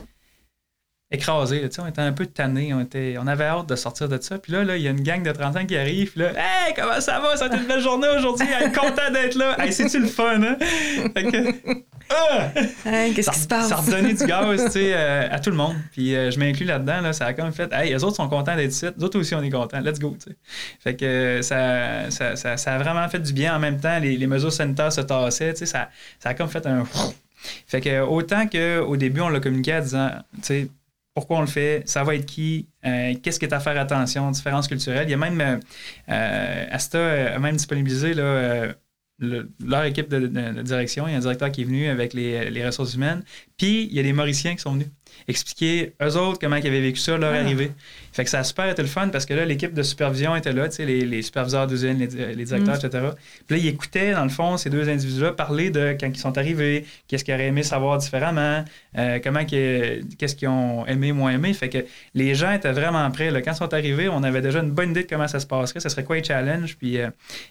écrasé. 1.10 1.68
on 1.78 1.86
était 1.86 2.00
un 2.00 2.12
peu 2.12 2.26
tanné, 2.26 2.74
on, 2.74 2.80
était, 2.80 3.16
on 3.20 3.26
avait 3.26 3.44
hâte 3.44 3.68
de 3.68 3.76
sortir 3.76 4.08
de 4.08 4.20
ça. 4.20 4.38
Puis 4.38 4.52
là, 4.52 4.76
il 4.76 4.82
y 4.82 4.88
a 4.88 4.90
une 4.90 5.02
gang 5.02 5.22
de 5.22 5.30
30 5.30 5.56
ans 5.56 5.66
qui 5.66 5.76
arrive. 5.76 6.10
Puis 6.12 6.20
là, 6.20 6.30
hey, 6.30 6.74
comment 6.74 7.00
ça 7.00 7.20
va? 7.20 7.36
Ça 7.36 7.44
a 7.44 7.48
été 7.48 7.58
une 7.58 7.66
belle 7.66 7.80
journée 7.80 8.08
aujourd'hui. 8.08 8.46
content 8.74 9.10
d'être 9.12 9.36
là. 9.36 9.56
Hey, 9.60 9.72
c'est-tu 9.72 10.00
le 10.00 10.08
fun, 10.08 10.42
hein? 10.42 10.56
Ah! 12.08 12.50
Qu'est-ce 13.14 13.30
qui 13.30 13.38
se 13.38 13.48
passe? 13.48 13.68
Ça 13.68 13.76
a 13.76 13.80
redonné 13.80 14.14
du 14.14 14.24
gaz 14.26 14.64
tu 14.66 14.70
sais, 14.70 14.92
euh, 14.94 15.28
à 15.28 15.40
tout 15.40 15.50
le 15.50 15.56
monde. 15.56 15.74
Puis 15.92 16.14
euh, 16.14 16.30
je 16.30 16.38
m'inclus 16.38 16.64
là-dedans. 16.64 17.00
Là, 17.00 17.12
ça 17.12 17.26
a 17.26 17.32
comme 17.32 17.52
fait 17.52 17.72
Hey, 17.72 17.90
les 17.90 18.04
autres 18.04 18.16
sont 18.16 18.28
contents 18.28 18.54
d'être 18.54 18.70
ici. 18.70 18.86
Les 18.96 19.04
autres 19.04 19.18
aussi, 19.18 19.34
on 19.34 19.42
est 19.42 19.50
contents. 19.50 19.80
Let's 19.80 19.98
go. 19.98 20.16
sais. 20.18 20.36
Fait 20.80 20.94
que 20.94 21.40
ça, 21.42 22.10
ça, 22.10 22.36
ça, 22.36 22.56
ça, 22.56 22.74
a 22.74 22.78
vraiment 22.78 23.08
fait 23.08 23.18
du 23.18 23.32
bien. 23.32 23.56
En 23.56 23.58
même 23.58 23.80
temps, 23.80 23.98
les, 23.98 24.16
les 24.16 24.26
mesures 24.26 24.52
sanitaires 24.52 24.92
se 24.92 25.00
tassaient. 25.00 25.52
tu 25.54 25.60
sais, 25.60 25.66
Ça, 25.66 25.88
ça 26.20 26.28
a 26.30 26.34
comme 26.34 26.48
fait 26.48 26.66
un. 26.66 26.84
Fait 27.66 27.80
que 27.80 28.00
autant 28.00 28.46
qu'au 28.46 28.96
début, 28.96 29.20
on 29.20 29.28
l'a 29.28 29.40
communiqué 29.40 29.74
en 29.74 29.80
disant, 29.80 30.10
tu 30.36 30.42
sais, 30.42 30.68
pourquoi 31.16 31.38
on 31.38 31.40
le 31.40 31.46
fait, 31.46 31.82
ça 31.86 32.04
va 32.04 32.14
être 32.14 32.26
qui, 32.26 32.68
euh, 32.84 33.14
qu'est-ce 33.22 33.38
qui 33.38 33.46
est 33.46 33.54
à 33.54 33.58
faire 33.58 33.80
attention, 33.80 34.30
différences 34.30 34.68
culturelles. 34.68 35.08
Il 35.08 35.12
y 35.12 35.14
a 35.14 35.16
même, 35.16 35.40
euh, 35.40 35.56
euh, 36.10 36.66
Asta 36.70 37.34
a 37.34 37.38
même 37.38 37.56
disponibilisé 37.56 38.12
là, 38.12 38.74
leur 39.18 39.84
équipe 39.84 40.10
de, 40.10 40.60
direction. 40.60 41.08
Il 41.08 41.12
y 41.12 41.14
a 41.14 41.16
un 41.16 41.20
directeur 41.20 41.50
qui 41.50 41.62
est 41.62 41.64
venu 41.64 41.88
avec 41.88 42.12
les, 42.12 42.50
les 42.50 42.66
ressources 42.66 42.92
humaines. 42.92 43.22
Puis, 43.56 43.84
il 43.84 43.94
y 43.94 43.98
a 43.98 44.02
des 44.02 44.12
Mauriciens 44.12 44.56
qui 44.56 44.60
sont 44.60 44.74
venus 44.74 44.88
expliquer 45.28 45.92
eux 46.02 46.16
autres 46.16 46.38
comment 46.38 46.56
ils 46.56 46.66
avaient 46.66 46.80
vécu 46.80 47.00
ça, 47.00 47.16
leur 47.16 47.32
ah. 47.32 47.38
arrivée. 47.38 47.72
Fait 48.16 48.24
que 48.24 48.30
ça 48.30 48.38
a 48.38 48.44
super 48.44 48.66
été 48.66 48.80
le 48.80 48.88
fun 48.88 49.08
parce 49.08 49.26
que 49.26 49.34
là, 49.34 49.44
l'équipe 49.44 49.74
de 49.74 49.82
supervision 49.82 50.34
était 50.34 50.54
là, 50.54 50.68
les, 50.78 51.02
les 51.02 51.20
superviseurs 51.20 51.66
d'usine, 51.66 51.98
les, 51.98 52.34
les, 52.34 52.44
directeurs, 52.46 52.76
mm. 52.76 52.86
etc. 52.86 53.04
Puis 53.46 53.56
là, 53.56 53.62
ils 53.62 53.68
écoutaient, 53.68 54.12
dans 54.12 54.22
le 54.22 54.30
fond, 54.30 54.56
ces 54.56 54.70
deux 54.70 54.88
individus-là 54.88 55.32
parler 55.32 55.68
de 55.68 55.94
quand 56.00 56.06
ils 56.06 56.18
sont 56.18 56.38
arrivés, 56.38 56.86
qu'est-ce 57.08 57.24
qu'ils 57.24 57.34
auraient 57.34 57.48
aimé 57.48 57.62
savoir 57.62 57.98
différemment, 57.98 58.64
euh, 58.96 59.18
comment 59.22 59.44
qu'est-ce 59.44 60.34
qu'ils 60.34 60.48
ont 60.48 60.86
aimé, 60.86 61.12
moins 61.12 61.32
aimé. 61.32 61.52
Fait 61.52 61.68
que 61.68 61.84
les 62.14 62.34
gens 62.34 62.52
étaient 62.52 62.72
vraiment 62.72 63.10
prêts. 63.10 63.30
Là. 63.30 63.42
Quand 63.42 63.52
ils 63.52 63.56
sont 63.56 63.74
arrivés, 63.74 64.08
on 64.08 64.22
avait 64.22 64.40
déjà 64.40 64.60
une 64.60 64.70
bonne 64.70 64.92
idée 64.92 65.02
de 65.02 65.08
comment 65.08 65.28
ça 65.28 65.38
se 65.38 65.46
passerait, 65.46 65.80
ce 65.80 65.90
serait 65.90 66.04
quoi 66.04 66.16
les 66.16 66.24
challenges? 66.24 66.78
Puis 66.78 66.96
euh, 66.96 67.10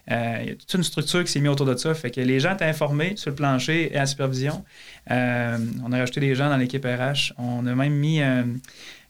euh, 0.10 0.38
il 0.42 0.48
y 0.48 0.52
a 0.52 0.56
toute 0.56 0.74
une 0.74 0.84
structure 0.84 1.24
qui 1.24 1.32
s'est 1.32 1.42
mise 1.42 1.52
autour 1.52 1.68
de 1.68 1.78
ça. 1.78 1.94
Fait 1.94 2.10
que 2.10 2.22
les 2.22 2.40
gens 2.40 2.56
étaient 2.56 2.66
informés 2.66 3.14
sur 3.18 3.30
le 3.30 3.36
plancher 3.36 3.94
et 3.94 3.98
à 3.98 4.00
la 4.00 4.06
supervision. 4.08 4.66
on 5.08 5.92
a 5.92 5.98
rajouté 6.00 6.22
des 6.22 6.34
gens 6.34 6.50
dans 6.50 6.58
l'équipe 6.58 6.84
RH. 6.84 7.34
On 7.38 7.55
a 7.60 7.76
même 7.76 7.94
mis 7.94 8.22
un 8.22 8.46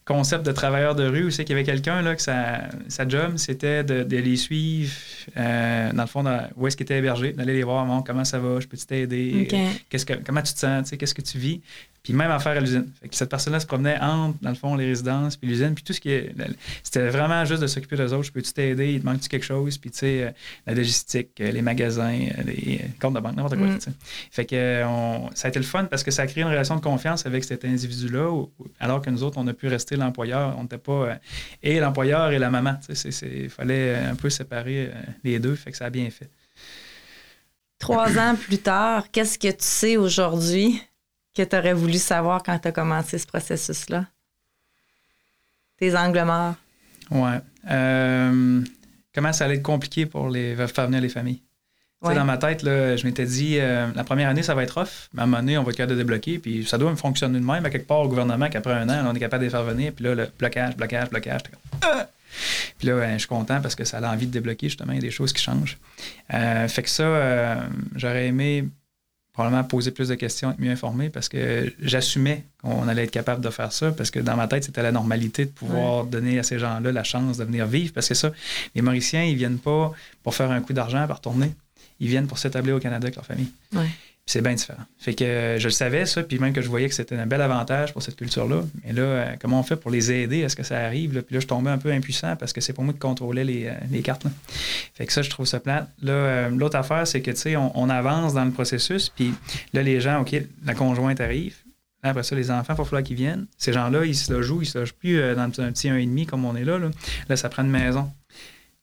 concept 0.06 0.46
de 0.46 0.52
travailleur 0.52 0.96
de 0.96 1.08
rue 1.08 1.26
où 1.26 1.32
c'est 1.32 1.44
qu'il 1.44 1.56
y 1.56 1.60
avait 1.60 1.66
quelqu'un 1.66 2.02
là 2.02 2.16
que 2.16 2.22
sa, 2.22 2.62
sa 2.88 3.08
job 3.08 3.38
c'était 3.38 3.84
de, 3.84 4.04
les 4.16 4.36
suivre 4.36 4.94
euh, 5.36 5.92
dans 5.92 6.04
le 6.04 6.08
fond 6.08 6.24
où 6.56 6.68
est-ce 6.68 6.78
qu'ils 6.78 6.86
étaient 6.86 7.00
hébergés 7.00 7.34
d'aller 7.34 7.54
les 7.54 7.64
voir 7.64 8.04
comment 8.06 8.24
ça 8.24 8.40
va 8.40 8.60
je 8.60 8.68
peux 8.68 8.78
t'aider 8.78 9.48
qu'est-ce 9.90 10.06
que 10.06 10.14
comment 10.14 10.42
tu 10.42 10.54
te 10.54 10.60
sens 10.60 10.92
qu'est-ce 10.92 11.16
que 11.16 11.22
tu 11.22 11.38
vis? 11.40 11.62
Puis 12.06 12.14
même 12.14 12.30
affaire 12.30 12.56
à 12.56 12.60
l'usine. 12.60 12.88
Cette 13.10 13.32
personne-là 13.32 13.60
se 13.60 13.66
promenait 13.66 14.00
entre, 14.00 14.38
dans 14.40 14.52
le 14.52 14.56
fond, 14.56 14.76
les 14.76 14.86
résidences, 14.86 15.38
puis 15.38 15.50
l'usine, 15.50 15.74
puis 15.74 15.84
tout 15.84 15.92
ce 15.92 16.00
qui 16.00 16.12
est. 16.12 16.36
C'était 16.84 17.08
vraiment 17.10 17.44
juste 17.46 17.64
de 17.64 17.68
s'occuper 17.68 17.96
des 17.96 18.14
autres. 18.14 18.26
Je 18.26 18.32
peux-tu 18.32 18.54
t'aider? 18.54 18.94
Il 18.94 19.02
te 19.02 19.06
manque-tu 19.08 19.28
quelque 19.28 19.44
chose? 19.44 19.80
Puis, 19.80 19.90
tu 19.90 19.98
sais, 19.98 20.22
euh, 20.22 20.30
la 20.68 20.76
logistique, 20.76 21.30
euh, 21.42 21.50
les 21.50 21.64
magasins, 21.64 22.20
euh, 22.38 22.44
les 22.46 22.82
comptes 23.02 23.16
de 23.16 23.20
banque, 23.20 23.36
n'importe 23.36 23.58
quoi. 23.58 23.66
Mm. 23.66 23.80
Fait 24.30 24.46
que 24.46 24.84
ça 25.34 25.48
a 25.48 25.50
été 25.50 25.58
le 25.58 25.66
fun 25.66 25.86
parce 25.86 26.04
que 26.04 26.12
ça 26.12 26.22
a 26.22 26.28
créé 26.28 26.44
une 26.44 26.50
relation 26.50 26.76
de 26.76 26.82
confiance 26.82 27.26
avec 27.26 27.44
cet 27.44 27.66
individu-là, 27.66 28.46
alors 28.80 29.02
que 29.02 29.10
nous 29.10 29.24
autres, 29.24 29.40
on 29.40 29.48
a 29.48 29.54
pu 29.54 29.68
rester 29.68 29.95
l'employeur. 29.96 30.56
On 30.58 30.64
n'était 30.64 30.78
pas 30.78 31.18
et 31.62 31.80
l'employeur 31.80 32.32
et 32.32 32.40
la 32.40 32.50
maman. 32.50 32.78
Il 32.90 33.50
fallait 33.50 33.96
un 33.96 34.16
peu 34.16 34.30
séparer 34.30 34.92
les 35.24 35.40
deux. 35.40 35.56
Fait 35.56 35.72
que 35.72 35.78
ça 35.78 35.86
a 35.86 35.90
bien 35.90 36.10
fait. 36.10 36.30
Trois 37.80 38.18
ans 38.18 38.36
plus 38.36 38.58
tard, 38.58 39.12
qu'est-ce 39.12 39.38
que 39.38 39.50
tu 39.50 39.58
sais 39.60 39.98
aujourd'hui 39.98 40.82
que 41.36 41.44
tu 41.44 41.56
aurais 41.56 41.74
voulu 41.74 41.98
savoir 41.98 42.42
quand 42.42 42.58
tu 42.58 42.68
as 42.68 42.72
commencé 42.72 43.18
ce 43.18 43.28
processus-là? 43.28 44.08
Tes 45.78 45.96
angles 45.96 46.24
morts. 46.24 46.56
Ouais. 47.12 47.40
Euh, 47.70 48.64
comment 49.14 49.34
ça 49.34 49.46
allait 49.46 49.56
être 49.56 49.64
compliqué 49.64 50.06
pour 50.06 50.30
les, 50.30 50.56
faire 50.56 50.88
venir 50.88 51.02
les 51.02 51.10
familles? 51.10 51.42
Dans 52.14 52.26
ma 52.26 52.38
tête, 52.38 52.64
là, 52.64 52.96
je 52.96 53.06
m'étais 53.06 53.26
dit, 53.26 53.58
euh, 53.60 53.88
la 53.96 54.04
première 54.04 54.30
année, 54.30 54.44
ça 54.44 54.54
va 54.54 54.64
être 54.64 54.78
off, 54.78 55.10
mais 55.14 55.22
à 55.22 55.24
un 55.24 55.28
moment 55.28 55.42
donné, 55.42 55.58
on 55.58 55.64
va 55.64 55.72
être 55.72 55.78
capable 55.78 55.94
de 55.94 55.98
débloquer, 55.98 56.40
puis 56.40 56.66
ça 56.66 56.78
doit 56.78 56.92
me 56.92 56.96
fonctionner 56.96 57.40
de 57.40 57.46
même 57.46 57.66
à 57.66 57.70
quelque 57.70 57.88
part 57.88 58.02
au 58.02 58.08
gouvernement 58.08 58.50
qu'après 58.50 58.74
un 58.74 58.90
an, 58.90 59.10
on 59.10 59.16
est 59.16 59.20
capable 59.20 59.42
de 59.42 59.46
les 59.46 59.52
faire 59.52 59.64
venir, 59.64 59.92
puis 59.94 60.06
là, 60.06 60.16
le 60.16 60.30
blocage, 60.38 60.76
blocage, 60.76 61.10
blocage. 61.10 61.42
Ah! 61.82 62.08
Puis 62.78 62.88
là, 62.88 62.96
ben, 62.96 63.14
je 63.14 63.20
suis 63.20 63.28
content 63.28 63.62
parce 63.62 63.76
que 63.76 63.86
ça 63.86 63.98
a 63.98 64.14
envie 64.14 64.28
de 64.28 64.32
débloquer, 64.32 64.68
justement, 64.68 64.92
il 64.92 64.98
y 64.98 65.00
a 65.00 65.02
des 65.02 65.12
choses 65.12 65.32
qui 65.32 65.42
changent. 65.42 65.78
Euh, 66.34 66.68
fait 66.68 66.84
que 66.84 66.90
ça, 66.90 67.64
j'aurais 67.96 68.28
aimé 68.28 68.66
probablement 69.36 69.66
poser 69.66 69.92
plus 69.92 70.08
de 70.08 70.16
questions, 70.16 70.52
être 70.52 70.60
mieux 70.60 70.72
informé 70.72 71.10
parce 71.10 71.28
que 71.28 71.74
j'assumais 71.82 72.46
qu'on 72.62 72.88
allait 72.88 73.04
être 73.04 73.12
capable 73.12 73.44
de 73.44 73.50
faire 73.50 73.74
ça 73.74 73.92
parce 73.92 74.10
que 74.10 74.20
dans 74.20 74.38
ma 74.38 74.48
tête, 74.48 74.64
c'était 74.64 74.82
la 74.82 74.94
normalité 74.94 75.44
de 75.44 75.50
pouvoir 75.50 76.06
donner 76.06 76.40
à 76.40 76.44
ces 76.44 76.58
gens-là 76.58 76.94
la 76.94 77.04
chance 77.04 77.38
de 77.38 77.44
venir 77.44 77.66
vivre 77.66 77.92
parce 77.94 78.08
que 78.08 78.14
ça, 78.14 78.32
les 78.76 78.82
Mauriciens, 78.82 79.24
ils 79.24 79.36
viennent 79.36 79.60
pas 79.60 79.92
pour 80.24 80.34
faire 80.34 80.52
un 80.52 80.62
coup 80.62 80.72
d'argent, 80.72 81.06
par 81.06 81.18
retourner. 81.18 81.52
Ils 82.00 82.08
viennent 82.08 82.28
pour 82.28 82.38
s'établir 82.38 82.76
au 82.76 82.80
Canada 82.80 83.06
avec 83.06 83.16
leur 83.16 83.26
famille. 83.26 83.52
C'est 84.28 84.42
bien 84.42 84.54
différent. 84.54 84.82
Fait 84.98 85.14
que 85.14 85.24
euh, 85.24 85.60
je 85.60 85.66
le 85.66 85.72
savais, 85.72 86.08
ça, 86.08 86.24
puis 86.24 86.40
même 86.40 86.52
que 86.52 86.62
je 86.62 86.68
voyais 86.68 86.90
que 86.90 86.96
c'était 86.96 87.16
un 87.16 87.28
bel 87.28 87.42
avantage 87.42 87.94
pour 87.94 88.02
cette 88.02 88.16
culture-là. 88.16 88.64
Mais 88.84 88.92
là, 88.92 89.02
euh, 89.04 89.36
comment 89.40 89.60
on 89.60 89.64
fait 89.64 89.76
pour 89.76 89.92
les 89.92 90.12
aider? 90.12 90.40
Est-ce 90.40 90.56
que 90.56 90.64
ça 90.64 90.80
arrive? 90.80 91.22
Puis 91.22 91.36
là, 91.36 91.40
je 91.40 91.46
tombais 91.46 91.70
un 91.70 91.78
peu 91.78 91.92
impuissant 91.92 92.36
parce 92.36 92.52
que 92.52 92.60
c'est 92.60 92.74
pour 92.74 92.84
moi 92.84 92.94
de 92.94 92.98
contrôler 92.98 93.44
les, 93.44 93.68
euh, 93.68 94.02
cartes. 94.02 94.26
Fait 94.96 95.06
que 95.06 95.14
ça, 95.14 95.22
je 95.22 95.30
trouve 95.30 95.46
ça 95.46 95.60
plate. 95.60 95.88
Là, 96.02 96.50
l'autre 96.50 96.76
affaire, 96.76 97.06
c'est 97.06 97.22
que, 97.22 97.30
tu 97.30 97.38
sais, 97.38 97.56
on, 97.56 97.88
avance 97.88 98.34
dans 98.34 98.46
le 98.46 98.52
processus, 98.52 99.10
puis 99.10 99.32
là, 99.74 99.84
les 99.84 100.02
gens, 100.02 100.22
OK, 100.22 100.36
la 100.66 100.74
conjointe 100.74 101.22
arrive. 101.22 101.58
Après 102.02 102.24
ça, 102.24 102.36
les 102.36 102.50
enfants, 102.50 102.74
il 102.74 102.78
va 102.78 102.84
falloir 102.84 103.04
qu'ils 103.04 103.16
viennent. 103.16 103.46
Ces 103.58 103.74
gens-là, 103.74 104.06
ils 104.06 104.16
se 104.16 104.34
logent 104.34 104.50
où? 104.50 104.62
Ils 104.62 104.66
se 104.66 104.78
logent 104.78 104.94
plus 104.94 105.20
dans 105.36 105.44
un 105.44 105.72
petit 105.72 105.88
1,5 105.88 106.26
comme 106.26 106.46
on 106.46 106.56
est 106.56 106.64
là, 106.66 106.80
là. 106.80 106.90
Là, 107.30 107.36
ça 107.36 107.50
prend 107.50 107.64
une 107.64 107.70
maison. 107.70 108.12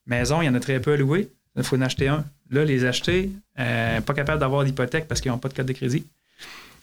Maison, 0.06 0.40
il 0.40 0.46
y 0.46 0.48
en 0.48 0.54
a 0.54 0.60
très 0.60 0.80
peu 0.80 0.92
à 0.92 0.96
louer. 0.96 1.28
Il 1.56 1.62
faut 1.62 1.76
en 1.76 1.82
acheter 1.82 2.08
un. 2.08 2.24
Là, 2.50 2.64
les 2.64 2.84
acheter, 2.84 3.30
euh, 3.58 4.00
pas 4.00 4.14
capable 4.14 4.40
d'avoir 4.40 4.64
d'hypothèque 4.64 5.06
parce 5.08 5.20
qu'ils 5.20 5.30
n'ont 5.30 5.38
pas 5.38 5.48
de 5.48 5.54
code 5.54 5.66
de 5.66 5.72
crédit. 5.72 6.06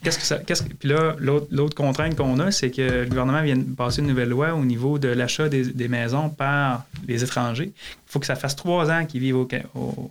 Qu'est-ce 0.01 0.17
que 0.17 0.23
ça. 0.23 0.37
Qu'est-ce 0.37 0.63
que, 0.63 0.73
puis 0.73 0.87
là, 0.87 1.15
l'autre, 1.19 1.75
contrainte 1.75 2.15
qu'on 2.15 2.39
a, 2.39 2.51
c'est 2.51 2.71
que 2.71 3.03
le 3.03 3.05
gouvernement 3.05 3.41
vient 3.41 3.57
de 3.57 3.63
passer 3.63 4.01
une 4.01 4.07
nouvelle 4.07 4.29
loi 4.29 4.53
au 4.53 4.63
niveau 4.63 4.97
de 4.97 5.09
l'achat 5.09 5.49
des, 5.49 5.87
maisons 5.89 6.29
par 6.29 6.85
les 7.05 7.23
étrangers. 7.23 7.73
Il 7.75 8.11
faut 8.11 8.19
que 8.19 8.25
ça 8.25 8.35
fasse 8.35 8.55
trois 8.55 8.89
ans 8.91 9.05
qu'ils 9.05 9.19
vivent 9.19 9.37
au, 9.37 9.47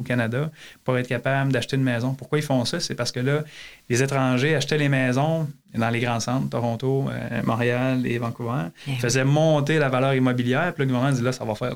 Canada 0.05 0.51
pour 0.85 0.99
être 0.99 1.09
capable 1.09 1.53
d'acheter 1.53 1.77
une 1.77 1.83
maison. 1.83 2.13
Pourquoi 2.13 2.39
ils 2.39 2.45
font 2.45 2.65
ça? 2.67 2.81
C'est 2.81 2.95
parce 2.95 3.13
que 3.13 3.21
là, 3.21 3.45
les 3.89 4.03
étrangers 4.03 4.55
achetaient 4.55 4.79
les 4.79 4.91
maisons 4.91 5.49
dans 5.75 5.91
les 5.91 6.01
grands 6.01 6.21
centres, 6.21 6.51
Toronto, 6.51 7.07
euh, 7.11 7.43
Montréal 7.45 8.07
et 8.07 8.19
Vancouver. 8.19 8.65
Ils 8.87 8.99
faisaient 8.99 9.25
monter 9.25 9.79
la 9.79 9.89
valeur 9.89 10.15
immobilière. 10.15 10.75
Puis 10.75 10.85
le 10.85 10.87
gouvernement 10.87 11.15
dit 11.15 11.23
là, 11.23 11.33
ça 11.33 11.45
va 11.45 11.55
faire. 11.55 11.75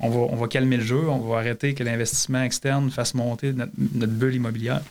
On, 0.00 0.10
va, 0.10 0.18
on 0.18 0.36
va 0.36 0.48
calmer 0.48 0.76
le 0.76 0.84
jeu, 0.84 1.08
on 1.08 1.18
va 1.18 1.38
arrêter 1.38 1.74
que 1.74 1.82
l'investissement 1.82 2.42
externe 2.42 2.90
fasse 2.90 3.14
monter 3.14 3.54
notre 3.54 4.12
bulle 4.12 4.34
immobilière. 4.34 4.82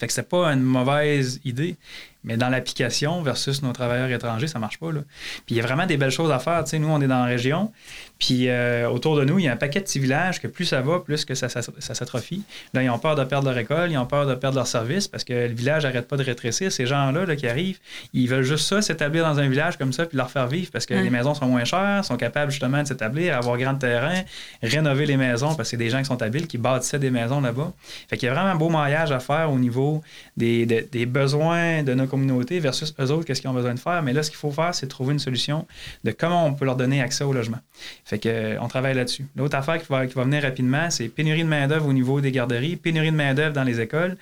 Fait 0.00 0.06
que 0.06 0.12
c'est 0.14 0.28
pas 0.28 0.46
une 0.46 0.62
mauvaise 0.62 1.40
idée, 1.44 1.76
mais 2.24 2.36
dans 2.36 2.48
l'application 2.48 3.22
versus 3.22 3.62
nos 3.62 3.72
travailleurs 3.72 4.10
étrangers, 4.10 4.46
ça 4.46 4.58
marche 4.58 4.78
pas. 4.78 4.92
Là. 4.92 5.00
Puis 5.46 5.54
il 5.54 5.56
y 5.56 5.60
a 5.60 5.62
vraiment 5.62 5.86
des 5.86 5.96
belles 5.96 6.10
choses 6.10 6.30
à 6.30 6.38
faire. 6.38 6.62
Tu 6.64 6.70
sais, 6.70 6.78
nous, 6.78 6.88
on 6.88 7.00
est 7.00 7.06
dans 7.06 7.20
la 7.20 7.24
région, 7.24 7.72
puis 8.18 8.48
euh, 8.48 8.88
autour 8.88 9.16
de 9.16 9.24
nous, 9.24 9.38
il 9.38 9.46
y 9.46 9.48
a 9.48 9.52
un 9.52 9.56
paquet 9.56 9.80
de 9.80 9.84
petits 9.84 9.98
villages 9.98 10.40
que 10.40 10.46
plus 10.46 10.66
ça 10.66 10.82
va, 10.82 11.00
plus 11.00 11.24
que 11.24 11.34
ça, 11.34 11.48
ça, 11.48 11.62
s'atrophie. 11.62 12.42
Là, 12.74 12.82
ils 12.82 12.90
ont 12.90 12.98
peur 12.98 13.14
de 13.14 13.24
perdre 13.24 13.48
leur 13.48 13.56
école, 13.56 13.90
ils 13.90 13.96
ont 13.96 14.06
peur 14.06 14.26
de 14.26 14.34
perdre 14.34 14.56
leur 14.56 14.66
service 14.66 15.08
parce 15.08 15.24
que 15.24 15.32
le 15.32 15.54
village 15.54 15.84
n'arrête 15.84 16.06
pas 16.06 16.18
de 16.18 16.22
rétrécir. 16.22 16.70
Ces 16.70 16.86
gens-là 16.86 17.24
là, 17.24 17.34
qui 17.34 17.48
arrivent, 17.48 17.78
ils 18.12 18.28
veulent 18.28 18.44
juste 18.44 18.66
ça, 18.66 18.82
s'établir 18.82 19.24
dans 19.24 19.40
un 19.40 19.48
village 19.48 19.78
comme 19.78 19.92
ça, 19.92 20.04
puis 20.04 20.18
leur 20.18 20.30
faire 20.30 20.48
vivre 20.48 20.70
parce 20.70 20.84
que 20.84 20.94
les 20.94 21.10
maisons 21.10 21.32
sont 21.32 21.46
moins 21.46 21.64
chères, 21.64 22.04
sont 22.04 22.18
capables 22.18 22.50
justement 22.50 22.82
de 22.82 22.88
s'établir, 22.88 23.36
avoir 23.36 23.56
grand 23.56 23.74
terrain, 23.74 24.22
rénover 24.62 25.06
les 25.06 25.16
maisons 25.16 25.54
parce 25.54 25.58
que 25.58 25.64
c'est 25.64 25.76
des 25.78 25.88
gens 25.88 25.98
qui 26.00 26.06
sont 26.06 26.20
habiles, 26.20 26.46
qui 26.46 26.58
bâtissaient 26.58 26.98
des 26.98 27.10
maisons 27.10 27.40
là-bas. 27.40 27.72
Fait 28.08 28.18
qu'il 28.18 28.26
y 28.26 28.30
a 28.30 28.34
vraiment 28.34 28.50
un 28.50 28.56
beau 28.56 28.68
maillage 28.68 29.12
à 29.12 29.20
faire 29.20 29.50
au 29.50 29.58
niveau 29.58 30.02
des, 30.36 30.66
des 30.66 31.06
besoins 31.06 31.82
de 31.82 31.94
nos 31.94 32.06
communautés 32.10 32.60
versus 32.60 32.94
eux 33.00 33.10
autres, 33.10 33.24
qu'est-ce 33.24 33.40
qu'ils 33.40 33.48
ont 33.48 33.54
besoin 33.54 33.74
de 33.74 33.78
faire. 33.78 34.02
Mais 34.02 34.12
là, 34.12 34.22
ce 34.22 34.30
qu'il 34.30 34.38
faut 34.38 34.50
faire, 34.50 34.74
c'est 34.74 34.86
trouver 34.86 35.12
une 35.12 35.18
solution 35.18 35.66
de 36.04 36.10
comment 36.10 36.44
on 36.44 36.52
peut 36.52 36.66
leur 36.66 36.76
donner 36.76 37.00
accès 37.00 37.24
au 37.24 37.32
logement. 37.32 37.58
Fait 38.04 38.18
que, 38.18 38.58
on 38.60 38.68
travaille 38.68 38.94
là-dessus. 38.94 39.26
L'autre 39.36 39.56
affaire 39.56 39.80
qui 39.80 39.86
va, 39.88 40.06
qui 40.06 40.14
va 40.14 40.24
venir 40.24 40.42
rapidement, 40.42 40.90
c'est 40.90 41.08
pénurie 41.08 41.42
de 41.42 41.48
main-d'œuvre 41.48 41.86
au 41.86 41.92
niveau 41.92 42.20
des 42.20 42.32
garderies, 42.32 42.76
pénurie 42.76 43.10
de 43.10 43.16
main-d'œuvre 43.16 43.54
dans 43.54 43.64
les 43.64 43.80
écoles. 43.80 44.16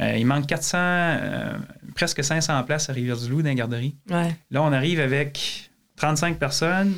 Euh, 0.00 0.16
il 0.16 0.26
manque 0.26 0.46
400, 0.46 0.78
euh, 0.78 1.52
presque 1.94 2.24
500 2.24 2.62
places 2.64 2.88
à 2.88 2.92
Rivière-du-Loup 2.92 3.42
dans 3.42 3.48
les 3.48 3.54
garderies. 3.54 3.94
Là, 4.50 4.62
on 4.62 4.72
arrive 4.72 5.00
avec 5.00 5.70
35 5.96 6.38
personnes. 6.38 6.94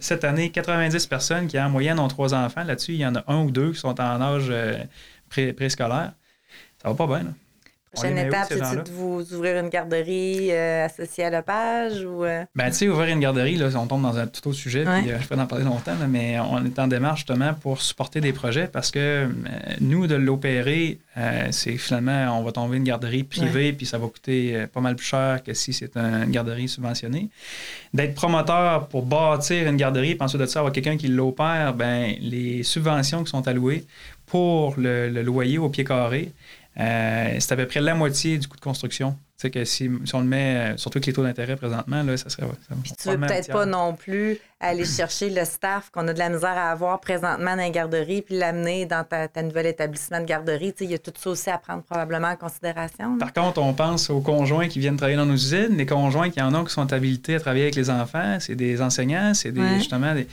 Cette 0.00 0.24
année, 0.24 0.50
90 0.50 1.06
personnes 1.06 1.46
qui, 1.46 1.58
en 1.58 1.70
moyenne, 1.70 1.98
ont 1.98 2.08
trois 2.08 2.34
enfants. 2.34 2.64
Là-dessus, 2.64 2.92
il 2.92 3.00
y 3.00 3.06
en 3.06 3.14
a 3.14 3.24
un 3.28 3.44
ou 3.44 3.50
deux 3.50 3.72
qui 3.72 3.78
sont 3.78 3.98
en 4.00 4.20
âge 4.20 4.48
euh, 4.50 4.82
préscolaire. 5.28 6.12
Ça 6.82 6.88
va 6.88 6.94
pas 6.94 7.06
bien. 7.06 7.24
Là. 7.24 7.30
Prochaine 7.92 8.18
étape, 8.18 8.46
c'est 8.48 8.84
de 8.84 8.90
vous 8.92 9.34
ouvrir 9.34 9.58
une 9.58 9.68
garderie 9.68 10.52
euh, 10.52 10.86
associée 10.86 11.24
à 11.24 11.42
page 11.42 12.04
ou. 12.04 12.24
Euh? 12.24 12.44
Ben, 12.54 12.70
tu 12.70 12.76
sais, 12.76 12.88
ouvrir 12.88 13.08
une 13.12 13.18
garderie, 13.18 13.56
là, 13.56 13.66
on 13.74 13.88
tombe 13.88 14.02
dans 14.02 14.16
un 14.16 14.28
tout 14.28 14.46
autre 14.48 14.56
sujet, 14.56 14.84
puis 14.84 15.10
euh, 15.10 15.18
je 15.20 15.26
peux 15.26 15.34
en 15.34 15.46
parler 15.46 15.64
longtemps, 15.64 15.96
mais 16.08 16.38
on 16.38 16.64
est 16.64 16.78
en 16.78 16.86
démarche 16.86 17.20
justement 17.20 17.52
pour 17.52 17.82
supporter 17.82 18.20
des 18.20 18.32
projets 18.32 18.68
parce 18.68 18.92
que 18.92 19.28
nous, 19.80 20.06
de 20.06 20.14
l'opérer, 20.14 21.00
c'est 21.50 21.76
finalement, 21.78 22.38
on 22.38 22.44
va 22.44 22.52
tomber 22.52 22.76
une 22.76 22.84
garderie 22.84 23.24
privée, 23.24 23.72
puis 23.72 23.86
ça 23.86 23.98
va 23.98 24.06
coûter 24.06 24.66
pas 24.72 24.80
mal 24.80 24.94
plus 24.94 25.06
cher 25.06 25.42
que 25.42 25.52
si 25.52 25.72
c'est 25.72 25.96
une 25.96 26.30
garderie 26.30 26.68
subventionnée. 26.68 27.28
D'être 27.92 28.14
promoteur 28.14 28.86
pour 28.86 29.04
bâtir 29.04 29.68
une 29.68 29.76
garderie, 29.76 30.14
puis 30.14 30.24
ensuite 30.24 30.40
de 30.40 30.46
ça, 30.46 30.60
avoir 30.60 30.72
quelqu'un 30.72 30.96
qui 30.96 31.08
l'opère, 31.08 31.74
ben 31.74 32.14
les 32.20 32.62
subventions 32.62 33.24
qui 33.24 33.30
sont 33.30 33.48
allouées 33.48 33.84
pour 34.26 34.76
le 34.78 35.08
loyer 35.22 35.58
au 35.58 35.68
pied 35.68 35.82
carré, 35.82 36.30
euh, 36.78 37.36
c'est 37.38 37.52
à 37.52 37.56
peu 37.56 37.66
près 37.66 37.80
la 37.80 37.94
moitié 37.94 38.38
du 38.38 38.46
coût 38.46 38.56
de 38.56 38.60
construction. 38.60 39.12
Tu 39.12 39.46
sais 39.46 39.50
que 39.50 39.64
si, 39.64 39.90
on 40.12 40.20
le 40.20 40.26
met, 40.26 40.74
euh, 40.74 40.76
surtout 40.76 40.98
avec 40.98 41.06
les 41.06 41.12
taux 41.12 41.22
d'intérêt 41.22 41.56
présentement, 41.56 42.02
là, 42.02 42.16
ça 42.16 42.28
serait. 42.28 42.46
Ça, 42.68 42.74
Puis 42.82 42.92
tu 42.92 43.08
veux 43.08 43.18
peut-être 43.18 43.50
pas 43.50 43.66
non 43.66 43.94
plus 43.94 44.38
aller 44.60 44.84
chercher 44.84 45.30
le 45.30 45.44
staff 45.44 45.90
qu'on 45.90 46.06
a 46.08 46.12
de 46.12 46.18
la 46.18 46.28
misère 46.28 46.56
à 46.56 46.70
avoir 46.70 47.00
présentement 47.00 47.56
dans 47.56 47.62
les 47.62 47.70
garderies, 47.70 48.22
puis 48.22 48.36
l'amener 48.36 48.84
dans 48.86 49.02
ta, 49.02 49.42
nouvel 49.42 49.66
établissement 49.66 50.20
de 50.20 50.26
garderie. 50.26 50.72
Tu 50.72 50.80
sais, 50.80 50.84
il 50.84 50.90
y 50.90 50.94
a 50.94 50.98
tout 50.98 51.12
ça 51.16 51.30
aussi 51.30 51.50
à 51.50 51.58
prendre 51.58 51.82
probablement 51.82 52.28
en 52.28 52.36
considération. 52.36 53.18
Par 53.18 53.32
contre, 53.32 53.60
on 53.62 53.72
pense 53.72 54.10
aux 54.10 54.20
conjoints 54.20 54.68
qui 54.68 54.78
viennent 54.78 54.96
travailler 54.96 55.16
dans 55.16 55.26
nos 55.26 55.34
usines, 55.34 55.76
les 55.76 55.86
conjoints 55.86 56.30
qui 56.30 56.40
en 56.40 56.54
ont 56.54 56.64
qui 56.64 56.72
sont 56.72 56.92
habilités 56.92 57.34
à 57.34 57.40
travailler 57.40 57.64
avec 57.64 57.76
les 57.76 57.90
enfants, 57.90 58.36
c'est 58.40 58.54
des 58.54 58.80
enseignants, 58.82 59.32
c'est 59.34 59.52
des, 59.52 59.78
justement 59.78 60.14
des 60.14 60.28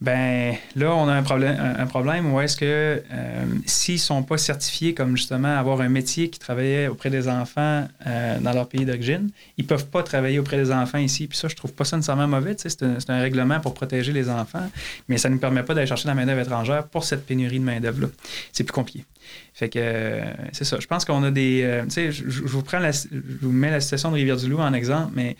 ben 0.00 0.54
là, 0.76 0.94
on 0.94 1.08
a 1.08 1.12
un 1.12 1.24
problème, 1.24 1.74
un 1.76 1.86
problème 1.86 2.32
où 2.32 2.40
est-ce 2.40 2.56
que 2.56 3.02
euh, 3.12 3.44
s'ils 3.66 3.96
ne 3.96 4.00
sont 4.00 4.22
pas 4.22 4.38
certifiés 4.38 4.94
comme 4.94 5.16
justement 5.16 5.58
avoir 5.58 5.80
un 5.80 5.88
métier 5.88 6.30
qui 6.30 6.38
travaillait 6.38 6.86
auprès 6.86 7.10
des 7.10 7.28
enfants 7.28 7.88
euh, 8.06 8.38
dans 8.38 8.52
leur 8.52 8.68
pays 8.68 8.84
d'origine, 8.84 9.30
ils 9.56 9.64
ne 9.64 9.68
peuvent 9.68 9.86
pas 9.86 10.04
travailler 10.04 10.38
auprès 10.38 10.56
des 10.56 10.70
enfants 10.70 10.98
ici. 10.98 11.26
Puis 11.26 11.36
ça, 11.36 11.48
je 11.48 11.56
trouve 11.56 11.72
pas 11.72 11.84
ça 11.84 11.96
nécessairement 11.96 12.28
mauvais. 12.28 12.54
C'est 12.56 12.82
un, 12.82 13.18
règlement 13.18 13.58
pour 13.58 13.74
protéger 13.74 14.12
les 14.12 14.30
enfants, 14.30 14.70
mais 15.08 15.18
ça 15.18 15.28
ne 15.28 15.34
nous 15.34 15.40
permet 15.40 15.64
pas 15.64 15.74
d'aller 15.74 15.88
chercher 15.88 16.06
la 16.06 16.14
main-d'œuvre 16.14 16.42
étrangère 16.42 16.86
pour 16.86 17.02
cette 17.02 17.26
pénurie 17.26 17.58
de 17.58 17.64
main-d'œuvre-là. 17.64 18.08
C'est 18.52 18.62
plus 18.62 18.72
compliqué. 18.72 19.04
Fait 19.52 19.68
que 19.68 19.80
euh, 19.82 20.22
c'est 20.52 20.64
ça. 20.64 20.78
Je 20.78 20.86
pense 20.86 21.04
qu'on 21.04 21.24
a 21.24 21.32
des. 21.32 21.82
Tu 21.88 21.90
sais, 21.90 22.12
je, 22.12 22.24
vous 22.24 22.62
prends 22.62 22.80
je 22.80 23.18
vous 23.42 23.50
mets 23.50 23.72
la 23.72 23.80
situation 23.80 24.10
de 24.10 24.14
Rivière-du-Loup 24.14 24.60
en 24.60 24.72
exemple, 24.72 25.12
mais 25.16 25.36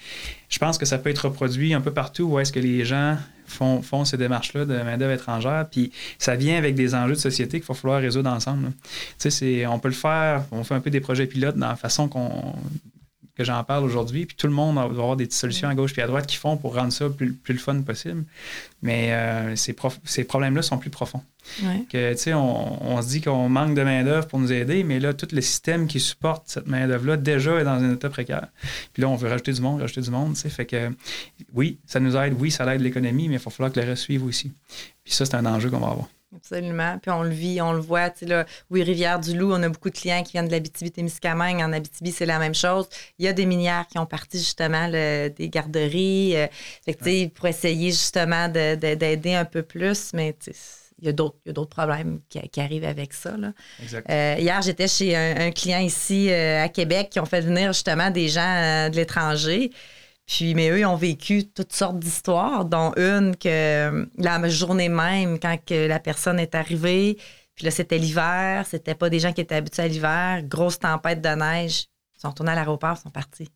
je 0.49 0.59
pense 0.59 0.79
que 0.79 0.85
ça 0.85 0.99
peut 0.99 1.11
être 1.11 1.27
reproduit 1.27 1.75
un 1.75 1.81
peu 1.81 1.93
partout 1.93 2.25
où 2.25 2.39
est-ce 2.41 2.53
que 2.53 2.59
les 2.59 2.85
gens 2.85 3.17
font, 3.49 4.05
ces 4.05 4.17
démarches-là 4.17 4.65
de 4.65 4.77
main-d'œuvre 4.77 5.13
étrangère. 5.13 5.67
Puis 5.71 5.93
ça 6.19 6.37
vient 6.37 6.57
avec 6.57 6.75
des 6.75 6.95
enjeux 6.95 7.15
de 7.15 7.19
société 7.19 7.61
qu'il 7.61 7.67
va 7.69 7.75
falloir 7.75 8.01
résoudre 8.01 8.31
ensemble. 8.31 8.73
Tu 9.19 9.31
sais, 9.31 9.67
on 9.67 9.79
peut 9.79 9.89
le 9.89 9.95
faire. 9.95 10.45
On 10.51 10.65
fait 10.65 10.75
un 10.75 10.81
peu 10.81 10.91
des 10.91 11.01
projets 11.01 11.27
pilotes 11.27 11.57
dans 11.57 11.69
la 11.69 11.77
façon 11.77 12.09
qu'on 12.09 12.55
que 13.39 13.45
j'en 13.45 13.63
parle 13.63 13.85
aujourd'hui. 13.85 14.27
Puis 14.27 14.37
tout 14.37 14.49
le 14.49 14.53
monde 14.53 14.75
va 14.75 14.83
avoir 14.83 15.17
des 15.17 15.25
petites 15.25 15.39
solutions 15.39 15.69
à 15.69 15.75
gauche 15.75 15.97
et 15.97 16.03
à 16.03 16.07
droite 16.09 16.27
qui 16.27 16.37
font 16.37 16.57
pour 16.57 16.75
rendre 16.75 16.93
ça 16.93 17.09
plus, 17.09 17.33
plus 17.33 17.55
le 17.55 17.61
fun 17.61 17.81
possible. 17.83 18.25
Mais 18.83 19.13
euh, 19.13 19.57
ces, 19.57 19.75
ces 20.05 20.25
problèmes-là 20.25 20.63
sont 20.63 20.77
plus 20.77 20.91
profonds. 20.91 21.23
Que, 21.91 22.13
tu 22.13 22.19
sais, 22.19 22.35
on, 22.35 22.91
on, 22.93 23.01
se 23.01 23.09
dit 23.09 23.21
qu'on 23.23 23.49
manque 23.49 23.75
de 23.75 23.83
main-d'œuvre 23.83 24.27
pour 24.27 24.39
nous 24.39 24.53
aider, 24.53 24.85
mais 24.85 25.01
là, 25.01 25.15
tout 25.15 25.29
le 25.33 25.41
système 25.41 25.87
qui 25.87 25.99
supporte 25.99 26.43
cette 26.47 26.67
main-d'œuvre-là 26.67 27.17
déjà 27.17 27.59
est 27.61 27.65
dans 27.65 27.83
un 27.83 27.95
état 27.95 28.11
précaire. 28.11 28.49
Puis 28.93 29.03
là, 29.03 29.09
on 29.09 29.17
veut 29.17 29.31
rajouter 29.31 29.53
du 29.53 29.63
monde, 29.63 29.81
rajouter 29.81 30.03
du 30.03 30.11
monde. 30.11 30.37
Fait 30.37 30.67
que 30.67 30.91
oui, 31.55 31.79
ça 31.87 32.01
nous 32.01 32.17
aide, 32.17 32.35
oui, 32.39 32.51
ça 32.51 32.75
aide 32.75 32.83
l'économie, 32.83 33.29
mais 33.29 33.37
il 33.37 33.41
va 33.41 33.51
falloir 33.51 33.73
que 33.73 33.81
le 33.81 33.87
reste 33.87 34.03
suive 34.03 34.25
aussi. 34.25 34.53
Puis 35.05 35.15
ça, 35.15 35.25
c'est 35.25 35.37
un 35.37 35.47
enjeu 35.47 35.71
qu'on 35.71 35.79
va 35.79 35.89
avoir. 35.89 36.09
Absolument. 36.37 36.99
Puis 36.99 37.11
on 37.11 37.23
le 37.23 37.31
vit, 37.31 37.61
on 37.63 37.73
le 37.73 37.81
voit. 37.81 38.11
Tu 38.11 38.21
sais, 38.21 38.27
là, 38.27 38.45
oui, 38.71 38.83
Rivière-du-Loup, 38.83 39.51
on 39.51 39.63
a 39.63 39.69
beaucoup 39.69 39.89
de 39.89 39.97
clients 39.97 40.23
qui 40.23 40.33
viennent 40.33 40.47
de 40.47 40.53
l'Abitibi-Témiscamingue. 40.53 41.63
En 41.63 41.73
Abitibi, 41.73 42.13
c'est 42.13 42.27
la 42.27 42.39
même 42.39 42.55
chose. 42.55 42.87
Il 43.19 43.25
y 43.25 43.29
a 43.29 43.33
des 43.33 43.47
minières 43.47 43.87
qui 43.87 43.99
ont 43.99 44.07
parti 44.07 44.39
justement 44.39 44.89
des 44.89 45.49
garderies. 45.51 46.37
Euh, 46.37 46.47
fait 46.85 46.95
que, 46.95 47.05
tu 47.05 47.11
sais, 47.11 47.33
pour 47.35 47.47
essayer 47.47 47.91
justement 47.91 48.49
d'aider 48.49 49.35
un 49.35 49.47
peu 49.47 49.63
plus, 49.63 50.13
mais 50.13 50.37
il 51.01 51.07
y 51.07 51.09
a 51.09 51.13
d'autres 51.13 51.71
problèmes 51.71 52.21
qui, 52.29 52.61
arrivent 52.61 52.85
avec 52.85 53.15
ça. 53.15 53.37
Là. 53.39 53.53
Euh, 54.11 54.37
hier, 54.39 54.61
j'étais 54.61 54.89
chez 54.89 55.17
un, 55.17 55.51
client 55.51 55.81
ici 55.81 56.31
euh, 56.31 56.63
à 56.63 56.69
Québec 56.69 57.09
qui 57.11 57.21
ont 57.21 57.27
fait 57.27 57.41
venir 57.41 57.73
justement 57.73 58.11
des 58.11 58.29
gens 58.29 58.91
de 58.91 58.97
l'étranger. 58.97 59.71
Puis, 60.29 60.55
mais 60.55 60.69
eux, 60.69 60.81
ils 60.81 60.85
ont 60.85 60.95
vécu 60.95 61.47
toutes 61.49 61.73
sortes 61.73 61.99
d'histoires, 61.99 62.67
dont 62.67 62.93
une 62.97 63.35
que 63.35 64.07
la 64.19 64.49
journée 64.51 64.91
même, 64.91 65.41
quand 65.41 65.57
que 65.65 65.87
la 65.87 65.99
personne 65.99 66.39
est 66.39 66.55
arrivée, 66.55 67.17
puis 67.55 67.65
là, 67.65 67.71
c'était 67.71 67.97
l'hiver, 67.97 68.67
c'était 68.69 68.95
pas 68.95 69.09
des 69.09 69.21
gens 69.21 69.33
qui 69.33 69.41
étaient 69.41 69.55
habitués 69.55 69.85
à 69.85 69.89
l'hiver, 69.89 70.43
grosse 70.45 70.79
tempête 70.79 71.23
de 71.23 71.31
neige. 71.31 71.87
Ils 72.17 72.21
sont 72.21 72.29
retournés 72.29 72.53
à 72.53 72.55
l'aéroport, 72.55 72.97
ils 72.99 73.03
sont 73.03 73.11
partis. 73.11 73.49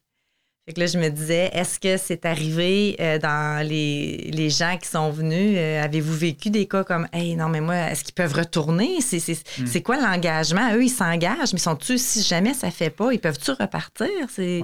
Fait 0.64 0.72
que 0.72 0.80
là, 0.80 0.86
je 0.86 0.96
me 0.96 1.08
disais, 1.10 1.50
est-ce 1.52 1.78
que 1.78 1.96
c'est 1.98 2.24
arrivé 2.24 2.96
euh, 3.00 3.18
dans 3.18 3.66
les, 3.66 4.30
les, 4.32 4.48
gens 4.48 4.78
qui 4.80 4.88
sont 4.88 5.10
venus? 5.10 5.56
Euh, 5.58 5.82
avez-vous 5.82 6.14
vécu 6.16 6.50
des 6.50 6.66
cas 6.66 6.84
comme, 6.84 7.06
hey, 7.12 7.36
non, 7.36 7.48
mais 7.48 7.60
moi, 7.60 7.76
est-ce 7.90 8.02
qu'ils 8.04 8.14
peuvent 8.14 8.32
retourner? 8.32 9.00
C'est, 9.00 9.18
hmm. 9.58 9.82
quoi 9.82 10.00
l'engagement? 10.00 10.72
Eux, 10.74 10.84
ils 10.84 10.88
s'engagent, 10.88 11.52
mais 11.52 11.58
sont-ils, 11.58 11.98
si 11.98 12.22
jamais 12.22 12.54
ça 12.54 12.70
fait 12.70 12.90
pas, 12.90 13.12
ils 13.12 13.20
peuvent-tu 13.20 13.50
repartir? 13.50 14.08
C'est... 14.30 14.62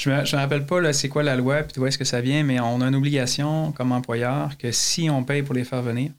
Je 0.00 0.10
ne 0.10 0.16
me, 0.16 0.20
me, 0.22 0.36
rappelle 0.36 0.66
pas 0.66 0.92
c'est 0.92 1.08
quoi 1.08 1.22
la 1.22 1.36
loi 1.36 1.62
puis 1.62 1.74
d'où 1.74 1.86
est-ce 1.86 1.98
que 1.98 2.04
ça 2.04 2.20
vient, 2.20 2.42
mais 2.42 2.58
on 2.60 2.80
a 2.80 2.86
une 2.86 2.94
obligation 2.94 3.72
comme 3.72 3.92
employeur 3.92 4.56
que 4.56 4.72
si 4.72 5.10
on 5.10 5.24
paye 5.24 5.42
pour 5.42 5.54
les 5.54 5.64
faire 5.64 5.82
venir, 5.82 6.10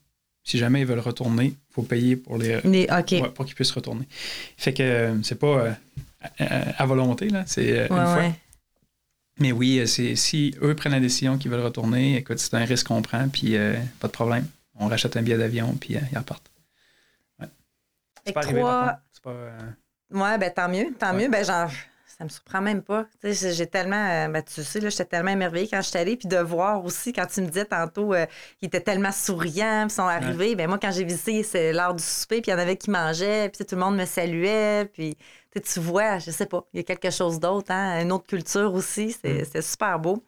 si 0.44 0.58
jamais 0.58 0.82
ils 0.82 0.86
veulent 0.86 1.00
retourner, 1.00 1.46
il 1.46 1.74
faut 1.74 1.82
payer 1.82 2.16
pour 2.16 2.38
les, 2.38 2.60
pour 3.36 3.46
qu'ils 3.46 3.56
puissent 3.56 3.72
retourner. 3.72 4.08
Fait 4.58 4.74
que 4.74 4.84
euh, 4.84 5.24
c'est 5.24 5.40
pas 5.40 5.78
à, 6.38 6.86
volonté, 6.86 7.30
là. 7.30 7.44
C'est 7.48 7.82
une 7.82 7.88
fois. 7.88 8.32
Mais 9.42 9.52
oui, 9.52 9.80
euh, 9.80 9.86
si 9.88 10.56
eux 10.62 10.76
prennent 10.76 10.92
la 10.92 11.00
décision 11.00 11.38
qu'ils 11.38 11.50
veulent 11.50 11.66
retourner, 11.66 12.18
écoute, 12.18 12.38
c'est 12.38 12.54
un 12.54 12.64
risque 12.64 12.88
qu'on 12.88 13.02
prend, 13.02 13.28
puis 13.28 13.58
euh, 13.58 13.76
pas 14.00 14.08
de 14.08 14.14
problème. 14.14 14.46
On 14.76 14.88
rachète 14.88 15.18
un 15.18 15.24
billet 15.24 15.38
d'avion, 15.38 15.76
puis 15.80 15.96
euh, 15.96 16.00
ils 16.12 16.18
repartent. 16.18 16.50
C'est 18.26 18.34
pas 18.34 18.42
arrivé, 18.42 18.62
C'est 19.12 19.24
pas... 19.24 19.34
Ouais, 20.12 20.38
ben 20.38 20.52
tant 20.54 20.70
mieux, 20.70 20.94
tant 21.00 21.14
mieux. 21.14 21.28
Ben 21.28 21.44
genre, 21.44 21.72
ça 22.22 22.26
me 22.26 22.30
surprend 22.30 22.62
même 22.62 22.84
pas. 22.84 23.08
J'ai 23.24 23.66
tellement, 23.66 24.30
ben, 24.30 24.44
tu 24.44 24.64
sais, 24.64 24.80
j'étais 24.80 25.06
tellement 25.06 25.32
émerveillée 25.32 25.68
quand 25.68 25.82
je 25.82 25.90
suis 25.90 25.98
allée, 25.98 26.16
puis 26.16 26.28
de 26.28 26.38
voir 26.38 26.86
aussi, 26.86 27.14
quand 27.14 27.26
tu 27.26 27.42
me 27.42 27.48
disais 27.48 27.66
tantôt 27.66 28.14
qu'ils 28.60 28.68
étaient 28.68 28.80
tellement 28.80 29.12
souriants, 29.12 29.86
ils 29.86 29.90
sont 29.90 30.04
arrivés. 30.04 30.54
Ben 30.56 30.68
moi, 30.68 30.78
quand 30.80 30.92
j'ai 30.92 31.04
visité, 31.04 31.42
c'est 31.42 31.74
l'heure 31.74 31.96
du 31.96 32.04
souper, 32.04 32.42
puis 32.42 32.52
il 32.52 32.54
y 32.54 32.56
en 32.56 32.60
avait 32.60 32.78
qui 32.78 32.92
mangeaient, 32.92 33.50
puis 33.50 33.66
tout 33.66 33.74
le 33.74 33.82
monde 33.82 33.98
me 33.98 34.06
saluait, 34.06 34.88
puis 34.94 35.18
tu 35.52 35.80
vois, 35.80 36.20
je 36.20 36.30
sais 36.30 36.46
pas, 36.46 36.64
il 36.74 36.78
y 36.78 36.80
a 36.82 36.84
quelque 36.84 37.10
chose 37.10 37.40
d'autre, 37.40 37.72
hein, 37.72 38.04
une 38.04 38.12
autre 38.12 38.28
culture 38.28 38.72
aussi. 38.72 39.18
C'est 39.20 39.56
mm. 39.56 39.62
super 39.64 39.98
beau. 39.98 40.24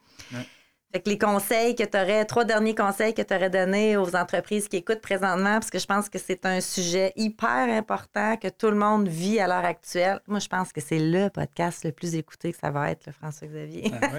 Fait 0.93 1.01
que 1.01 1.09
les 1.09 1.17
conseils 1.17 1.73
que 1.73 1.83
tu 1.83 1.97
aurais, 1.97 2.23
trois 2.25 2.45
derniers 2.45 2.75
conseils 2.75 3.15
que 3.15 3.23
tu 3.23 3.33
aurais 3.33 3.49
donnés 3.49 3.97
aux 3.97 4.15
entreprises 4.15 4.67
qui 4.67 4.77
écoutent 4.77 5.01
présentement, 5.01 5.53
parce 5.53 5.71
que 5.71 5.79
je 5.79 5.87
pense 5.87 6.07
que 6.07 6.19
c'est 6.19 6.45
un 6.45 6.61
sujet 6.61 7.13
hyper 7.15 7.67
important 7.67 8.37
que 8.37 8.47
tout 8.47 8.69
le 8.69 8.75
monde 8.75 9.07
vit 9.07 9.39
à 9.39 9.47
l'heure 9.47 9.65
actuelle. 9.65 10.19
Moi, 10.27 10.37
je 10.37 10.47
pense 10.47 10.71
que 10.71 10.81
c'est 10.81 10.99
le 10.99 11.29
podcast 11.29 11.83
le 11.83 11.93
plus 11.93 12.13
écouté 12.13 12.51
que 12.51 12.59
ça 12.59 12.69
va 12.69 12.91
être, 12.91 13.07
le 13.07 13.11
François-Xavier. 13.11 13.89
Ben 13.89 14.11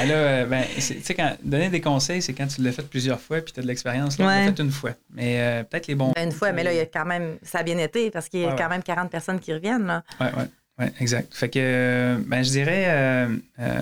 ah, 0.00 0.02
euh, 0.10 0.46
ben, 0.46 0.64
tu 0.74 0.80
sais, 0.80 1.16
donner 1.42 1.68
des 1.68 1.80
conseils, 1.80 2.20
c'est 2.20 2.32
quand 2.32 2.46
tu 2.48 2.60
l'as 2.60 2.72
fait 2.72 2.88
plusieurs 2.88 3.20
fois 3.20 3.40
puis 3.40 3.52
tu 3.52 3.60
as 3.60 3.62
de 3.62 3.68
l'expérience. 3.68 4.18
Là, 4.18 4.24
tu 4.24 4.30
l'as 4.30 4.52
fait 4.52 4.62
une 4.62 4.70
fois. 4.72 4.90
Mais 5.14 5.40
euh, 5.40 5.62
peut-être 5.62 5.86
les 5.86 5.94
bons. 5.94 6.12
Une 6.20 6.32
fois, 6.32 6.52
mais 6.52 6.64
là, 6.64 6.72
il 6.72 6.76
y 6.76 6.80
a 6.80 6.86
quand 6.86 7.04
même. 7.04 7.38
Ça 7.42 7.58
a 7.58 7.62
bien 7.62 7.78
été 7.78 8.10
parce 8.10 8.28
qu'il 8.28 8.40
y 8.40 8.44
a 8.44 8.52
quand 8.52 8.68
même 8.68 8.82
40 8.82 9.10
personnes 9.10 9.40
qui 9.40 9.52
reviennent. 9.52 9.86
Là. 9.86 10.02
Ouais, 10.20 10.26
ouais. 10.36 10.48
Oui, 10.78 10.86
exact. 11.00 11.34
Fait 11.34 11.48
que, 11.48 12.18
ben, 12.26 12.44
je 12.44 12.50
dirais 12.50 12.84
euh, 12.86 13.36
euh, 13.58 13.80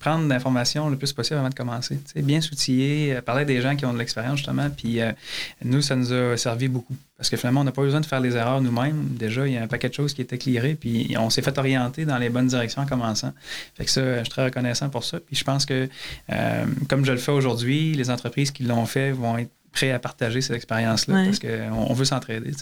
prendre 0.00 0.26
l'information 0.28 0.88
le 0.88 0.96
plus 0.96 1.12
possible 1.12 1.38
avant 1.38 1.50
de 1.50 1.54
commencer. 1.54 1.98
sais, 2.06 2.22
bien 2.22 2.40
s'outiller, 2.40 3.16
euh, 3.16 3.20
parler 3.20 3.44
des 3.44 3.60
gens 3.60 3.76
qui 3.76 3.84
ont 3.84 3.92
de 3.92 3.98
l'expérience, 3.98 4.38
justement. 4.38 4.70
Puis 4.70 5.00
nous, 5.62 5.82
ça 5.82 5.94
nous 5.94 6.10
a 6.10 6.36
servi 6.38 6.68
beaucoup. 6.68 6.96
Parce 7.18 7.28
que 7.28 7.36
finalement, 7.36 7.60
on 7.60 7.64
n'a 7.64 7.72
pas 7.72 7.82
besoin 7.82 8.00
de 8.00 8.06
faire 8.06 8.20
les 8.20 8.34
erreurs 8.34 8.62
nous-mêmes. 8.62 9.08
Déjà, 9.18 9.46
il 9.46 9.54
y 9.54 9.56
a 9.58 9.62
un 9.62 9.66
paquet 9.66 9.90
de 9.90 9.94
choses 9.94 10.14
qui 10.14 10.22
étaient 10.22 10.36
éclairées, 10.36 10.74
puis 10.74 11.14
on 11.18 11.28
s'est 11.28 11.42
fait 11.42 11.58
orienter 11.58 12.06
dans 12.06 12.16
les 12.16 12.30
bonnes 12.30 12.46
directions 12.46 12.80
en 12.80 12.86
commençant. 12.86 13.34
Fait 13.74 13.84
que 13.84 13.90
ça, 13.90 14.18
je 14.18 14.20
suis 14.20 14.30
très 14.30 14.44
reconnaissant 14.44 14.88
pour 14.88 15.04
ça. 15.04 15.18
Puis 15.20 15.36
je 15.36 15.44
pense 15.44 15.66
que, 15.66 15.88
comme 16.88 17.04
je 17.04 17.12
le 17.12 17.18
fais 17.18 17.32
aujourd'hui, 17.32 17.94
les 17.94 18.08
entreprises 18.08 18.52
qui 18.52 18.62
l'ont 18.62 18.86
fait 18.86 19.10
vont 19.10 19.36
être 19.36 19.50
à 19.82 19.98
partager 19.98 20.40
cette 20.40 20.56
expérience-là 20.56 21.24
parce 21.24 21.38
qu'on 21.38 21.92
veut 21.94 22.04
s'entraider. 22.04 22.52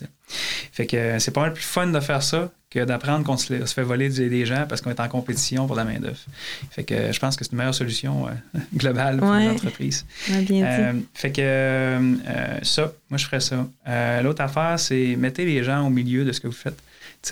Fait 0.72 0.87
que 0.87 1.18
c'est 1.18 1.31
pas 1.31 1.42
mal 1.42 1.52
plus 1.52 1.64
fun 1.64 1.88
de 1.88 2.00
faire 2.00 2.22
ça 2.22 2.50
que 2.70 2.85
d'apprendre 2.85 3.24
qu'on 3.24 3.37
se, 3.37 3.64
fait 3.64 3.83
voler 3.83 4.09
des 4.09 4.44
gens 4.44 4.66
parce 4.68 4.81
qu'on 4.81 4.90
est 4.90 5.00
en 5.00 5.09
compétition 5.09 5.66
pour 5.66 5.76
la 5.76 5.85
main-d'œuvre. 5.85 6.18
Fait 6.70 6.85
que 6.85 7.12
je 7.12 7.18
pense 7.20 7.37
que 7.37 7.44
c'est 7.44 7.52
une 7.52 7.59
meilleure 7.59 7.74
solution 7.74 8.26
euh, 8.26 8.59
globale 8.76 9.18
pour 9.18 9.29
l'entreprise. 9.29 10.05
Euh, 10.31 10.92
fait 11.14 11.31
que 11.31 11.40
euh, 11.40 12.62
ça, 12.62 12.92
moi 13.09 13.18
je 13.18 13.24
ferais 13.24 13.40
ça. 13.40 13.66
L'autre 14.22 14.42
affaire, 14.42 14.79
c'est 14.79 15.16
mettez 15.16 15.44
les 15.44 15.62
gens 15.62 15.87
au 15.87 15.90
milieu 15.90 16.24
de 16.24 16.33
ce 16.33 16.40
que 16.40 16.48
vous 16.48 16.52
faites. 16.52 16.79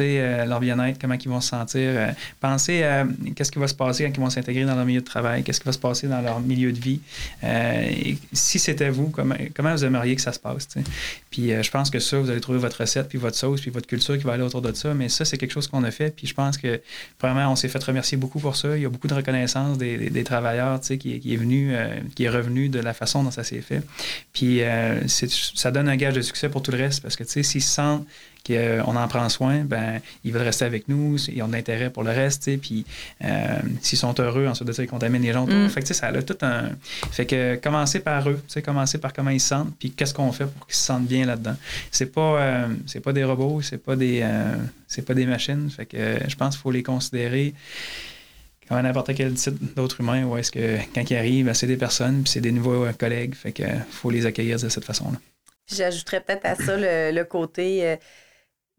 Euh, 0.00 0.44
leur 0.44 0.60
bien-être, 0.60 0.98
comment 1.00 1.14
ils 1.14 1.28
vont 1.28 1.40
se 1.40 1.50
sentir. 1.50 1.80
Euh, 1.80 2.10
pensez 2.40 2.82
à 2.82 3.06
qu'est-ce 3.34 3.52
qui 3.52 3.58
va 3.58 3.68
se 3.68 3.74
passer 3.74 4.04
quand 4.04 4.12
ils 4.14 4.20
vont 4.20 4.30
s'intégrer 4.30 4.64
dans 4.64 4.74
leur 4.74 4.84
milieu 4.84 5.00
de 5.00 5.04
travail, 5.04 5.42
qu'est-ce 5.42 5.60
qui 5.60 5.66
va 5.66 5.72
se 5.72 5.78
passer 5.78 6.06
dans 6.06 6.20
leur 6.20 6.40
milieu 6.40 6.72
de 6.72 6.80
vie. 6.80 7.00
Euh, 7.42 7.90
si 8.32 8.58
c'était 8.58 8.90
vous, 8.90 9.10
comment, 9.10 9.36
vous 9.72 9.84
aimeriez 9.84 10.16
que 10.16 10.22
ça 10.22 10.32
se 10.32 10.38
passe? 10.38 10.68
Puis 11.30 11.50
je 11.50 11.70
pense 11.70 11.90
que 11.90 11.98
ça, 11.98 12.18
vous 12.18 12.30
allez 12.30 12.40
trouver 12.40 12.58
votre 12.58 12.80
recette, 12.80 13.08
puis 13.08 13.18
votre 13.18 13.36
sauce, 13.36 13.60
puis 13.60 13.70
votre 13.70 13.86
culture 13.86 14.18
qui 14.18 14.24
va 14.24 14.32
aller 14.34 14.42
autour 14.42 14.62
de 14.62 14.72
ça. 14.72 14.94
Mais 14.94 15.08
ça, 15.08 15.24
c'est 15.24 15.38
quelque 15.38 15.52
chose 15.52 15.68
qu'on 15.68 15.84
a 15.84 15.90
fait. 15.90 16.10
Puis 16.14 16.26
je 16.26 16.34
pense 16.34 16.58
que, 16.58 16.80
vraiment, 17.20 17.50
on 17.50 17.56
s'est 17.56 17.68
fait 17.68 17.82
remercier 17.82 18.16
beaucoup 18.16 18.40
pour 18.40 18.56
ça. 18.56 18.76
Il 18.76 18.82
y 18.82 18.86
a 18.86 18.88
beaucoup 18.88 19.08
de 19.08 19.14
reconnaissance 19.14 19.78
des, 19.78 20.24
travailleurs 20.24 20.80
qui, 20.80 21.34
est 21.34 21.36
venu, 21.36 21.74
qui 22.14 22.24
est 22.24 22.28
revenu 22.28 22.68
de 22.68 22.78
la 22.78 22.94
façon 22.94 23.22
dont 23.22 23.30
ça 23.30 23.44
s'est 23.44 23.60
fait. 23.60 23.82
Puis 24.32 24.60
ça 25.08 25.70
donne 25.70 25.88
un 25.88 25.96
gage 25.96 26.14
de 26.14 26.22
succès 26.22 26.48
pour 26.48 26.62
tout 26.62 26.70
le 26.70 26.78
reste 26.78 27.02
parce 27.02 27.16
que, 27.16 27.24
s'ils 27.24 27.44
se 27.44 27.60
sentent 27.60 28.06
qu'on 28.46 28.96
en 28.96 29.08
prend 29.08 29.28
soin, 29.28 29.64
ben 29.64 30.00
ils 30.22 30.32
veulent 30.32 30.42
rester 30.42 30.64
avec 30.64 30.88
nous, 30.88 31.16
ils 31.28 31.42
ont 31.42 31.48
de 31.48 31.52
l'intérêt 31.52 31.90
pour 31.90 32.02
le 32.02 32.10
reste, 32.10 32.50
puis 32.60 32.84
euh, 33.24 33.58
s'ils 33.80 33.98
sont 33.98 34.14
heureux, 34.20 34.46
ensuite 34.46 34.68
de 34.68 34.72
ça, 34.72 34.82
ils 34.82 34.88
contaminent 34.88 35.22
les 35.22 35.32
gens 35.32 35.44
autour. 35.44 35.56
Mm. 35.56 35.70
Fait 35.70 35.82
que 35.82 35.94
ça 35.94 36.06
a 36.08 36.22
tout 36.22 36.36
un. 36.42 36.70
Fait 37.10 37.26
que 37.26 37.56
commencer 37.56 38.00
par 38.00 38.28
eux, 38.28 38.40
commencer 38.64 38.98
par 38.98 39.12
comment 39.12 39.30
ils 39.30 39.40
se 39.40 39.48
sentent, 39.48 39.74
puis 39.78 39.90
qu'est-ce 39.90 40.14
qu'on 40.14 40.32
fait 40.32 40.46
pour 40.46 40.66
qu'ils 40.66 40.76
se 40.76 40.84
sentent 40.84 41.06
bien 41.06 41.24
là-dedans. 41.26 41.56
C'est 41.90 42.12
pas, 42.12 42.40
euh, 42.40 42.68
c'est 42.86 43.00
pas 43.00 43.12
des 43.12 43.24
robots, 43.24 43.62
c'est 43.62 43.82
pas 43.82 43.96
des, 43.96 44.20
euh, 44.22 44.54
c'est 44.86 45.02
pas 45.02 45.14
des 45.14 45.26
machines. 45.26 45.70
Fait 45.70 45.86
que 45.86 46.18
je 46.28 46.36
pense 46.36 46.54
qu'il 46.54 46.62
faut 46.62 46.70
les 46.70 46.82
considérer 46.82 47.54
comme 48.68 48.80
n'importe 48.80 49.14
quel 49.14 49.34
type 49.34 49.74
d'autre 49.74 50.00
humain, 50.00 50.24
ou 50.24 50.36
est-ce 50.38 50.50
que 50.50 50.78
quand 50.94 51.10
ils 51.10 51.16
arrivent, 51.16 51.46
ben, 51.46 51.54
c'est 51.54 51.66
des 51.66 51.76
personnes, 51.76 52.22
puis 52.22 52.32
c'est 52.32 52.40
des 52.40 52.52
nouveaux 52.52 52.86
collègues, 52.98 53.34
fait 53.34 53.52
que 53.52 53.64
faut 53.90 54.10
les 54.10 54.24
accueillir 54.24 54.58
de 54.58 54.70
cette 54.70 54.84
façon-là. 54.84 55.18
J'ajouterais 55.66 56.20
peut-être 56.20 56.46
à 56.46 56.54
ça 56.54 56.76
le, 56.76 57.22
côté 57.24 57.96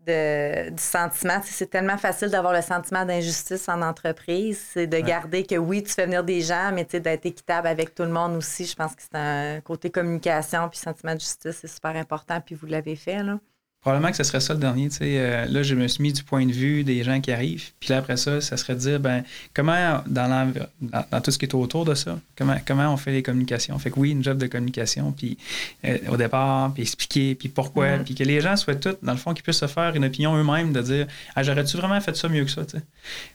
du 0.06 0.82
sentiment. 0.82 1.42
C'est 1.44 1.70
tellement 1.70 1.98
facile 1.98 2.30
d'avoir 2.30 2.54
le 2.54 2.62
sentiment 2.62 3.06
d'injustice 3.06 3.68
en 3.70 3.82
entreprise. 3.82 4.64
C'est 4.74 4.88
de 4.88 5.00
garder 5.00 5.46
que 5.46 5.56
oui, 5.56 5.84
tu 5.84 5.92
fais 5.92 6.06
venir 6.06 6.24
des 6.24 6.42
gens, 6.42 6.72
mais 6.74 6.86
d'être 6.86 7.26
équitable 7.26 7.68
avec 7.68 7.96
tout 7.96 8.04
le 8.04 8.10
monde 8.10 8.36
aussi. 8.36 8.66
Je 8.66 8.76
pense 8.76 8.96
que 8.96 9.02
c'est 9.02 9.18
un 9.18 9.62
côté 9.62 9.90
communication 9.90 10.70
puis 10.70 10.80
sentiment 10.80 11.16
de 11.16 11.20
justice, 11.20 11.58
c'est 11.62 11.68
super 11.68 11.96
important. 11.96 12.42
Puis 12.42 12.56
vous 12.56 12.68
l'avez 12.68 12.96
fait, 12.96 13.24
là. 13.24 13.40
Probablement 13.86 14.10
que 14.10 14.18
ce 14.18 14.24
serait 14.24 14.40
ça 14.40 14.56
le 14.56 14.60
dernier. 14.60 14.90
Euh, 15.00 15.46
là, 15.46 15.62
je 15.62 15.76
me 15.76 15.88
suis 15.88 16.02
mis 16.02 16.12
du 16.12 16.24
point 16.24 16.44
de 16.48 16.52
vue 16.52 16.84
des 16.84 17.04
gens 17.04 17.22
qui 17.22 17.32
arrivent. 17.32 17.70
Puis 17.80 17.90
là, 17.92 17.98
après 17.98 18.18
ça, 18.18 18.42
ça 18.42 18.58
serait 18.58 18.74
de 18.74 18.80
dire, 18.80 19.00
ben, 19.00 19.24
comment, 19.54 20.02
dans, 20.08 20.52
dans, 20.82 21.22
tout 21.22 21.30
ce 21.30 21.38
qui 21.38 21.46
est 21.46 21.54
autour 21.54 21.86
de 21.86 21.94
ça, 21.94 22.20
comment, 22.36 22.56
comment 22.66 22.92
on 22.92 22.98
fait 22.98 23.12
les 23.12 23.22
communications? 23.22 23.78
Fait 23.78 23.92
que 23.92 24.00
oui, 24.00 24.10
une 24.10 24.24
job 24.24 24.40
de 24.40 24.48
communication, 24.48 25.12
puis 25.12 25.38
euh, 25.86 26.00
au 26.10 26.18
départ, 26.18 26.74
puis 26.74 26.82
expliquer, 26.82 27.36
puis 27.36 27.48
pourquoi, 27.48 28.00
puis 28.00 28.16
que 28.16 28.24
les 28.24 28.42
gens 28.42 28.56
soient 28.56 28.74
tous, 28.74 28.96
dans 29.04 29.12
le 29.12 29.20
fond, 29.20 29.36
qu'ils 29.36 29.44
puissent 29.44 29.60
se 29.60 29.68
faire 29.68 29.96
une 29.96 30.06
opinion 30.06 30.36
eux-mêmes 30.36 30.74
de 30.74 30.82
dire, 30.82 31.06
ah, 31.36 31.44
j'aurais-tu 31.44 31.78
vraiment 31.78 32.02
fait 32.02 32.16
ça 32.16 32.28
mieux 32.28 32.44
que 32.44 32.50
ça, 32.50 32.64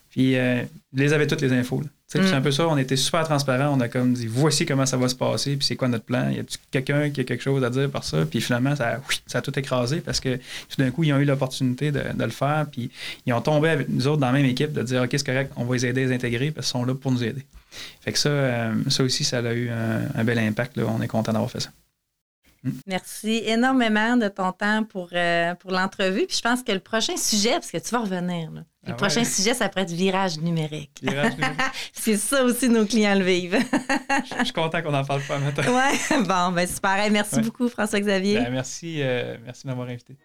Puis, 0.09 0.35
euh, 0.35 0.63
les 0.91 1.13
avait 1.13 1.27
toutes 1.27 1.39
les 1.39 1.53
infos. 1.53 1.81
C'est 2.11 2.33
un 2.33 2.39
mm. 2.41 2.43
peu 2.43 2.51
ça, 2.51 2.67
on 2.67 2.77
était 2.77 2.97
super 2.97 3.23
transparent. 3.23 3.73
On 3.73 3.79
a 3.79 3.87
comme 3.87 4.13
dit 4.13 4.27
voici 4.27 4.65
comment 4.65 4.85
ça 4.85 4.97
va 4.97 5.07
se 5.07 5.15
passer, 5.15 5.55
puis 5.55 5.65
c'est 5.65 5.77
quoi 5.77 5.87
notre 5.87 6.03
plan. 6.03 6.29
Y 6.29 6.39
a 6.39 6.43
quelqu'un 6.69 7.09
qui 7.09 7.21
a 7.21 7.23
quelque 7.23 7.41
chose 7.41 7.63
à 7.63 7.69
dire 7.69 7.89
par 7.89 8.03
ça? 8.03 8.25
Puis 8.25 8.41
finalement, 8.41 8.75
ça, 8.75 8.99
ça 9.27 9.37
a 9.37 9.41
tout 9.41 9.57
écrasé 9.57 10.01
parce 10.01 10.19
que 10.19 10.35
tout 10.35 10.77
d'un 10.77 10.91
coup, 10.91 11.05
ils 11.05 11.13
ont 11.13 11.19
eu 11.19 11.25
l'opportunité 11.25 11.91
de, 11.91 12.01
le 12.17 12.29
faire, 12.29 12.65
puis 12.69 12.91
ils 13.25 13.33
ont 13.33 13.41
tombé 13.41 13.69
avec 13.69 13.87
nous 13.87 14.07
autres 14.07 14.19
dans 14.19 14.27
la 14.27 14.33
même 14.33 14.45
équipe 14.45 14.73
de 14.73 14.83
dire 14.83 15.03
OK, 15.03 15.09
c'est 15.11 15.25
correct, 15.25 15.53
on 15.55 15.63
va 15.63 15.75
les 15.75 15.85
aider 15.85 16.03
à 16.03 16.07
les 16.07 16.13
intégrer 16.13 16.51
parce 16.51 16.67
qu'ils 16.67 16.79
sont 16.79 16.85
là 16.85 16.95
pour 16.95 17.11
nous 17.11 17.23
aider. 17.23 17.45
Fait 18.01 18.11
que 18.11 18.19
ça, 18.19 18.29
euh, 18.29 18.73
ça 18.89 19.03
aussi, 19.03 19.23
ça 19.23 19.37
a 19.37 19.53
eu 19.53 19.69
un, 19.69 20.23
bel 20.25 20.37
impact. 20.37 20.77
On 20.79 21.01
est 21.01 21.07
content 21.07 21.31
d'avoir 21.31 21.49
fait 21.49 21.61
ça. 21.61 21.69
Merci 22.85 23.41
énormément 23.45 24.17
de 24.17 24.27
ton 24.27 24.51
temps 24.51 24.83
pour, 24.83 25.09
euh, 25.13 25.55
pour 25.55 25.71
l'entrevue. 25.71 26.25
Puis 26.27 26.37
je 26.37 26.41
pense 26.41 26.63
que 26.63 26.71
le 26.71 26.79
prochain 26.79 27.17
sujet, 27.17 27.53
parce 27.53 27.71
que 27.71 27.77
tu 27.77 27.89
vas 27.89 28.01
revenir, 28.01 28.51
le 28.51 28.63
ah 28.87 28.93
prochain 28.93 29.23
sujet, 29.23 29.53
ça 29.53 29.69
pourrait 29.69 29.83
être 29.83 29.91
virage 29.91 30.39
numérique. 30.39 30.99
Virage 31.01 31.33
numérique. 31.37 31.59
c'est 31.93 32.17
ça 32.17 32.43
aussi 32.43 32.69
nos 32.69 32.85
clients 32.85 33.15
le 33.15 33.23
vivent. 33.23 33.57
je 34.39 34.43
suis 34.43 34.53
content 34.53 34.81
qu'on 34.81 34.93
en 34.93 35.03
parle 35.03 35.21
pas 35.21 35.37
maintenant. 35.37 35.63
Oui, 35.67 36.23
bon, 36.27 36.51
ben 36.51 36.67
super. 36.67 36.97
Merci 37.11 37.41
beaucoup, 37.41 37.67
François-Xavier. 37.69 38.35
Ben, 38.35 38.51
merci, 38.51 39.01
euh, 39.01 39.37
merci 39.43 39.63
de 39.63 39.67
m'avoir 39.69 39.87
invité. 39.87 40.15